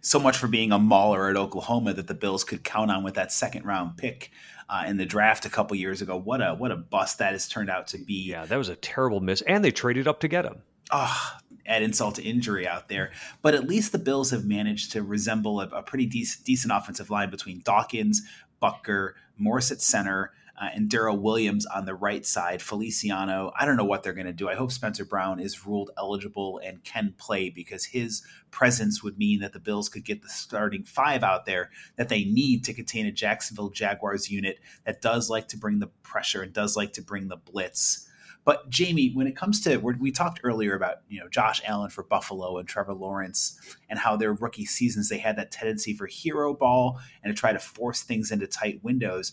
So 0.00 0.20
much 0.20 0.36
for 0.36 0.46
being 0.46 0.70
a 0.70 0.78
mauler 0.78 1.28
at 1.28 1.36
Oklahoma 1.36 1.92
that 1.94 2.06
the 2.06 2.14
Bills 2.14 2.44
could 2.44 2.62
count 2.62 2.92
on 2.92 3.02
with 3.02 3.14
that 3.14 3.32
second 3.32 3.64
round 3.64 3.96
pick 3.96 4.30
uh, 4.68 4.84
in 4.86 4.98
the 4.98 5.04
draft 5.04 5.46
a 5.46 5.50
couple 5.50 5.76
years 5.76 6.00
ago. 6.00 6.16
What 6.16 6.40
a 6.40 6.54
what 6.54 6.70
a 6.70 6.76
bust 6.76 7.18
that 7.18 7.32
has 7.32 7.48
turned 7.48 7.70
out 7.70 7.88
to 7.88 7.98
be. 7.98 8.22
Yeah, 8.22 8.46
that 8.46 8.56
was 8.56 8.68
a 8.68 8.76
terrible 8.76 9.20
miss, 9.20 9.42
and 9.42 9.64
they 9.64 9.72
traded 9.72 10.06
up 10.06 10.20
to 10.20 10.28
get 10.28 10.44
him. 10.44 10.62
Oh, 10.92 11.32
add 11.66 11.82
insult 11.82 12.16
to 12.16 12.22
injury 12.22 12.68
out 12.68 12.88
there. 12.88 13.10
But 13.42 13.54
at 13.54 13.68
least 13.68 13.90
the 13.90 13.98
Bills 13.98 14.30
have 14.30 14.44
managed 14.44 14.92
to 14.92 15.02
resemble 15.02 15.60
a, 15.60 15.66
a 15.68 15.82
pretty 15.82 16.06
decent, 16.06 16.46
decent 16.46 16.72
offensive 16.72 17.10
line 17.10 17.30
between 17.30 17.62
Dawkins, 17.64 18.22
Bucker, 18.60 19.16
Morse 19.38 19.72
at 19.72 19.80
center, 19.80 20.32
uh, 20.62 20.68
and 20.74 20.88
Daryl 20.88 21.18
Williams 21.18 21.66
on 21.66 21.86
the 21.86 21.94
right 21.94 22.24
side. 22.24 22.62
Feliciano, 22.62 23.52
I 23.58 23.66
don't 23.66 23.76
know 23.76 23.84
what 23.84 24.04
they're 24.04 24.12
going 24.12 24.26
to 24.26 24.32
do. 24.32 24.48
I 24.48 24.54
hope 24.54 24.70
Spencer 24.70 25.04
Brown 25.04 25.40
is 25.40 25.66
ruled 25.66 25.90
eligible 25.98 26.60
and 26.64 26.84
can 26.84 27.14
play 27.18 27.50
because 27.50 27.86
his 27.86 28.22
presence 28.52 29.02
would 29.02 29.18
mean 29.18 29.40
that 29.40 29.52
the 29.52 29.58
Bills 29.58 29.88
could 29.88 30.04
get 30.04 30.22
the 30.22 30.28
starting 30.28 30.84
five 30.84 31.24
out 31.24 31.46
there 31.46 31.70
that 31.96 32.08
they 32.08 32.22
need 32.24 32.62
to 32.64 32.72
contain 32.72 33.06
a 33.06 33.12
Jacksonville 33.12 33.70
Jaguars 33.70 34.30
unit 34.30 34.60
that 34.84 35.02
does 35.02 35.28
like 35.28 35.48
to 35.48 35.56
bring 35.56 35.80
the 35.80 35.88
pressure 36.04 36.42
and 36.42 36.52
does 36.52 36.76
like 36.76 36.92
to 36.92 37.02
bring 37.02 37.26
the 37.26 37.36
blitz. 37.36 38.08
But 38.44 38.70
Jamie, 38.70 39.12
when 39.14 39.26
it 39.26 39.36
comes 39.36 39.60
to 39.62 39.76
we 39.78 40.10
talked 40.12 40.40
earlier 40.44 40.74
about 40.74 40.98
you 41.08 41.20
know 41.20 41.28
Josh 41.28 41.60
Allen 41.64 41.90
for 41.90 42.02
Buffalo 42.02 42.58
and 42.58 42.68
Trevor 42.68 42.94
Lawrence 42.94 43.58
and 43.88 43.98
how 43.98 44.16
their 44.16 44.32
rookie 44.32 44.66
seasons 44.66 45.08
they 45.08 45.18
had 45.18 45.36
that 45.36 45.52
tendency 45.52 45.94
for 45.94 46.06
hero 46.06 46.54
ball 46.54 47.00
and 47.22 47.34
to 47.34 47.40
try 47.40 47.52
to 47.52 47.58
force 47.58 48.02
things 48.02 48.30
into 48.30 48.46
tight 48.46 48.80
windows. 48.82 49.32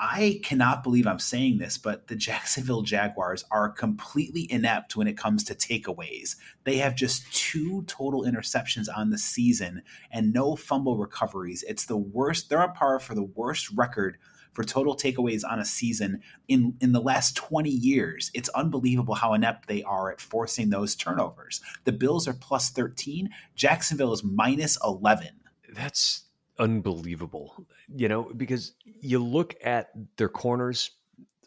I 0.00 0.40
cannot 0.44 0.84
believe 0.84 1.08
I'm 1.08 1.18
saying 1.18 1.58
this, 1.58 1.76
but 1.76 2.06
the 2.06 2.14
Jacksonville 2.14 2.82
Jaguars 2.82 3.44
are 3.50 3.68
completely 3.68 4.46
inept 4.50 4.94
when 4.94 5.08
it 5.08 5.18
comes 5.18 5.42
to 5.44 5.54
takeaways. 5.54 6.36
They 6.62 6.76
have 6.76 6.94
just 6.94 7.32
two 7.32 7.82
total 7.82 8.22
interceptions 8.22 8.86
on 8.94 9.10
the 9.10 9.18
season 9.18 9.82
and 10.12 10.32
no 10.32 10.54
fumble 10.54 10.96
recoveries. 10.96 11.64
It's 11.66 11.86
the 11.86 11.96
worst. 11.96 12.48
They're 12.48 12.62
on 12.62 12.74
par 12.74 13.00
for 13.00 13.16
the 13.16 13.24
worst 13.24 13.70
record 13.74 14.18
for 14.52 14.62
total 14.62 14.96
takeaways 14.96 15.42
on 15.48 15.58
a 15.58 15.64
season 15.64 16.20
in 16.46 16.76
in 16.80 16.92
the 16.92 17.00
last 17.00 17.36
20 17.36 17.68
years. 17.68 18.30
It's 18.34 18.48
unbelievable 18.50 19.14
how 19.14 19.34
inept 19.34 19.68
they 19.68 19.82
are 19.82 20.10
at 20.10 20.20
forcing 20.20 20.70
those 20.70 20.94
turnovers. 20.94 21.60
The 21.84 21.92
Bills 21.92 22.28
are 22.28 22.34
plus 22.34 22.70
13, 22.70 23.30
Jacksonville 23.54 24.12
is 24.12 24.24
minus 24.24 24.78
11. 24.84 25.28
That's 25.72 26.27
unbelievable. 26.58 27.66
You 27.94 28.08
know, 28.08 28.30
because 28.36 28.72
you 28.84 29.22
look 29.22 29.54
at 29.62 29.90
their 30.16 30.28
corners, 30.28 30.90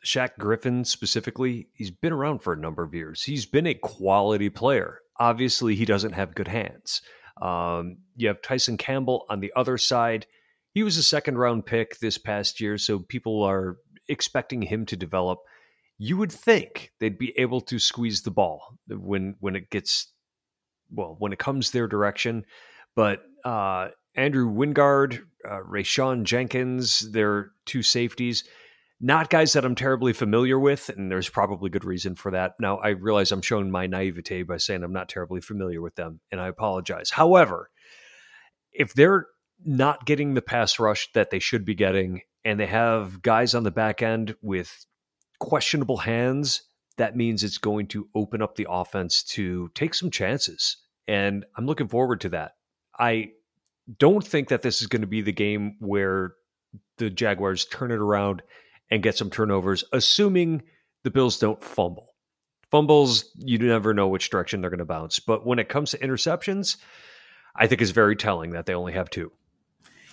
Shaq 0.05 0.31
Griffin 0.39 0.83
specifically, 0.85 1.67
he's 1.73 1.91
been 1.91 2.13
around 2.13 2.39
for 2.39 2.53
a 2.53 2.57
number 2.57 2.83
of 2.83 2.93
years. 2.93 3.23
He's 3.23 3.45
been 3.45 3.67
a 3.67 3.73
quality 3.73 4.49
player. 4.49 4.99
Obviously, 5.19 5.75
he 5.75 5.85
doesn't 5.85 6.13
have 6.13 6.35
good 6.35 6.47
hands. 6.47 7.01
Um, 7.41 7.97
you 8.15 8.27
have 8.27 8.41
Tyson 8.41 8.77
Campbell 8.77 9.25
on 9.29 9.39
the 9.39 9.53
other 9.55 9.77
side 9.77 10.25
he 10.73 10.83
was 10.83 10.97
a 10.97 11.03
second 11.03 11.37
round 11.37 11.65
pick 11.65 11.99
this 11.99 12.17
past 12.17 12.61
year, 12.61 12.77
so 12.77 12.99
people 12.99 13.43
are 13.43 13.77
expecting 14.07 14.61
him 14.61 14.85
to 14.87 14.95
develop. 14.95 15.39
You 15.97 16.17
would 16.17 16.31
think 16.31 16.91
they'd 16.99 17.17
be 17.17 17.37
able 17.37 17.61
to 17.61 17.77
squeeze 17.77 18.21
the 18.21 18.31
ball 18.31 18.77
when 18.87 19.35
when 19.39 19.55
it 19.55 19.69
gets 19.69 20.11
well 20.89 21.15
when 21.19 21.33
it 21.33 21.39
comes 21.39 21.71
their 21.71 21.87
direction, 21.87 22.45
but 22.95 23.21
uh, 23.43 23.89
Andrew 24.15 24.51
Wingard, 24.51 25.23
uh, 25.47 25.59
Rayshawn 25.67 26.23
Jenkins, 26.23 27.11
their 27.11 27.51
two 27.65 27.81
safeties, 27.81 28.43
not 28.99 29.29
guys 29.29 29.53
that 29.53 29.65
I'm 29.65 29.75
terribly 29.75 30.13
familiar 30.13 30.59
with, 30.59 30.89
and 30.89 31.09
there's 31.09 31.29
probably 31.29 31.69
good 31.69 31.85
reason 31.85 32.15
for 32.15 32.31
that. 32.31 32.53
Now 32.59 32.77
I 32.77 32.89
realize 32.89 33.31
I'm 33.31 33.41
showing 33.41 33.71
my 33.71 33.87
naivete 33.87 34.43
by 34.43 34.57
saying 34.57 34.83
I'm 34.83 34.93
not 34.93 35.09
terribly 35.09 35.41
familiar 35.41 35.81
with 35.81 35.95
them, 35.95 36.19
and 36.31 36.39
I 36.39 36.47
apologize. 36.47 37.09
However, 37.09 37.71
if 38.71 38.93
they're 38.93 39.27
not 39.65 40.05
getting 40.05 40.33
the 40.33 40.41
pass 40.41 40.79
rush 40.79 41.11
that 41.13 41.31
they 41.31 41.39
should 41.39 41.65
be 41.65 41.75
getting, 41.75 42.21
and 42.43 42.59
they 42.59 42.67
have 42.67 43.21
guys 43.21 43.55
on 43.55 43.63
the 43.63 43.71
back 43.71 44.01
end 44.01 44.35
with 44.41 44.85
questionable 45.39 45.97
hands, 45.97 46.63
that 46.97 47.15
means 47.15 47.43
it's 47.43 47.57
going 47.57 47.87
to 47.87 48.07
open 48.13 48.41
up 48.41 48.55
the 48.55 48.67
offense 48.69 49.23
to 49.23 49.69
take 49.73 49.93
some 49.93 50.11
chances. 50.11 50.77
And 51.07 51.45
I'm 51.55 51.65
looking 51.65 51.87
forward 51.87 52.21
to 52.21 52.29
that. 52.29 52.53
I 52.99 53.31
don't 53.97 54.25
think 54.25 54.49
that 54.49 54.61
this 54.61 54.81
is 54.81 54.87
going 54.87 55.01
to 55.01 55.07
be 55.07 55.21
the 55.21 55.31
game 55.31 55.75
where 55.79 56.33
the 56.97 57.09
Jaguars 57.09 57.65
turn 57.65 57.91
it 57.91 57.99
around 57.99 58.41
and 58.89 59.03
get 59.03 59.17
some 59.17 59.29
turnovers, 59.29 59.83
assuming 59.91 60.63
the 61.03 61.11
Bills 61.11 61.39
don't 61.39 61.63
fumble. 61.63 62.13
Fumbles, 62.69 63.25
you 63.35 63.57
never 63.57 63.93
know 63.93 64.07
which 64.07 64.29
direction 64.29 64.61
they're 64.61 64.69
going 64.69 64.79
to 64.79 64.85
bounce. 64.85 65.19
But 65.19 65.45
when 65.45 65.59
it 65.59 65.69
comes 65.69 65.91
to 65.91 65.97
interceptions, 65.97 66.77
I 67.55 67.67
think 67.67 67.81
it's 67.81 67.91
very 67.91 68.15
telling 68.15 68.51
that 68.51 68.65
they 68.65 68.73
only 68.73 68.93
have 68.93 69.09
two 69.09 69.31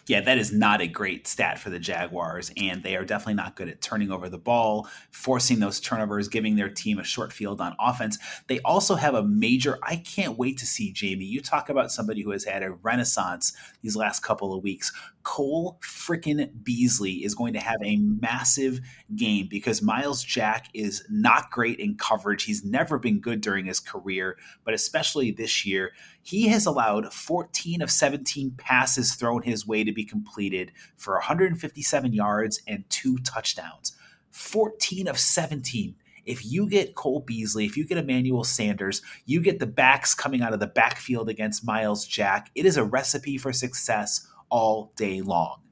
yeah, 0.08 0.22
that 0.22 0.38
is 0.38 0.52
not 0.52 0.80
a 0.80 0.86
great 0.86 1.26
stat 1.26 1.58
for 1.58 1.68
the 1.68 1.78
Jaguars, 1.78 2.50
and 2.56 2.82
they 2.82 2.96
are 2.96 3.04
definitely 3.04 3.34
not 3.34 3.56
good 3.56 3.68
at 3.68 3.82
turning 3.82 4.10
over 4.10 4.28
the 4.28 4.38
ball, 4.38 4.88
forcing 5.10 5.60
those 5.60 5.80
turnovers, 5.80 6.28
giving 6.28 6.56
their 6.56 6.70
team 6.70 6.98
a 6.98 7.04
short 7.04 7.32
field 7.32 7.60
on 7.60 7.76
offense. 7.78 8.18
They 8.46 8.60
also 8.60 8.94
have 8.94 9.14
a 9.14 9.22
major. 9.22 9.78
I 9.82 9.96
can't 9.96 10.38
wait 10.38 10.56
to 10.58 10.66
see 10.66 10.92
Jamie. 10.92 11.26
You 11.26 11.42
talk 11.42 11.68
about 11.68 11.92
somebody 11.92 12.22
who 12.22 12.30
has 12.30 12.44
had 12.44 12.62
a 12.62 12.72
renaissance 12.72 13.52
these 13.82 13.96
last 13.96 14.20
couple 14.20 14.54
of 14.54 14.62
weeks. 14.62 14.92
Cole 15.24 15.78
freaking 15.82 16.50
Beasley 16.62 17.22
is 17.22 17.34
going 17.34 17.52
to 17.52 17.60
have 17.60 17.76
a 17.84 17.98
massive 17.98 18.80
game 19.14 19.46
because 19.50 19.82
Myles 19.82 20.22
Jack 20.22 20.68
is 20.72 21.04
not 21.10 21.50
great 21.50 21.78
in 21.78 21.96
coverage. 21.96 22.44
He's 22.44 22.64
never 22.64 22.98
been 22.98 23.20
good 23.20 23.42
during 23.42 23.66
his 23.66 23.78
career, 23.78 24.38
but 24.64 24.72
especially 24.72 25.30
this 25.30 25.66
year, 25.66 25.92
he 26.28 26.48
has 26.48 26.66
allowed 26.66 27.10
14 27.10 27.80
of 27.80 27.90
17 27.90 28.50
passes 28.58 29.14
thrown 29.14 29.40
his 29.40 29.66
way 29.66 29.82
to 29.82 29.92
be 29.92 30.04
completed 30.04 30.72
for 30.98 31.14
157 31.14 32.12
yards 32.12 32.60
and 32.68 32.84
two 32.90 33.16
touchdowns. 33.20 33.96
14 34.30 35.08
of 35.08 35.18
17 35.18 35.94
if 36.26 36.44
you 36.44 36.68
get 36.68 36.94
Cole 36.94 37.20
Beasley, 37.20 37.64
if 37.64 37.78
you 37.78 37.86
get 37.86 37.96
Emmanuel 37.96 38.44
Sanders, 38.44 39.00
you 39.24 39.40
get 39.40 39.60
the 39.60 39.66
backs 39.66 40.14
coming 40.14 40.42
out 40.42 40.52
of 40.52 40.60
the 40.60 40.66
backfield 40.66 41.30
against 41.30 41.64
Myles 41.64 42.06
Jack. 42.06 42.50
It 42.54 42.66
is 42.66 42.76
a 42.76 42.84
recipe 42.84 43.38
for 43.38 43.50
success 43.50 44.28
all 44.50 44.92
day 44.96 45.22
long. 45.22 45.62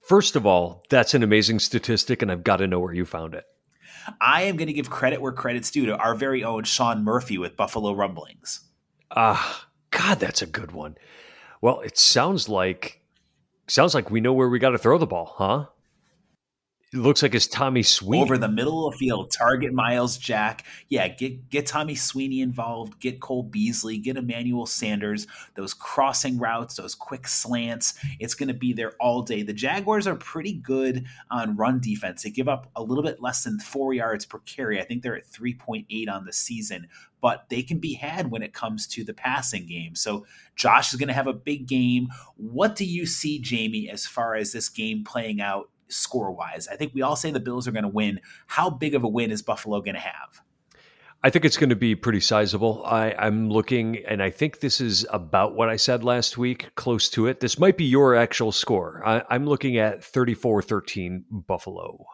First 0.00 0.34
of 0.34 0.44
all, 0.44 0.82
that's 0.90 1.14
an 1.14 1.22
amazing 1.22 1.60
statistic, 1.60 2.20
and 2.20 2.32
I've 2.32 2.42
got 2.42 2.56
to 2.56 2.66
know 2.66 2.80
where 2.80 2.92
you 2.92 3.04
found 3.04 3.34
it. 3.34 3.44
I 4.20 4.42
am 4.42 4.56
going 4.56 4.66
to 4.66 4.72
give 4.72 4.90
credit 4.90 5.20
where 5.20 5.30
credit's 5.30 5.70
due 5.70 5.86
to 5.86 5.96
our 5.96 6.16
very 6.16 6.42
own 6.42 6.64
Sean 6.64 7.04
Murphy 7.04 7.38
with 7.38 7.56
Buffalo 7.56 7.92
Rumblings. 7.92 8.62
Ah, 9.12 9.68
God, 9.92 10.18
that's 10.18 10.42
a 10.42 10.46
good 10.46 10.72
one. 10.72 10.96
Well, 11.60 11.80
it 11.80 11.96
sounds 11.96 12.48
like 12.48 13.00
sounds 13.68 13.94
like 13.94 14.10
we 14.10 14.20
know 14.20 14.32
where 14.32 14.48
we 14.48 14.58
got 14.58 14.70
to 14.70 14.78
throw 14.78 14.98
the 14.98 15.06
ball, 15.06 15.34
huh? 15.36 15.66
It 16.92 16.98
looks 16.98 17.22
like 17.22 17.34
it's 17.34 17.46
Tommy 17.46 17.82
Sweeney 17.82 18.22
over 18.22 18.36
the 18.36 18.48
middle 18.48 18.86
of 18.86 18.92
the 18.92 18.98
field. 18.98 19.30
Target 19.30 19.72
Myles 19.72 20.18
Jack. 20.18 20.66
Yeah, 20.90 21.08
get 21.08 21.48
get 21.48 21.64
Tommy 21.64 21.94
Sweeney 21.94 22.42
involved. 22.42 23.00
Get 23.00 23.18
Cole 23.18 23.44
Beasley. 23.44 23.96
Get 23.96 24.18
Emmanuel 24.18 24.66
Sanders. 24.66 25.26
Those 25.54 25.72
crossing 25.72 26.36
routes, 26.38 26.74
those 26.74 26.94
quick 26.94 27.26
slants. 27.26 27.94
It's 28.20 28.34
going 28.34 28.48
to 28.48 28.54
be 28.54 28.74
there 28.74 28.92
all 29.00 29.22
day. 29.22 29.42
The 29.42 29.54
Jaguars 29.54 30.06
are 30.06 30.16
pretty 30.16 30.52
good 30.52 31.06
on 31.30 31.56
run 31.56 31.80
defense. 31.80 32.24
They 32.24 32.30
give 32.30 32.48
up 32.48 32.70
a 32.76 32.82
little 32.82 33.04
bit 33.04 33.22
less 33.22 33.44
than 33.44 33.58
four 33.58 33.94
yards 33.94 34.26
per 34.26 34.40
carry. 34.40 34.78
I 34.78 34.84
think 34.84 35.02
they're 35.02 35.16
at 35.16 35.26
three 35.26 35.54
point 35.54 35.86
eight 35.88 36.10
on 36.10 36.26
the 36.26 36.32
season 36.32 36.88
but 37.22 37.48
they 37.48 37.62
can 37.62 37.78
be 37.78 37.94
had 37.94 38.30
when 38.30 38.42
it 38.42 38.52
comes 38.52 38.86
to 38.88 39.04
the 39.04 39.14
passing 39.14 39.64
game. 39.64 39.94
So 39.94 40.26
Josh 40.56 40.92
is 40.92 40.98
going 40.98 41.08
to 41.08 41.14
have 41.14 41.28
a 41.28 41.32
big 41.32 41.66
game. 41.66 42.08
What 42.36 42.76
do 42.76 42.84
you 42.84 43.06
see, 43.06 43.38
Jamie, 43.38 43.88
as 43.88 44.04
far 44.04 44.34
as 44.34 44.52
this 44.52 44.68
game 44.68 45.04
playing 45.04 45.40
out 45.40 45.70
score 45.88 46.32
wise? 46.32 46.68
I 46.68 46.76
think 46.76 46.92
we 46.94 47.00
all 47.00 47.16
say 47.16 47.30
the 47.30 47.40
Bills 47.40 47.66
are 47.68 47.72
going 47.72 47.84
to 47.84 47.88
win. 47.88 48.20
How 48.48 48.68
big 48.68 48.94
of 48.94 49.04
a 49.04 49.08
win 49.08 49.30
is 49.30 49.40
Buffalo 49.40 49.80
going 49.80 49.94
to 49.94 50.00
have? 50.00 50.42
I 51.24 51.30
think 51.30 51.44
it's 51.44 51.56
going 51.56 51.70
to 51.70 51.76
be 51.76 51.94
pretty 51.94 52.18
sizable. 52.18 52.82
I, 52.84 53.12
I'm 53.16 53.48
looking, 53.48 53.98
and 54.08 54.20
I 54.20 54.30
think 54.30 54.58
this 54.58 54.80
is 54.80 55.06
about 55.10 55.54
what 55.54 55.68
I 55.68 55.76
said 55.76 56.02
last 56.02 56.36
week, 56.36 56.74
close 56.74 57.08
to 57.10 57.28
it. 57.28 57.38
This 57.38 57.60
might 57.60 57.76
be 57.76 57.84
your 57.84 58.16
actual 58.16 58.50
score. 58.50 59.00
I, 59.06 59.22
I'm 59.30 59.46
looking 59.46 59.78
at 59.78 60.02
34 60.02 60.62
13 60.62 61.24
Buffalo. 61.30 62.04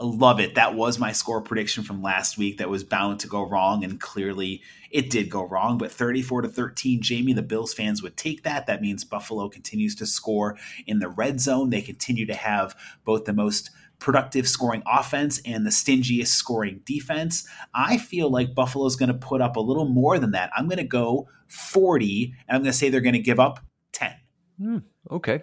Love 0.00 0.40
it. 0.40 0.56
That 0.56 0.74
was 0.74 0.98
my 0.98 1.12
score 1.12 1.40
prediction 1.40 1.84
from 1.84 2.02
last 2.02 2.36
week 2.36 2.58
that 2.58 2.68
was 2.68 2.82
bound 2.82 3.20
to 3.20 3.28
go 3.28 3.46
wrong, 3.46 3.84
and 3.84 4.00
clearly 4.00 4.62
it 4.90 5.08
did 5.08 5.30
go 5.30 5.44
wrong. 5.44 5.78
But 5.78 5.92
34 5.92 6.42
to 6.42 6.48
13, 6.48 7.00
Jamie, 7.00 7.32
the 7.32 7.42
Bills 7.42 7.72
fans 7.72 8.02
would 8.02 8.16
take 8.16 8.42
that. 8.42 8.66
That 8.66 8.82
means 8.82 9.04
Buffalo 9.04 9.48
continues 9.48 9.94
to 9.96 10.06
score 10.06 10.56
in 10.86 10.98
the 10.98 11.08
red 11.08 11.40
zone. 11.40 11.70
They 11.70 11.80
continue 11.80 12.26
to 12.26 12.34
have 12.34 12.76
both 13.04 13.24
the 13.24 13.32
most 13.32 13.70
productive 14.00 14.48
scoring 14.48 14.82
offense 14.86 15.40
and 15.44 15.64
the 15.64 15.70
stingiest 15.70 16.28
scoring 16.28 16.80
defense. 16.84 17.48
I 17.72 17.96
feel 17.96 18.30
like 18.30 18.54
Buffalo's 18.54 18.96
going 18.96 19.08
to 19.08 19.14
put 19.14 19.40
up 19.40 19.56
a 19.56 19.60
little 19.60 19.86
more 19.86 20.18
than 20.18 20.32
that. 20.32 20.50
I'm 20.56 20.66
going 20.66 20.78
to 20.78 20.84
go 20.84 21.28
40, 21.46 22.34
and 22.48 22.56
I'm 22.56 22.62
going 22.62 22.72
to 22.72 22.76
say 22.76 22.88
they're 22.88 23.00
going 23.00 23.14
to 23.14 23.20
give 23.20 23.40
up 23.40 23.60
10. 23.92 24.12
Hmm, 24.58 24.78
okay. 25.10 25.42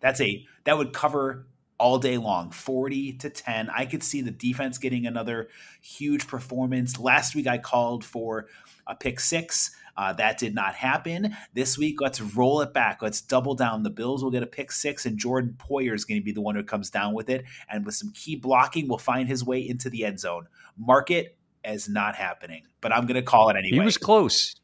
That's 0.00 0.20
a 0.20 0.46
that 0.64 0.78
would 0.78 0.92
cover 0.92 1.46
all 1.80 1.98
day 1.98 2.18
long 2.18 2.50
40 2.50 3.14
to 3.14 3.30
10 3.30 3.70
i 3.70 3.86
could 3.86 4.02
see 4.02 4.20
the 4.20 4.30
defense 4.30 4.76
getting 4.78 5.06
another 5.06 5.48
huge 5.80 6.26
performance. 6.28 6.98
Last 6.98 7.34
week 7.34 7.46
i 7.46 7.58
called 7.58 8.04
for 8.04 8.46
a 8.86 8.94
pick 8.94 9.18
six. 9.20 9.74
Uh, 9.96 10.12
that 10.14 10.38
did 10.38 10.54
not 10.54 10.74
happen. 10.74 11.36
This 11.52 11.76
week 11.76 12.00
let's 12.00 12.20
roll 12.20 12.60
it 12.62 12.72
back. 12.72 13.02
Let's 13.02 13.20
double 13.20 13.54
down. 13.54 13.82
The 13.82 13.90
bills 13.90 14.22
will 14.22 14.30
get 14.30 14.42
a 14.42 14.46
pick 14.46 14.72
six 14.72 15.06
and 15.06 15.18
jordan 15.18 15.56
poyer 15.58 15.94
is 15.94 16.04
going 16.04 16.20
to 16.20 16.24
be 16.24 16.32
the 16.32 16.40
one 16.40 16.54
who 16.54 16.62
comes 16.62 16.90
down 16.90 17.12
with 17.14 17.28
it. 17.30 17.44
And 17.70 17.84
with 17.86 17.94
some 17.94 18.12
key 18.12 18.36
blocking 18.36 18.88
will 18.88 18.98
find 18.98 19.28
his 19.28 19.44
way 19.44 19.66
into 19.66 19.90
the 19.90 20.04
end 20.04 20.20
zone. 20.20 20.46
Mark 20.76 21.10
it 21.10 21.36
as 21.64 21.88
not 21.88 22.14
happening 22.16 22.62
but 22.80 22.90
i'm 22.90 23.04
going 23.04 23.16
to 23.16 23.22
call 23.22 23.50
it 23.50 23.56
anyway. 23.56 23.78
he 23.78 23.84
was 23.84 23.98
close. 23.98 24.56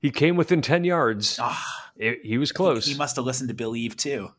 He 0.00 0.10
came 0.10 0.36
within 0.36 0.62
10 0.62 0.84
yards. 0.84 1.40
It- 1.96 2.20
he 2.22 2.38
was 2.38 2.52
close 2.52 2.86
he 2.86 2.94
must 2.94 3.16
have 3.16 3.24
listened 3.24 3.48
to 3.48 3.54
Believe 3.54 3.96
too 3.96 4.30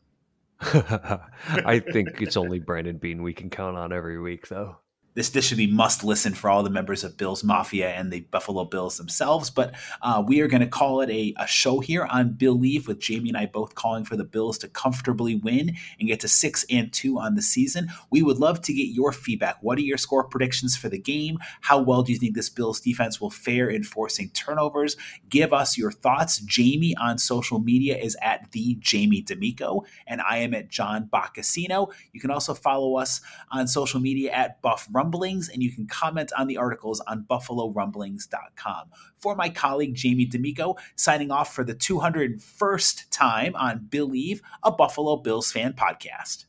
I 0.60 1.80
think 1.92 2.20
it's 2.20 2.36
only 2.36 2.58
Brandon 2.58 2.98
Beane 2.98 3.22
we 3.22 3.32
can 3.32 3.50
count 3.50 3.76
on 3.76 3.92
every 3.92 4.20
week, 4.20 4.48
though. 4.48 4.78
This 5.18 5.30
this 5.30 5.44
should 5.44 5.58
be 5.58 5.66
must 5.66 6.04
listen 6.04 6.32
for 6.32 6.48
all 6.48 6.62
the 6.62 6.70
members 6.70 7.02
of 7.02 7.16
Bills 7.16 7.42
Mafia 7.42 7.88
and 7.88 8.12
the 8.12 8.20
Buffalo 8.20 8.64
Bills 8.64 8.98
themselves. 8.98 9.50
But 9.50 9.74
uh, 10.00 10.22
we 10.24 10.40
are 10.42 10.46
going 10.46 10.60
to 10.60 10.68
call 10.68 11.00
it 11.00 11.10
a, 11.10 11.34
a 11.38 11.46
show 11.48 11.80
here 11.80 12.04
on 12.04 12.34
Believe 12.34 12.86
with 12.86 13.00
Jamie 13.00 13.30
and 13.30 13.36
I 13.36 13.46
both 13.46 13.74
calling 13.74 14.04
for 14.04 14.14
the 14.14 14.22
Bills 14.22 14.58
to 14.58 14.68
comfortably 14.68 15.34
win 15.34 15.74
and 15.98 16.08
get 16.08 16.20
to 16.20 16.28
six 16.28 16.64
and 16.70 16.92
two 16.92 17.18
on 17.18 17.34
the 17.34 17.42
season. 17.42 17.88
We 18.10 18.22
would 18.22 18.38
love 18.38 18.62
to 18.62 18.72
get 18.72 18.94
your 18.94 19.10
feedback. 19.10 19.56
What 19.60 19.76
are 19.78 19.80
your 19.80 19.98
score 19.98 20.22
predictions 20.22 20.76
for 20.76 20.88
the 20.88 21.00
game? 21.00 21.38
How 21.62 21.82
well 21.82 22.04
do 22.04 22.12
you 22.12 22.18
think 22.18 22.36
this 22.36 22.48
Bills 22.48 22.78
defense 22.78 23.20
will 23.20 23.30
fare 23.30 23.68
in 23.68 23.82
forcing 23.82 24.28
turnovers? 24.30 24.96
Give 25.28 25.52
us 25.52 25.76
your 25.76 25.90
thoughts. 25.90 26.38
Jamie 26.38 26.94
on 26.94 27.18
social 27.18 27.58
media 27.58 27.98
is 27.98 28.16
at 28.22 28.52
the 28.52 28.76
Jamie 28.78 29.22
D'Amico, 29.22 29.84
and 30.06 30.20
I 30.20 30.36
am 30.36 30.54
at 30.54 30.68
John 30.68 31.08
Boccasino. 31.12 31.92
You 32.12 32.20
can 32.20 32.30
also 32.30 32.54
follow 32.54 32.98
us 32.98 33.20
on 33.50 33.66
social 33.66 33.98
media 33.98 34.30
at 34.30 34.62
Buff 34.62 34.86
Rumblings, 35.08 35.48
and 35.48 35.62
you 35.62 35.72
can 35.72 35.86
comment 35.86 36.32
on 36.36 36.46
the 36.48 36.58
articles 36.58 37.00
on 37.00 37.24
BuffaloRumblings.com. 37.30 38.90
For 39.18 39.34
my 39.34 39.48
colleague 39.48 39.94
Jamie 39.94 40.26
D'Amico, 40.26 40.76
signing 40.96 41.30
off 41.30 41.54
for 41.54 41.64
the 41.64 41.74
201st 41.74 43.04
time 43.10 43.56
on 43.56 43.86
Believe, 43.88 44.42
a 44.62 44.70
Buffalo 44.70 45.16
Bills 45.16 45.50
fan 45.50 45.72
podcast. 45.72 46.44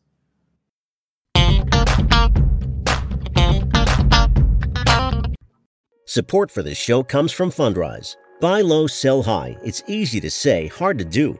Support 6.05 6.51
for 6.51 6.61
this 6.61 6.77
show 6.77 7.03
comes 7.03 7.31
from 7.31 7.51
Fundrise. 7.51 8.17
Buy 8.41 8.61
low, 8.61 8.87
sell 8.87 9.23
high. 9.23 9.55
It's 9.63 9.83
easy 9.87 10.19
to 10.19 10.29
say, 10.29 10.67
hard 10.67 10.97
to 10.97 11.05
do. 11.05 11.39